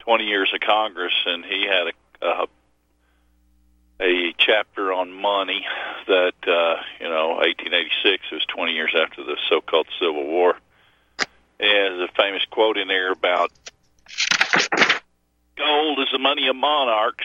20 0.00 0.24
Years 0.24 0.52
of 0.52 0.60
Congress, 0.60 1.14
and 1.26 1.44
he 1.44 1.64
had 1.64 1.92
a, 2.22 2.26
a 2.26 2.46
a 4.00 4.32
chapter 4.38 4.92
on 4.92 5.12
money 5.12 5.64
that 6.06 6.34
uh, 6.46 6.76
you 7.00 7.08
know 7.08 7.36
1886 7.40 8.30
was 8.30 8.44
20 8.46 8.72
years 8.72 8.94
after 8.96 9.24
the 9.24 9.36
so-called 9.48 9.88
Civil 9.98 10.26
War. 10.26 10.56
And 11.60 11.98
there's 11.98 12.08
a 12.08 12.12
famous 12.12 12.44
quote 12.50 12.78
in 12.78 12.86
there 12.86 13.10
about 13.10 13.50
gold 15.56 15.98
is 15.98 16.08
the 16.12 16.18
money 16.18 16.46
of 16.48 16.54
monarchs, 16.54 17.24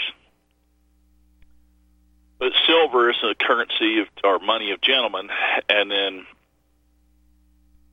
but 2.40 2.52
silver 2.66 3.12
is 3.12 3.16
the 3.22 3.36
currency 3.40 4.00
of 4.00 4.08
or 4.24 4.40
money 4.40 4.72
of 4.72 4.82
gentlemen, 4.82 5.30
and 5.70 5.92
then 5.92 6.26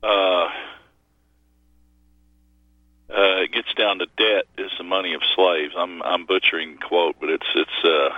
uh, 0.03 0.49
uh, 3.11 3.43
it 3.43 3.53
gets 3.53 3.73
down 3.75 3.99
to 3.99 4.07
debt 4.17 4.47
is 4.57 4.71
the 4.79 4.85
money 4.85 5.13
of 5.15 5.21
slaves. 5.35 5.75
I'm 5.77 6.03
I'm 6.03 6.25
butchering 6.25 6.79
quote, 6.79 7.17
but 7.21 7.29
it's 7.29 7.47
it's 7.55 7.85
uh, 7.85 8.09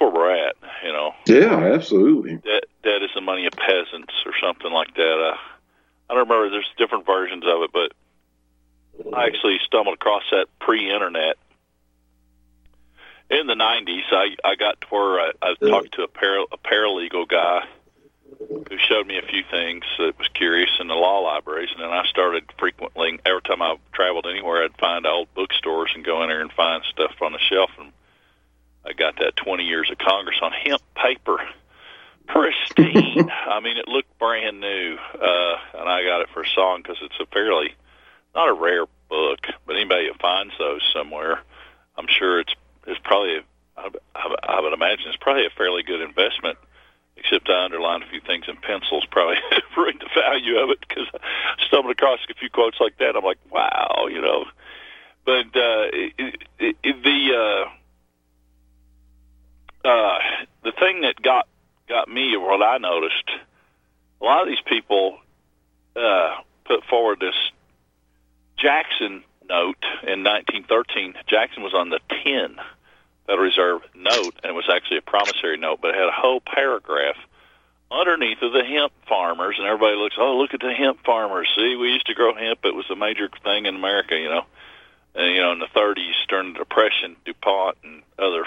where 0.00 0.10
we're 0.10 0.34
at. 0.34 0.56
You 0.84 0.92
know. 0.92 1.14
Yeah, 1.26 1.74
absolutely. 1.74 2.36
Debt 2.36 2.64
debt 2.82 3.02
is 3.02 3.10
the 3.14 3.20
money 3.20 3.46
of 3.46 3.52
peasants 3.52 4.14
or 4.24 4.32
something 4.42 4.72
like 4.72 4.94
that. 4.94 5.32
Uh, 5.32 5.36
I 6.08 6.14
don't 6.14 6.28
remember. 6.28 6.50
There's 6.50 6.70
different 6.78 7.06
versions 7.06 7.44
of 7.46 7.62
it, 7.62 7.70
but 7.72 7.92
I 9.14 9.26
actually 9.26 9.58
stumbled 9.64 9.94
across 9.94 10.24
that 10.30 10.46
pre-internet 10.60 11.36
in 13.30 13.46
the 13.46 13.54
'90s. 13.54 14.02
I 14.10 14.36
I 14.44 14.54
got 14.56 14.80
to 14.80 14.86
where 14.88 15.20
I, 15.20 15.32
I 15.42 15.54
talked 15.54 15.92
to 15.94 16.02
a, 16.02 16.08
para, 16.08 16.44
a 16.50 16.58
paralegal 16.58 17.28
guy 17.28 17.66
who 18.48 18.78
showed 18.78 19.06
me 19.06 19.18
a 19.18 19.22
few 19.22 19.42
things 19.50 19.84
that 19.98 20.18
was 20.18 20.28
curious 20.28 20.70
in 20.80 20.88
the 20.88 20.94
law 20.94 21.20
libraries, 21.20 21.70
and 21.72 21.82
then 21.82 21.90
I 21.90 22.04
started 22.06 22.44
frequently. 22.58 23.18
Every 23.26 23.42
time 23.42 23.62
I 23.62 23.76
traveled 23.92 24.26
anywhere, 24.26 24.64
I'd 24.64 24.76
find 24.78 25.06
old 25.06 25.32
bookstores 25.34 25.90
and 25.94 26.04
go 26.04 26.22
in 26.22 26.28
there 26.28 26.40
and 26.40 26.52
find 26.52 26.82
stuff 26.84 27.14
on 27.20 27.32
the 27.32 27.38
shelf. 27.38 27.70
And 27.78 27.92
I 28.84 28.92
got 28.92 29.16
that 29.18 29.36
20 29.36 29.64
years 29.64 29.90
of 29.90 29.98
Congress 29.98 30.38
on 30.42 30.52
hemp 30.52 30.82
paper, 30.94 31.38
pristine. 32.26 33.30
I 33.48 33.60
mean, 33.60 33.76
it 33.76 33.88
looked 33.88 34.18
brand 34.18 34.60
new, 34.60 34.96
uh, 35.14 35.56
and 35.74 35.88
I 35.88 36.02
got 36.04 36.22
it 36.22 36.28
for 36.32 36.42
a 36.42 36.48
song 36.48 36.80
because 36.82 36.98
it's 37.02 37.18
a 37.20 37.26
fairly 37.26 37.74
not 38.34 38.48
a 38.48 38.52
rare 38.52 38.86
book, 39.08 39.40
but 39.66 39.76
anybody 39.76 40.06
who 40.06 40.14
finds 40.14 40.54
those 40.58 40.82
somewhere, 40.94 41.40
I'm 41.96 42.06
sure 42.08 42.40
it's 42.40 42.54
it's 42.86 43.00
probably. 43.02 43.40
I, 43.76 43.88
I, 44.14 44.34
I 44.42 44.60
would 44.60 44.72
imagine 44.72 45.08
it's 45.08 45.16
probably 45.16 45.46
a 45.46 45.50
fairly 45.50 45.82
good 45.82 46.00
investment 46.00 46.58
except 47.20 47.48
I 47.48 47.64
underlined 47.64 48.02
a 48.02 48.08
few 48.08 48.20
things 48.20 48.46
in 48.48 48.56
pencils, 48.56 49.06
probably 49.10 49.36
ruined 49.76 50.00
the 50.00 50.20
value 50.20 50.58
of 50.58 50.70
it 50.70 50.80
because 50.80 51.06
I 51.14 51.66
stumbled 51.66 51.92
across 51.92 52.20
a 52.28 52.34
few 52.34 52.50
quotes 52.50 52.80
like 52.80 52.98
that. 52.98 53.16
I'm 53.16 53.24
like, 53.24 53.38
wow, 53.50 54.06
you 54.10 54.20
know. 54.20 54.44
But 55.24 55.46
uh, 55.54 55.86
it, 55.92 56.36
it, 56.58 56.76
it, 56.82 57.02
the 57.02 57.34
uh, 57.36 57.70
uh, 59.84 60.18
the 60.62 60.72
thing 60.72 61.02
that 61.02 61.20
got 61.22 61.46
got 61.88 62.08
me, 62.08 62.36
what 62.36 62.62
I 62.62 62.78
noticed, 62.78 63.30
a 64.20 64.24
lot 64.24 64.42
of 64.42 64.48
these 64.48 64.62
people 64.64 65.18
uh, 65.96 66.36
put 66.64 66.84
forward 66.84 67.18
this 67.20 67.34
Jackson 68.56 69.24
note 69.48 69.82
in 70.02 70.22
1913. 70.22 71.14
Jackson 71.26 71.62
was 71.62 71.74
on 71.74 71.90
the 71.90 72.00
10 72.24 72.56
Federal 73.26 73.44
Reserve 73.44 73.82
note, 73.94 74.34
and 74.42 74.50
it 74.50 74.54
was 74.54 74.70
actually 74.72 74.98
a 74.98 75.02
promissory 75.02 75.56
note, 75.56 75.80
but 75.80 75.90
it 75.90 75.96
had 75.96 76.08
a 76.08 76.12
whole 76.12 76.40
paragraph 76.40 77.16
underneath 77.90 78.40
of 78.42 78.52
the 78.52 78.64
hemp 78.64 78.92
farmers, 79.08 79.56
and 79.58 79.66
everybody 79.66 79.96
looks, 79.96 80.16
oh, 80.18 80.36
look 80.36 80.54
at 80.54 80.60
the 80.60 80.72
hemp 80.72 81.04
farmers. 81.04 81.48
See, 81.56 81.76
we 81.76 81.88
used 81.88 82.06
to 82.06 82.14
grow 82.14 82.34
hemp; 82.34 82.60
it 82.64 82.74
was 82.74 82.88
a 82.90 82.96
major 82.96 83.28
thing 83.42 83.66
in 83.66 83.74
America, 83.74 84.16
you 84.16 84.28
know. 84.28 84.44
And 85.14 85.34
you 85.34 85.42
know, 85.42 85.52
in 85.52 85.58
the 85.58 85.66
30s, 85.66 86.14
during 86.28 86.52
the 86.52 86.60
Depression, 86.60 87.16
DuPont 87.24 87.78
and 87.82 88.02
other 88.18 88.44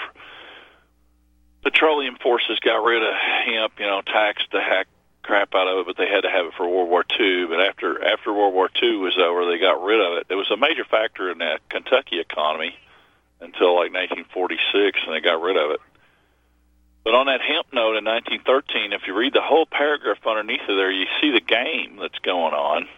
petroleum 1.64 2.16
forces 2.22 2.60
got 2.60 2.84
rid 2.84 3.02
of 3.02 3.14
hemp, 3.14 3.72
you 3.78 3.86
know, 3.86 4.02
taxed 4.02 4.48
the 4.52 4.60
heck 4.60 4.86
crap 5.22 5.54
out 5.54 5.66
of 5.66 5.78
it, 5.78 5.86
but 5.86 5.96
they 5.96 6.06
had 6.08 6.20
to 6.20 6.30
have 6.30 6.46
it 6.46 6.52
for 6.56 6.68
World 6.68 6.90
War 6.90 7.04
II. 7.18 7.46
But 7.46 7.60
after 7.60 8.04
after 8.04 8.32
World 8.32 8.54
War 8.54 8.68
II 8.80 8.96
was 8.98 9.16
over, 9.18 9.46
they 9.46 9.58
got 9.58 9.82
rid 9.82 10.00
of 10.00 10.18
it. 10.18 10.26
It 10.28 10.36
was 10.36 10.50
a 10.50 10.56
major 10.56 10.84
factor 10.84 11.30
in 11.30 11.38
that 11.38 11.66
Kentucky 11.68 12.20
economy 12.20 12.76
until 13.40 13.74
like 13.74 13.92
1946, 13.92 15.00
and 15.06 15.14
they 15.14 15.20
got 15.20 15.40
rid 15.40 15.56
of 15.56 15.72
it. 15.72 15.80
But 17.02 17.14
on 17.14 17.26
that 17.26 17.40
hemp 17.40 17.66
note 17.72 17.96
in 17.96 18.04
1913, 18.04 18.92
if 18.92 19.06
you 19.06 19.14
read 19.14 19.34
the 19.34 19.42
whole 19.42 19.66
paragraph 19.66 20.18
underneath 20.26 20.62
of 20.68 20.76
there, 20.76 20.90
you 20.90 21.06
see 21.20 21.32
the 21.32 21.40
game 21.40 21.98
that's 22.00 22.18
going 22.20 22.54
on. 22.54 22.88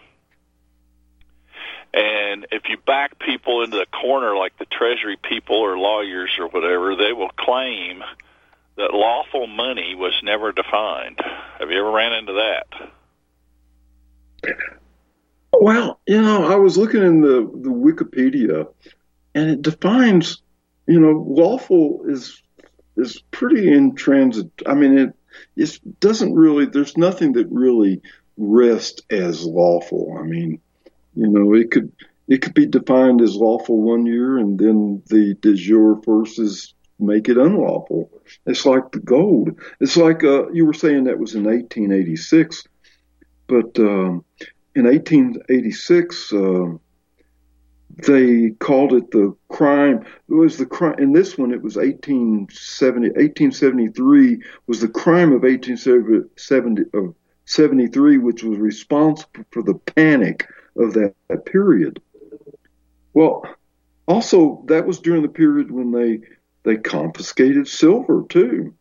And 1.93 2.47
if 2.51 2.63
you 2.69 2.77
back 2.77 3.19
people 3.19 3.63
into 3.63 3.77
the 3.77 3.85
corner, 3.85 4.35
like 4.35 4.57
the 4.57 4.65
Treasury 4.65 5.17
people 5.17 5.57
or 5.57 5.77
lawyers 5.77 6.31
or 6.37 6.47
whatever, 6.47 6.95
they 6.95 7.11
will 7.11 7.29
claim 7.29 8.03
that 8.77 8.93
lawful 8.93 9.47
money 9.47 9.95
was 9.95 10.13
never 10.23 10.51
defined. 10.51 11.19
Have 11.59 11.71
you 11.71 11.79
ever 11.79 11.91
ran 11.91 12.13
into 12.13 12.33
that? 12.33 12.67
Well, 15.51 15.99
you 16.05 16.21
know, 16.21 16.45
I 16.45 16.55
was 16.55 16.77
looking 16.77 17.01
in 17.01 17.21
the, 17.21 17.49
the 17.61 17.69
Wikipedia, 17.69 18.67
and 19.33 19.49
it 19.49 19.61
defines, 19.63 20.41
you 20.85 20.99
know, 20.99 21.25
lawful 21.27 22.03
is 22.07 22.41
is 22.95 23.21
pretty 23.31 23.67
intransit. 23.67 24.51
I 24.65 24.75
mean, 24.75 24.97
it 24.97 25.13
it 25.55 25.99
doesn't 25.99 26.33
really. 26.33 26.65
There's 26.65 26.97
nothing 26.97 27.33
that 27.33 27.47
really 27.49 28.01
rests 28.37 29.01
as 29.09 29.43
lawful. 29.45 30.15
I 30.19 30.23
mean, 30.23 30.61
you 31.15 31.27
know, 31.27 31.55
it 31.55 31.71
could 31.71 31.91
it 32.27 32.41
could 32.43 32.53
be 32.53 32.67
defined 32.67 33.21
as 33.21 33.35
lawful 33.35 33.81
one 33.81 34.05
year, 34.05 34.37
and 34.37 34.59
then 34.59 35.01
the 35.07 35.33
de 35.35 35.55
jure 35.55 35.99
forces 36.03 36.75
make 36.99 37.29
it 37.29 37.37
unlawful. 37.37 38.09
It's 38.45 38.65
like 38.65 38.91
the 38.91 38.99
gold. 38.99 39.59
It's 39.79 39.97
like 39.97 40.23
uh, 40.23 40.49
you 40.51 40.65
were 40.65 40.73
saying 40.73 41.05
that 41.05 41.19
was 41.19 41.35
in 41.35 41.43
1886, 41.43 42.67
but 43.47 43.77
um, 43.79 44.23
in 44.75 44.85
1886. 44.85 46.33
Uh, 46.33 46.77
they 48.05 48.51
called 48.59 48.93
it 48.93 49.09
the 49.11 49.35
crime. 49.49 50.05
It 50.29 50.33
was 50.33 50.57
the 50.57 50.65
crime. 50.65 50.95
In 50.99 51.11
this 51.13 51.37
one, 51.37 51.51
it 51.51 51.61
was 51.61 51.77
1870. 51.77 53.09
1873 53.09 54.41
was 54.67 54.81
the 54.81 54.87
crime 54.87 55.33
of 55.33 55.43
1873, 55.43 58.17
which 58.17 58.43
was 58.43 58.57
responsible 58.59 59.45
for 59.51 59.63
the 59.63 59.73
panic 59.73 60.47
of 60.77 60.93
that, 60.93 61.15
that 61.29 61.45
period. 61.45 62.01
Well, 63.13 63.43
also 64.07 64.63
that 64.67 64.85
was 64.85 64.99
during 64.99 65.23
the 65.23 65.29
period 65.29 65.71
when 65.71 65.91
they 65.91 66.19
they 66.67 66.75
confiscated 66.75 67.65
silver 67.67 68.25
too. 68.27 68.73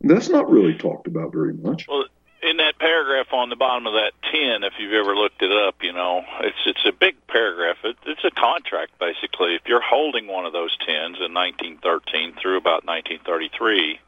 That's 0.00 0.28
not 0.28 0.50
really 0.50 0.74
talked 0.74 1.06
about 1.06 1.32
very 1.32 1.54
much. 1.54 1.86
Well, 1.88 2.04
in 2.42 2.56
that 2.56 2.78
paragraph 2.80 3.32
on 3.32 3.48
the 3.48 3.54
bottom 3.56 3.86
of 3.86 3.92
that 3.92 4.12
ten, 4.32 4.64
if 4.64 4.72
you've 4.78 4.94
ever 4.94 5.14
looked 5.14 5.40
it 5.40 5.52
up, 5.52 5.76
you 5.82 5.92
know 5.92 6.24
it's 6.40 6.58
it's 6.66 6.84
a 6.84 6.92
big 6.92 7.14
paragraph. 7.28 7.76
It, 7.84 7.96
it's 8.06 8.24
a 8.24 8.32
contract 8.32 8.98
basically. 8.98 9.54
If 9.54 9.62
you're 9.66 9.80
holding 9.80 10.26
one 10.26 10.46
of 10.46 10.52
those 10.52 10.76
tins 10.78 11.18
in 11.18 11.32
1913 11.32 12.34
through 12.42 12.56
about 12.56 12.84
1933, 12.84 14.00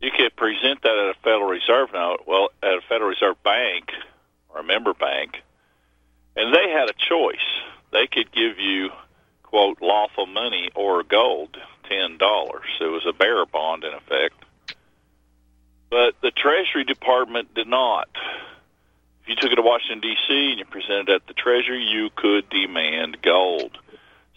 you 0.00 0.10
could 0.16 0.36
present 0.36 0.82
that 0.82 0.96
at 0.96 1.16
a 1.16 1.18
Federal 1.24 1.48
Reserve 1.48 1.92
note. 1.92 2.22
Well, 2.24 2.50
at 2.62 2.74
a 2.74 2.80
Federal 2.88 3.10
Reserve 3.10 3.42
bank 3.42 3.90
or 4.50 4.60
a 4.60 4.64
member 4.64 4.94
bank, 4.94 5.42
and 6.36 6.54
they 6.54 6.70
had 6.70 6.88
a 6.88 6.94
choice. 6.94 7.48
They 7.90 8.06
could 8.06 8.30
give 8.30 8.60
you 8.60 8.90
quote 9.50 9.80
lawful 9.80 10.26
money 10.26 10.70
or 10.74 11.02
gold, 11.02 11.56
ten 11.88 12.18
dollars. 12.18 12.66
It 12.80 12.84
was 12.84 13.06
a 13.06 13.12
bearer 13.12 13.46
bond 13.46 13.84
in 13.84 13.92
effect 13.92 14.34
but 15.90 16.14
the 16.22 16.30
Treasury 16.30 16.84
Department 16.84 17.54
did 17.54 17.66
not. 17.66 18.08
If 19.22 19.28
you 19.28 19.36
took 19.36 19.52
it 19.52 19.56
to 19.56 19.62
Washington, 19.62 20.00
D.C., 20.00 20.50
and 20.50 20.58
you 20.58 20.64
presented 20.64 21.08
it 21.08 21.14
at 21.22 21.26
the 21.26 21.34
Treasury, 21.34 21.82
you 21.84 22.10
could 22.14 22.48
demand 22.48 23.18
gold. 23.22 23.78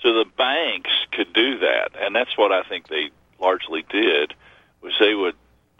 So 0.01 0.14
the 0.14 0.26
banks 0.38 0.91
could 1.12 1.34
do 1.34 1.59
that, 1.59 1.91
and 1.99 2.16
that's 2.16 2.38
what 2.38 2.51
I 2.51 2.64
think 2.64 2.88
they 2.88 3.09
largely 3.39 3.86
did, 3.89 4.34
was 4.82 4.93
they 4.99 5.14
would 5.14 5.36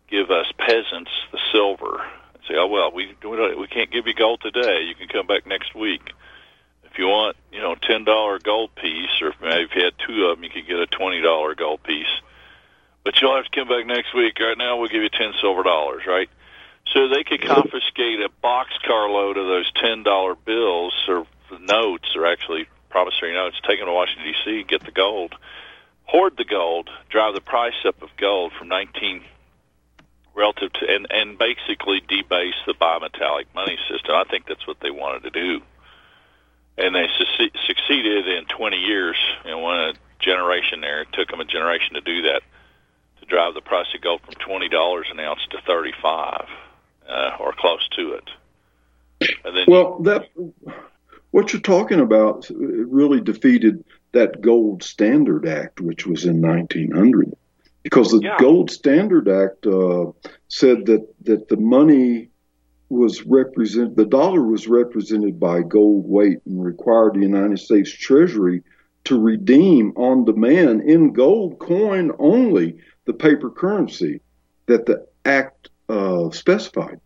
give 0.10 0.30
us 0.30 0.52
peasants 0.58 1.12
the 1.32 1.40
silver 1.52 2.02
and 2.34 2.44
say, 2.48 2.56
oh, 2.58 2.68
well, 2.68 2.92
we, 2.92 3.16
we 3.24 3.68
can't 3.68 3.92
give 3.92 4.08
you 4.08 4.14
gold 4.14 4.42
today. 4.42 4.82
You 4.84 4.96
can 4.96 5.08
come 5.08 5.26
back 5.26 5.48
next 5.48 5.74
week. 5.74 6.12
If 6.92 7.00
you 7.00 7.08
want, 7.08 7.38
you 7.52 7.60
know, 7.60 7.76
$10 7.76 8.44
gold 8.44 8.76
piece, 8.76 9.22
or 9.22 9.34
if 9.42 9.76
you 9.76 9.84
had 9.84 9.94
two 10.06 10.26
of 10.26 10.38
them, 10.38 10.44
you 10.44 10.50
could 10.50 10.68
get 10.68 10.80
a 10.80 10.88
$20 10.88 11.58
gold 11.58 11.84
piece 11.84 12.22
but 13.04 13.20
you'll 13.22 13.36
have 13.36 13.46
to 13.46 13.52
come 13.52 13.68
back 13.68 13.86
next 13.86 14.14
week. 14.14 14.40
Right 14.40 14.58
now, 14.58 14.78
we'll 14.78 14.90
give 14.90 15.04
you 15.04 15.10
ten 15.10 15.34
silver 15.42 15.64
dollars, 15.64 16.04
right? 16.08 16.30
So 16.94 17.08
they 17.08 17.24
could 17.24 17.42
confiscate 17.42 18.20
a 18.20 18.30
boxcar 18.44 19.12
load 19.12 19.38
of 19.38 19.48
those 19.48 19.72
ten 19.74 20.04
dollar 20.04 20.36
bills 20.36 20.94
or 21.08 21.26
notes, 21.60 22.16
or 22.16 22.26
actually 22.26 22.68
promissory 22.90 23.34
notes, 23.34 23.60
take 23.68 23.80
them 23.80 23.88
to 23.88 23.94
Washington 23.94 24.34
D.C., 24.34 24.64
get 24.64 24.84
the 24.84 24.92
gold, 24.92 25.36
hoard 26.04 26.36
the 26.38 26.46
gold, 26.46 26.90
drive 27.10 27.34
the 27.34 27.42
price 27.42 27.86
up 27.86 28.02
of 28.02 28.10
gold 28.18 28.54
from 28.58 28.68
nineteen 28.68 29.24
relative 30.34 30.72
to 30.74 30.90
and 30.90 31.08
and 31.10 31.38
basically 31.38 32.02
debase 32.08 32.56
the 32.66 32.74
bimetallic 32.74 33.46
money 33.56 33.78
system. 33.90 34.16
I 34.16 34.24
think 34.30 34.46
that's 34.48 34.68
what 34.68 34.80
they 34.80 34.92
wanted 34.92 35.24
to 35.24 35.30
do, 35.32 35.62
and 36.82 36.96
they 36.96 37.08
su- 37.18 37.50
succeeded 37.68 38.28
in 38.28 38.46
20 38.46 38.78
years. 38.78 39.16
Know, 39.46 39.60
one 39.60 39.78
a 39.80 39.94
generation 40.20 40.82
there. 40.82 41.02
It 41.02 41.10
took 41.14 41.30
them 41.30 41.40
a 41.40 41.46
generation 41.46 41.96
to 41.96 42.02
do 42.02 42.22
that 42.24 42.42
to 43.20 43.26
drive 43.26 43.54
the 43.54 43.62
price 43.62 43.88
of 43.96 44.02
gold 44.02 44.22
from 44.22 44.34
twenty 44.36 44.70
dollars 44.70 45.08
an 45.12 45.20
ounce 45.20 45.42
to 45.52 45.62
35 45.66 46.48
uh, 47.08 47.32
or 47.40 47.54
close 47.58 47.88
to 47.98 48.14
it. 48.14 48.30
And 49.46 49.56
then 49.56 49.66
well, 49.68 50.00
that 50.00 50.30
what 51.32 51.54
you're 51.54 51.62
talking 51.62 52.00
about 52.00 52.48
really 52.50 53.22
defeated 53.22 53.84
that 54.12 54.42
Gold 54.42 54.84
Standard 54.84 55.48
Act, 55.48 55.80
which 55.80 56.06
was 56.06 56.26
in 56.26 56.42
1900, 56.42 57.34
because 57.84 58.12
the 58.12 58.20
Yeah. 58.22 58.38
Gold 58.40 58.70
Standard 58.72 59.30
Act 59.30 59.66
uh, 59.66 60.12
said 60.48 60.86
that 60.88 61.08
that 61.24 61.48
the 61.50 61.58
money 61.58 62.30
was 62.92 63.24
represent 63.24 63.96
the 63.96 64.06
dollar 64.06 64.44
was 64.44 64.68
represented 64.68 65.40
by 65.40 65.62
gold 65.62 66.06
weight 66.08 66.40
and 66.46 66.64
required 66.64 67.16
the 67.16 67.22
United 67.22 67.60
States 67.60 67.92
Treasury 67.92 68.64
to 69.06 69.20
redeem 69.20 69.94
on 69.96 70.26
demand 70.26 70.82
in 70.82 71.14
gold 71.14 71.58
coin 71.60 72.12
only 72.20 72.78
the 73.06 73.14
paper 73.14 73.50
currency 73.50 74.22
that 74.68 74.86
the 74.86 75.08
act 75.26 75.70
uh, 75.90 76.30
specified. 76.32 77.00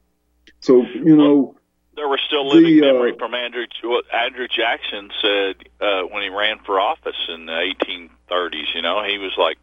So 0.60 0.82
you 0.82 1.16
know. 1.16 1.56
there 1.96 2.08
was 2.08 2.20
still 2.28 2.48
living 2.48 2.82
The, 2.82 2.90
uh, 2.90 2.94
memory 2.94 3.16
from 3.18 3.34
Andrew 3.34 3.66
Andrew 4.12 4.48
Jackson 4.48 5.12
said 5.22 5.56
uh, 5.80 6.02
when 6.04 6.24
he 6.24 6.30
ran 6.30 6.60
for 6.66 6.80
office 6.80 7.30
in 7.30 7.46
the 7.46 7.74
1830s. 8.32 8.74
You 8.74 8.82
know, 8.82 9.04
he 9.04 9.18
was 9.18 9.34
like 9.38 9.58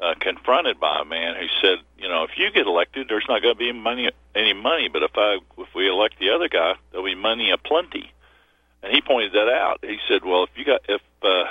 uh, 0.00 0.14
confronted 0.20 0.80
by 0.80 1.00
a 1.00 1.04
man 1.04 1.36
who 1.36 1.46
said, 1.60 1.78
you 1.98 2.08
know, 2.08 2.24
if 2.24 2.30
you 2.36 2.50
get 2.50 2.66
elected, 2.66 3.06
there's 3.08 3.26
not 3.28 3.42
going 3.42 3.54
to 3.54 3.58
be 3.58 3.72
money 3.72 4.10
any 4.34 4.52
money, 4.52 4.88
but 4.88 5.02
if 5.02 5.12
I 5.14 5.38
if 5.58 5.68
we 5.74 5.88
elect 5.88 6.18
the 6.18 6.30
other 6.30 6.48
guy, 6.48 6.74
there'll 6.90 7.06
be 7.06 7.14
money 7.14 7.50
aplenty. 7.50 8.10
And 8.82 8.92
he 8.92 9.00
pointed 9.00 9.32
that 9.32 9.48
out. 9.48 9.78
He 9.82 9.98
said, 10.08 10.24
well, 10.24 10.44
if 10.44 10.50
you 10.56 10.64
got 10.64 10.82
if 10.88 11.00
uh, 11.22 11.44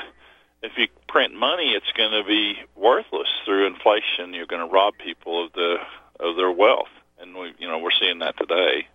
if 0.61 0.71
you 0.77 0.87
print 1.07 1.33
money, 1.33 1.71
it's 1.71 1.91
going 1.97 2.11
to 2.11 2.27
be 2.27 2.55
worthless 2.75 3.27
through 3.45 3.67
inflation. 3.67 4.33
You're 4.33 4.45
going 4.45 4.67
to 4.67 4.71
rob 4.71 4.95
people 4.97 5.45
of 5.45 5.53
the 5.53 5.77
of 6.19 6.35
their 6.35 6.51
wealth, 6.51 6.91
and 7.19 7.35
we, 7.35 7.53
you 7.57 7.67
know, 7.67 7.79
we're 7.79 7.91
seeing 7.91 8.19
that 8.19 8.37
today. 8.37 8.87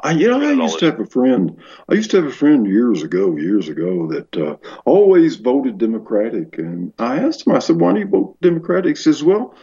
I, 0.00 0.12
you 0.12 0.28
know, 0.28 0.40
I 0.40 0.52
used 0.52 0.78
to 0.80 0.86
have 0.86 1.00
a 1.00 1.06
friend. 1.06 1.58
I 1.88 1.94
used 1.94 2.10
to 2.10 2.18
have 2.18 2.26
a 2.26 2.34
friend 2.34 2.66
years 2.66 3.02
ago, 3.02 3.36
years 3.36 3.68
ago, 3.68 4.08
that 4.08 4.36
uh, 4.36 4.56
always 4.84 5.36
voted 5.36 5.78
Democratic. 5.78 6.58
And 6.58 6.92
I 6.98 7.18
asked 7.20 7.46
him, 7.46 7.54
I 7.54 7.60
said, 7.60 7.80
"Why 7.80 7.94
do 7.94 8.00
you 8.00 8.06
vote 8.06 8.36
Democratic?" 8.42 8.96
He 8.96 9.02
says, 9.02 9.24
"Well, 9.24 9.54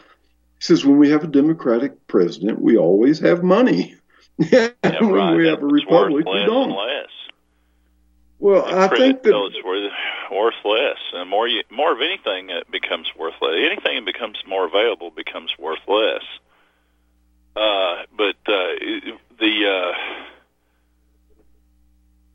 he 0.57 0.61
says 0.61 0.85
when 0.85 0.97
we 0.97 1.11
have 1.11 1.23
a 1.23 1.27
Democratic 1.27 2.07
president, 2.07 2.59
we 2.59 2.77
always 2.77 3.19
have 3.19 3.43
money. 3.43 3.95
Yeah, 4.39 4.69
when 4.81 5.11
right. 5.11 5.35
we 5.37 5.47
have 5.47 5.61
a 5.61 5.65
republic, 5.67 6.25
we 6.25 6.45
don't." 6.45 6.71
less. 6.71 7.11
Well, 8.39 8.65
I 8.65 8.87
think 8.87 9.21
that 9.23 9.51
it's 9.53 9.63
worth, 10.31 10.55
less, 10.65 10.97
and 11.13 11.29
more 11.29 11.47
you, 11.47 11.61
more 11.69 11.93
of 11.93 12.01
anything 12.01 12.49
it 12.49 12.69
becomes 12.71 13.07
worth 13.17 13.35
less. 13.39 13.53
Anything 13.55 13.95
that 13.95 14.05
becomes 14.05 14.37
more 14.45 14.65
available 14.65 15.11
becomes 15.11 15.53
worth 15.57 15.79
less. 15.87 16.23
Uh, 17.55 18.03
but 18.17 18.35
uh, 18.47 19.15
the 19.43 19.93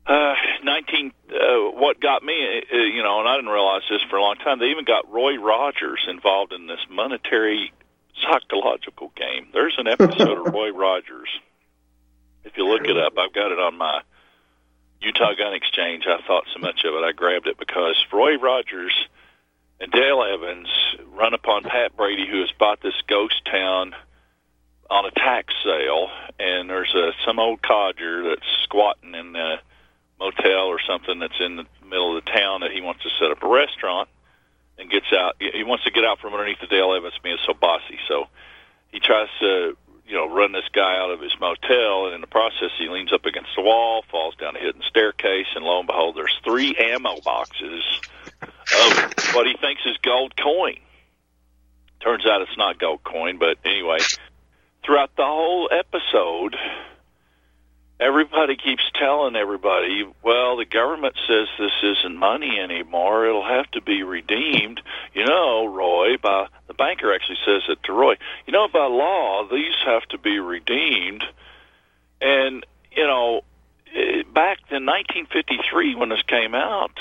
uh, 0.07 0.13
uh, 0.13 0.35
nineteen, 0.63 1.11
uh, 1.29 1.71
what 1.73 1.99
got 1.99 2.23
me, 2.23 2.61
uh, 2.71 2.77
you 2.77 3.01
know, 3.01 3.19
and 3.19 3.27
I 3.27 3.35
didn't 3.35 3.49
realize 3.49 3.81
this 3.89 4.01
for 4.09 4.17
a 4.17 4.21
long 4.21 4.35
time. 4.35 4.59
They 4.59 4.67
even 4.67 4.85
got 4.85 5.11
Roy 5.11 5.37
Rogers 5.37 6.05
involved 6.07 6.53
in 6.53 6.67
this 6.67 6.79
monetary 6.89 7.73
psychological 8.21 9.11
game. 9.15 9.47
There's 9.53 9.75
an 9.79 9.87
episode 9.87 10.47
of 10.47 10.53
Roy 10.53 10.69
Rogers. 10.69 11.29
If 12.43 12.57
you 12.57 12.67
look 12.67 12.85
it 12.85 12.97
up, 12.97 13.17
I've 13.17 13.33
got 13.33 13.51
it 13.51 13.59
on 13.59 13.75
my 13.77 14.01
Utah 15.01 15.33
Gun 15.35 15.53
Exchange. 15.53 16.05
I 16.07 16.21
thought 16.27 16.45
so 16.53 16.59
much 16.59 16.83
of 16.85 16.93
it, 16.93 17.03
I 17.03 17.11
grabbed 17.11 17.47
it 17.47 17.57
because 17.57 17.95
Roy 18.13 18.37
Rogers 18.37 18.93
and 19.79 19.91
Dale 19.91 20.23
Evans 20.23 20.67
run 21.07 21.33
upon 21.33 21.63
Pat 21.63 21.97
Brady, 21.97 22.27
who 22.29 22.41
has 22.41 22.51
bought 22.59 22.81
this 22.81 23.01
ghost 23.07 23.45
town 23.45 23.95
on 24.89 25.05
a 25.05 25.11
tax 25.11 25.53
sale, 25.63 26.09
and 26.39 26.69
there's 26.69 26.93
a 26.95 27.11
some 27.25 27.39
old 27.39 27.61
codger 27.61 28.29
that's 28.29 28.47
squatting 28.63 29.13
in 29.13 29.35
a 29.35 29.59
motel 30.19 30.67
or 30.67 30.79
something 30.81 31.19
that's 31.19 31.39
in 31.39 31.55
the 31.57 31.65
middle 31.85 32.17
of 32.17 32.23
the 32.23 32.31
town 32.31 32.61
that 32.61 32.71
he 32.71 32.81
wants 32.81 33.03
to 33.03 33.09
set 33.19 33.31
up 33.31 33.43
a 33.43 33.47
restaurant 33.47 34.09
and 34.77 34.89
gets 34.89 35.11
out. 35.13 35.35
He 35.39 35.63
wants 35.63 35.83
to 35.85 35.91
get 35.91 36.05
out 36.05 36.19
from 36.19 36.33
underneath 36.33 36.59
the 36.59 36.67
Dale 36.67 36.93
Evans 36.93 37.13
being 37.23 37.37
so 37.45 37.53
bossy, 37.53 37.99
so 38.07 38.27
he 38.91 38.99
tries 38.99 39.27
to 39.39 39.77
you 40.09 40.15
know, 40.15 40.27
run 40.27 40.51
this 40.51 40.67
guy 40.73 40.97
out 40.97 41.11
of 41.11 41.21
his 41.21 41.33
motel, 41.39 42.07
and 42.07 42.15
in 42.15 42.21
the 42.21 42.27
process, 42.27 42.71
he 42.79 42.89
leans 42.89 43.13
up 43.13 43.25
against 43.25 43.51
the 43.55 43.61
wall, 43.61 44.03
falls 44.09 44.35
down 44.35 44.55
a 44.55 44.59
hidden 44.59 44.81
staircase, 44.89 45.45
and 45.55 45.63
lo 45.63 45.77
and 45.77 45.87
behold, 45.87 46.15
there's 46.17 46.35
three 46.43 46.75
ammo 46.75 47.21
boxes 47.21 47.83
of 48.41 49.13
what 49.35 49.45
he 49.45 49.55
thinks 49.61 49.83
is 49.85 49.97
gold 49.97 50.35
coin. 50.35 50.79
Turns 51.99 52.25
out 52.25 52.41
it's 52.41 52.57
not 52.57 52.79
gold 52.79 53.03
coin, 53.03 53.37
but 53.37 53.59
anyway, 53.63 53.99
throughout 54.83 55.15
the 55.15 55.25
whole 55.25 55.69
episode, 55.71 56.55
everybody 57.99 58.55
keeps 58.55 58.83
telling 58.95 59.35
everybody, 59.35 60.07
well, 60.23 60.57
the 60.57 60.65
government 60.65 61.15
says 61.27 61.47
this 61.57 61.71
isn't 61.83 62.15
money 62.15 62.59
anymore. 62.59 63.27
It'll 63.27 63.45
have 63.45 63.69
to 63.71 63.81
be 63.81 64.03
redeemed. 64.03 64.81
You 65.13 65.25
know, 65.25 65.65
Roy, 65.65 66.17
by 66.17 66.47
the 66.67 66.73
banker 66.73 67.13
actually 67.13 67.39
says 67.45 67.63
it 67.67 67.83
to 67.83 67.93
Roy. 67.93 68.15
You 68.45 68.53
know, 68.53 68.67
by 68.67 68.85
law, 68.85 69.47
these 69.49 69.75
have 69.85 70.03
to 70.09 70.17
be 70.17 70.39
redeemed. 70.39 71.23
And, 72.21 72.65
you 72.91 73.05
know, 73.05 73.41
eh, 73.93 74.23
back 74.33 74.59
in 74.71 74.85
1953 74.85 75.95
when 75.95 76.09
this 76.09 76.21
came 76.23 76.55
out, 76.55 76.97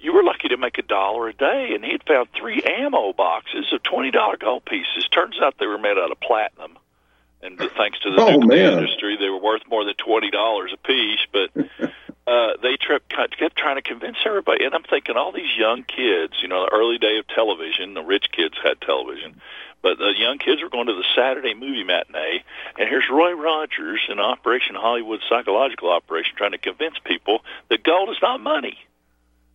you 0.00 0.12
were 0.12 0.22
lucky 0.22 0.48
to 0.48 0.56
make 0.56 0.78
a 0.78 0.82
dollar 0.82 1.28
a 1.28 1.32
day, 1.32 1.70
and 1.74 1.84
he 1.84 1.92
had 1.92 2.02
found 2.06 2.28
three 2.32 2.62
ammo 2.62 3.12
boxes 3.12 3.72
of 3.72 3.82
$20 3.82 4.38
gold 4.38 4.64
pieces. 4.64 5.08
Turns 5.10 5.36
out 5.42 5.54
they 5.58 5.66
were 5.66 5.78
made 5.78 5.98
out 5.98 6.10
of 6.12 6.20
platinum 6.20 6.78
and 7.42 7.58
thanks 7.76 7.98
to 8.00 8.10
the 8.10 8.20
Oh, 8.20 8.36
nuclear 8.38 8.70
man. 8.70 8.78
industry, 8.78 9.16
they 9.18 9.28
were 9.28 9.40
worth 9.40 9.62
more 9.68 9.84
than 9.84 9.94
twenty 9.94 10.30
dollars 10.30 10.72
a 10.72 10.78
piece. 10.78 11.20
But 11.32 11.50
uh, 12.26 12.52
they 12.62 12.76
tripped, 12.80 13.08
kept 13.10 13.56
trying 13.56 13.76
to 13.76 13.82
convince 13.82 14.16
everybody, 14.24 14.64
and 14.64 14.74
I'm 14.74 14.82
thinking 14.82 15.16
all 15.16 15.32
these 15.32 15.56
young 15.56 15.84
kids, 15.84 16.34
you 16.42 16.48
know, 16.48 16.64
the 16.64 16.72
early 16.74 16.98
day 16.98 17.18
of 17.18 17.26
television, 17.28 17.94
the 17.94 18.02
rich 18.02 18.26
kids 18.32 18.54
had 18.62 18.80
television, 18.80 19.40
but 19.82 19.98
the 19.98 20.12
young 20.16 20.38
kids 20.38 20.62
were 20.62 20.70
going 20.70 20.86
to 20.86 20.94
the 20.94 21.04
Saturday 21.14 21.54
movie 21.54 21.84
matinee, 21.84 22.42
and 22.78 22.88
here's 22.88 23.08
Roy 23.10 23.32
Rogers 23.32 24.00
in 24.08 24.18
Operation 24.18 24.74
Hollywood 24.74 25.20
psychological 25.28 25.90
operation 25.90 26.34
trying 26.36 26.52
to 26.52 26.58
convince 26.58 26.96
people 27.04 27.44
that 27.68 27.84
gold 27.84 28.08
is 28.10 28.16
not 28.22 28.40
money. 28.40 28.78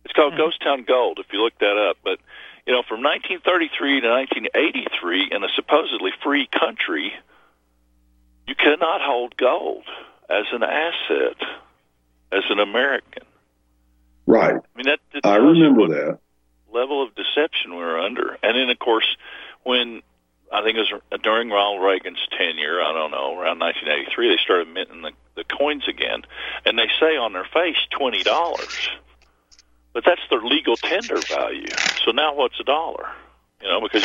It's 0.04 0.14
called 0.14 0.34
hmm. 0.34 0.38
Ghost 0.38 0.62
Town 0.62 0.84
Gold, 0.86 1.18
if 1.18 1.26
you 1.32 1.42
look 1.42 1.58
that 1.58 1.76
up. 1.76 1.98
But 2.02 2.18
you 2.66 2.72
know, 2.72 2.82
from 2.88 3.02
1933 3.02 4.00
to 4.02 4.08
1983, 4.08 5.28
in 5.32 5.44
a 5.44 5.48
supposedly 5.54 6.10
free 6.22 6.46
country, 6.46 7.12
you 8.46 8.54
cannot 8.54 9.00
hold 9.00 9.36
gold 9.36 9.84
as 10.30 10.46
an 10.52 10.62
asset 10.62 11.36
as 12.32 12.44
an 12.48 12.58
American. 12.60 13.24
right. 14.26 14.54
I 14.54 14.76
mean, 14.76 14.86
that, 14.86 15.00
that 15.12 15.26
I 15.26 15.36
remember 15.36 15.88
that. 15.88 16.18
level 16.72 17.02
of 17.02 17.14
deception 17.14 17.72
we 17.72 17.76
were 17.76 17.98
under. 17.98 18.38
And 18.42 18.56
then, 18.56 18.70
of 18.70 18.78
course, 18.78 19.16
when 19.64 20.00
I 20.50 20.62
think 20.62 20.78
it 20.78 20.86
was 20.92 21.20
during 21.22 21.50
Ronald 21.50 21.82
Reagan's 21.82 22.26
tenure, 22.38 22.80
I 22.80 22.92
don't 22.92 23.10
know, 23.10 23.38
around 23.38 23.58
1983, 23.58 24.28
they 24.28 24.42
started 24.42 24.68
minting 24.68 25.02
the, 25.02 25.12
the 25.36 25.44
coins 25.44 25.84
again, 25.88 26.22
and 26.64 26.78
they 26.78 26.88
say 27.00 27.16
on 27.16 27.32
their 27.32 27.46
face 27.52 27.76
twenty 27.90 28.22
dollars, 28.22 28.88
but 29.92 30.04
that's 30.04 30.20
their 30.30 30.40
legal 30.40 30.76
tender 30.76 31.20
value. 31.28 31.66
So 32.04 32.12
now 32.12 32.34
what's 32.34 32.58
a 32.60 32.64
dollar? 32.64 33.08
You 33.60 33.68
know, 33.68 33.80
because 33.80 34.02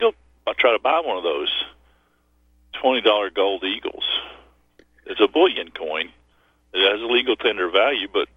you 0.00 0.12
I 0.46 0.52
try 0.54 0.72
to 0.72 0.78
buy 0.78 1.00
one 1.04 1.16
of 1.16 1.22
those 1.22 1.52
twenty 2.72 3.00
dollar 3.00 3.30
gold 3.30 3.64
eagles. 3.64 4.04
It's 5.06 5.20
a 5.20 5.28
bullion 5.28 5.70
coin. 5.70 6.10
It 6.72 6.90
has 6.90 7.00
a 7.00 7.12
legal 7.12 7.36
tender 7.36 7.70
value, 7.70 8.08
but 8.12 8.28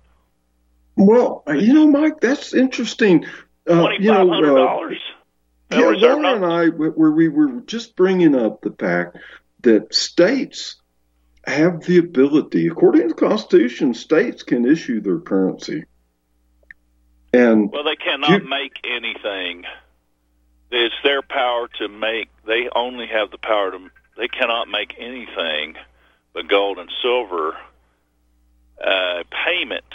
Well, 0.96 1.44
you 1.48 1.74
know, 1.74 1.88
Mike, 1.88 2.22
that's 2.22 2.54
interesting. 2.54 3.26
Uh, 3.68 3.80
twenty 3.82 4.04
you 4.04 4.12
know, 4.12 4.30
hundred 4.30 4.58
uh. 4.58 4.92
Yeah, 5.72 5.94
Laura 5.96 6.36
and 6.36 6.46
I, 6.46 6.68
where 6.68 7.12
we 7.12 7.30
were 7.30 7.62
just 7.62 7.96
bringing 7.96 8.36
up 8.36 8.62
the 8.62 8.72
fact 8.72 9.18
that 9.62 9.94
states 9.94 10.76
have 11.46 11.82
the 11.82 11.98
ability, 11.98 12.68
according 12.68 13.04
to 13.04 13.08
the 13.10 13.14
Constitution, 13.14 13.94
states 13.94 14.44
can 14.44 14.66
issue 14.66 15.00
their 15.00 15.20
currency. 15.20 15.86
And 17.34 17.72
Well, 17.72 17.84
they 17.84 17.96
cannot 17.96 18.30
You- 18.44 18.48
make 18.48 18.80
anything. 18.84 19.66
It's 20.70 20.96
their 21.04 21.22
power 21.22 21.68
to 21.80 21.88
make. 21.88 22.30
They 22.46 22.70
only 22.70 23.08
have 23.08 23.32
the 23.32 23.38
power 23.38 23.72
to. 23.72 23.92
They 24.18 24.28
cannot 24.28 24.68
make 24.68 24.96
anything 24.98 25.78
but 26.34 26.48
gold 26.48 26.78
and 26.80 26.90
silver 27.02 27.58
uh, 28.82 29.24
payment 29.46 29.86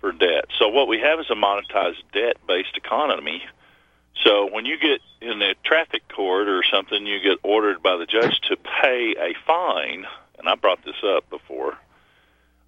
for 0.00 0.12
debt. 0.12 0.46
So 0.58 0.68
what 0.68 0.88
we 0.88 1.00
have 1.00 1.20
is 1.20 1.30
a 1.30 1.34
monetized 1.34 2.02
debt-based 2.12 2.76
economy. 2.76 3.42
So 4.24 4.46
when 4.50 4.64
you 4.64 4.78
get 4.78 5.00
in 5.20 5.40
a 5.42 5.54
traffic 5.64 6.08
court 6.08 6.48
or 6.48 6.62
something, 6.64 7.06
you 7.06 7.20
get 7.20 7.38
ordered 7.42 7.82
by 7.82 7.96
the 7.96 8.06
judge 8.06 8.40
to 8.48 8.56
pay 8.56 9.14
a 9.18 9.34
fine. 9.46 10.06
And 10.38 10.48
I 10.48 10.54
brought 10.54 10.84
this 10.84 10.96
up 11.04 11.28
before. 11.30 11.76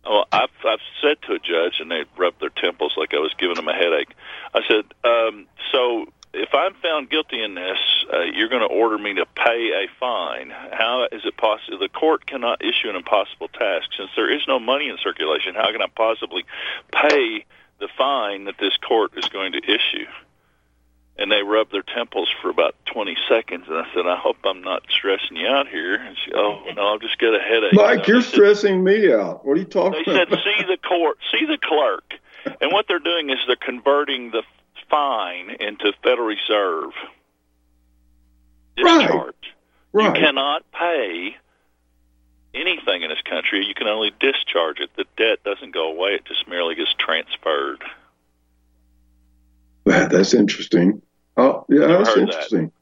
Well, 0.09 0.27
I've, 0.33 0.49
I've 0.65 0.81
said 1.03 1.21
to 1.23 1.35
a 1.35 1.39
judge, 1.39 1.81
and 1.81 1.91
they 1.91 2.05
rubbed 2.17 2.41
their 2.41 2.51
temples 2.51 2.95
like 2.97 3.13
I 3.13 3.19
was 3.19 3.35
giving 3.39 3.57
them 3.57 3.69
a 3.69 3.75
headache. 3.75 4.15
I 4.55 4.61
said, 4.67 4.85
um, 5.05 5.47
"So 5.71 6.07
if 6.33 6.55
I'm 6.55 6.75
found 6.75 7.11
guilty 7.11 7.43
in 7.43 7.55
this, 7.55 7.79
uh, 8.13 8.23
you're 8.23 8.49
going 8.49 8.67
to 8.67 8.75
order 8.75 8.97
me 8.97 9.15
to 9.15 9.27
pay 9.35 9.85
a 9.85 9.87
fine. 10.01 10.51
How 10.51 11.07
is 11.13 11.25
it 11.25 11.37
possible? 11.37 11.79
The 11.79 11.89
court 11.91 12.27
cannot 12.27 12.65
issue 12.65 12.89
an 12.89 12.97
impossible 12.97 13.49
task 13.49 13.91
since 13.97 14.11
there 14.17 14.33
is 14.33 14.41
no 14.49 14.59
money 14.59 14.89
in 14.89 14.97
circulation. 15.03 15.55
How 15.55 15.71
can 15.73 15.83
I 15.83 15.89
possibly 15.95 16.45
pay 16.91 17.45
the 17.79 17.89
fine 17.97 18.45
that 18.45 18.57
this 18.59 18.77
court 18.79 19.13
is 19.17 19.29
going 19.29 19.53
to 19.53 19.59
issue?" 19.59 20.07
And 21.19 21.31
they 21.33 21.43
rubbed 21.43 21.73
their 21.73 21.83
temples 21.83 22.29
for 22.41 22.49
about 22.49 22.77
20 22.87 23.17
seconds. 23.29 23.65
And 23.69 23.77
I 23.77 23.87
said, 23.93 24.07
I 24.07 24.17
hope 24.17 24.37
I'm 24.45 24.63
not 24.63 24.85
stressing 24.89 25.37
you 25.37 25.49
out 25.49 25.67
here. 25.69 25.97
And 25.97 26.17
she, 26.25 26.33
oh, 26.33 26.63
no, 26.75 26.95
I've 26.95 27.01
just 27.01 27.19
got 27.19 27.35
a 27.35 27.41
headache. 27.41 27.73
Mike, 27.73 28.07
you're 28.07 28.23
said, 28.23 28.33
stressing 28.33 28.83
me 28.83 29.13
out. 29.13 29.45
What 29.45 29.57
are 29.57 29.61
you 29.61 29.67
talking 29.67 30.03
they 30.07 30.13
about? 30.13 30.31
They 30.31 30.37
said, 30.37 30.45
see 30.45 30.65
the 30.67 30.79
court, 30.79 31.19
see 31.33 31.45
the 31.45 31.59
clerk. 31.61 32.15
and 32.61 32.73
what 32.73 32.87
they're 32.87 33.01
doing 33.01 33.31
is 33.31 33.39
they're 33.49 33.57
converting 33.57 34.31
the 34.31 34.43
fine 34.89 35.51
into 35.61 35.93
Federal 36.03 36.29
Reserve 36.29 36.93
discharge. 38.77 39.35
Right. 39.93 40.07
right. 40.07 40.17
You 40.17 40.25
cannot 40.25 40.71
pay 40.71 41.37
anything 42.55 43.03
in 43.03 43.11
this 43.11 43.21
country. 43.29 43.67
You 43.67 43.75
can 43.75 43.89
only 43.89 44.13
discharge 44.21 44.79
it. 44.79 44.91
The 44.97 45.05
debt 45.17 45.43
doesn't 45.45 45.73
go 45.73 45.91
away. 45.91 46.13
It 46.15 46.25
just 46.27 46.47
merely 46.49 46.77
gets 46.77 46.95
transferred. 46.95 47.83
That's 49.85 50.35
interesting. 50.35 51.03
Oh, 51.39 51.65
yeah, 51.69 51.87
Never 51.87 52.05
that's 52.05 52.17
interesting. 52.17 52.65
That. 52.67 52.73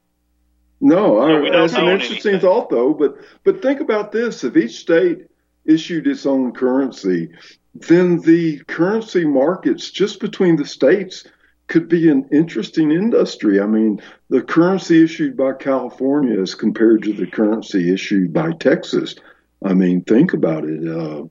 No, 0.81 1.19
No, 1.19 1.45
I, 1.45 1.51
that's 1.51 1.73
an 1.73 1.87
interesting 1.87 2.33
anything. 2.33 2.49
thought, 2.49 2.69
though. 2.69 2.93
But 2.93 3.17
but 3.43 3.61
think 3.61 3.79
about 3.79 4.11
this: 4.11 4.43
if 4.43 4.57
each 4.57 4.77
state 4.77 5.27
issued 5.65 6.07
its 6.07 6.25
own 6.25 6.53
currency, 6.53 7.29
then 7.75 8.19
the 8.21 8.59
currency 8.67 9.25
markets 9.25 9.91
just 9.91 10.19
between 10.19 10.55
the 10.55 10.65
states 10.65 11.25
could 11.67 11.87
be 11.87 12.09
an 12.09 12.27
interesting 12.31 12.91
industry. 12.91 13.59
I 13.59 13.65
mean, 13.65 14.01
the 14.29 14.41
currency 14.41 15.03
issued 15.03 15.37
by 15.37 15.53
California 15.53 16.41
as 16.41 16.55
compared 16.55 17.03
to 17.03 17.13
the 17.13 17.27
currency 17.27 17.93
issued 17.93 18.33
by 18.33 18.53
Texas. 18.53 19.15
I 19.63 19.73
mean, 19.73 20.01
think 20.03 20.33
about 20.33 20.63
it. 20.63 20.87
Uh, 20.87 21.25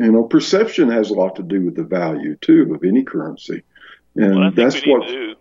you 0.00 0.12
know, 0.12 0.24
perception 0.24 0.90
has 0.90 1.10
a 1.10 1.14
lot 1.14 1.36
to 1.36 1.42
do 1.42 1.62
with 1.62 1.76
the 1.76 1.84
value 1.84 2.36
too 2.36 2.74
of 2.74 2.82
any 2.82 3.04
currency, 3.04 3.62
and 4.16 4.36
Well, 4.36 4.50
that's 4.50 4.84
what. 4.86 5.36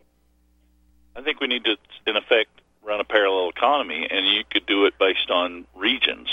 I 1.16 1.22
think 1.22 1.40
we 1.40 1.48
need 1.48 1.66
to, 1.66 1.78
in 2.08 2.16
effect, 2.16 2.50
run 2.84 3.00
a 3.00 3.04
parallel 3.04 3.50
economy, 3.50 4.08
and 4.10 4.26
you 4.28 4.44
could 4.50 4.66
do 4.66 4.86
it 4.86 4.98
based 5.00 5.30
on 5.30 5.66
regions. 5.76 6.30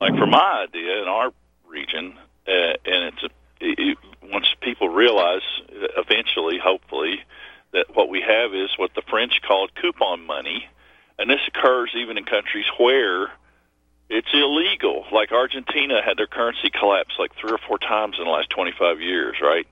Like 0.00 0.16
for 0.16 0.26
my 0.26 0.66
idea 0.68 1.00
in 1.00 1.08
our 1.08 1.32
region, 1.66 2.14
uh, 2.46 2.50
and 2.84 3.14
it's 3.14 3.22
a, 3.22 3.28
it, 3.60 3.98
once 4.22 4.46
people 4.60 4.88
realize, 4.88 5.42
eventually, 5.96 6.58
hopefully, 6.58 7.20
that 7.72 7.86
what 7.94 8.08
we 8.08 8.20
have 8.20 8.54
is 8.54 8.70
what 8.76 8.94
the 8.94 9.02
French 9.08 9.40
called 9.46 9.70
coupon 9.80 10.26
money, 10.26 10.66
and 11.18 11.30
this 11.30 11.40
occurs 11.48 11.90
even 11.96 12.18
in 12.18 12.24
countries 12.24 12.66
where 12.78 13.30
it's 14.10 14.28
illegal. 14.34 15.06
Like 15.12 15.32
Argentina 15.32 16.02
had 16.04 16.18
their 16.18 16.26
currency 16.26 16.70
collapse 16.70 17.14
like 17.18 17.34
three 17.36 17.52
or 17.52 17.58
four 17.66 17.78
times 17.78 18.16
in 18.18 18.24
the 18.24 18.30
last 18.30 18.50
25 18.50 19.00
years, 19.00 19.36
right? 19.40 19.66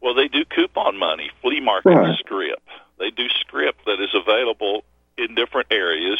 Well, 0.00 0.14
they 0.14 0.28
do 0.28 0.44
coupon 0.44 0.98
money, 0.98 1.30
flea 1.42 1.60
market 1.60 1.90
Right. 1.90 2.18
script. 2.18 2.63
They 3.04 3.10
do 3.10 3.28
script 3.38 3.84
that 3.84 4.00
is 4.00 4.14
available 4.14 4.82
in 5.18 5.34
different 5.34 5.66
areas 5.70 6.18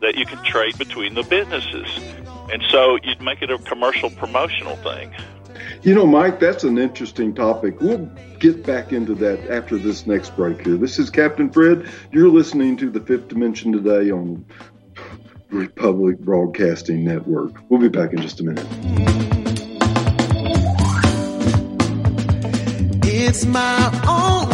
that 0.00 0.16
you 0.16 0.26
can 0.26 0.42
trade 0.42 0.76
between 0.76 1.14
the 1.14 1.22
businesses. 1.22 1.86
And 2.52 2.60
so 2.70 2.98
you'd 3.04 3.20
make 3.20 3.40
it 3.40 3.52
a 3.52 3.58
commercial 3.58 4.10
promotional 4.10 4.74
thing. 4.74 5.14
You 5.82 5.94
know, 5.94 6.08
Mike, 6.08 6.40
that's 6.40 6.64
an 6.64 6.76
interesting 6.76 7.36
topic. 7.36 7.80
We'll 7.80 8.06
get 8.40 8.66
back 8.66 8.92
into 8.92 9.14
that 9.14 9.48
after 9.48 9.78
this 9.78 10.08
next 10.08 10.34
break 10.34 10.60
here. 10.66 10.76
This 10.76 10.98
is 10.98 11.08
Captain 11.08 11.52
Fred. 11.52 11.88
You're 12.10 12.30
listening 12.30 12.78
to 12.78 12.90
the 12.90 12.98
Fifth 12.98 13.28
Dimension 13.28 13.70
today 13.70 14.10
on 14.10 14.44
Republic 15.50 16.18
Broadcasting 16.18 17.04
Network. 17.04 17.52
We'll 17.70 17.80
be 17.80 17.88
back 17.88 18.12
in 18.12 18.20
just 18.20 18.40
a 18.40 18.42
minute. 18.42 18.66
It's 23.04 23.46
my 23.46 24.02
own 24.08 24.53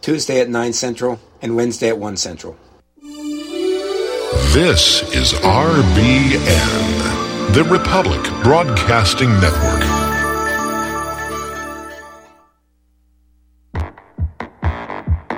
Tuesday 0.00 0.40
at 0.40 0.48
9 0.48 0.72
Central 0.72 1.20
and 1.42 1.56
Wednesday 1.56 1.88
at 1.88 1.98
1 1.98 2.16
Central. 2.16 2.56
This 4.52 5.02
is 5.14 5.32
RBN, 5.34 6.42
the 7.54 7.64
Republic 7.64 8.22
Broadcasting 8.42 9.30
Network. 9.40 9.97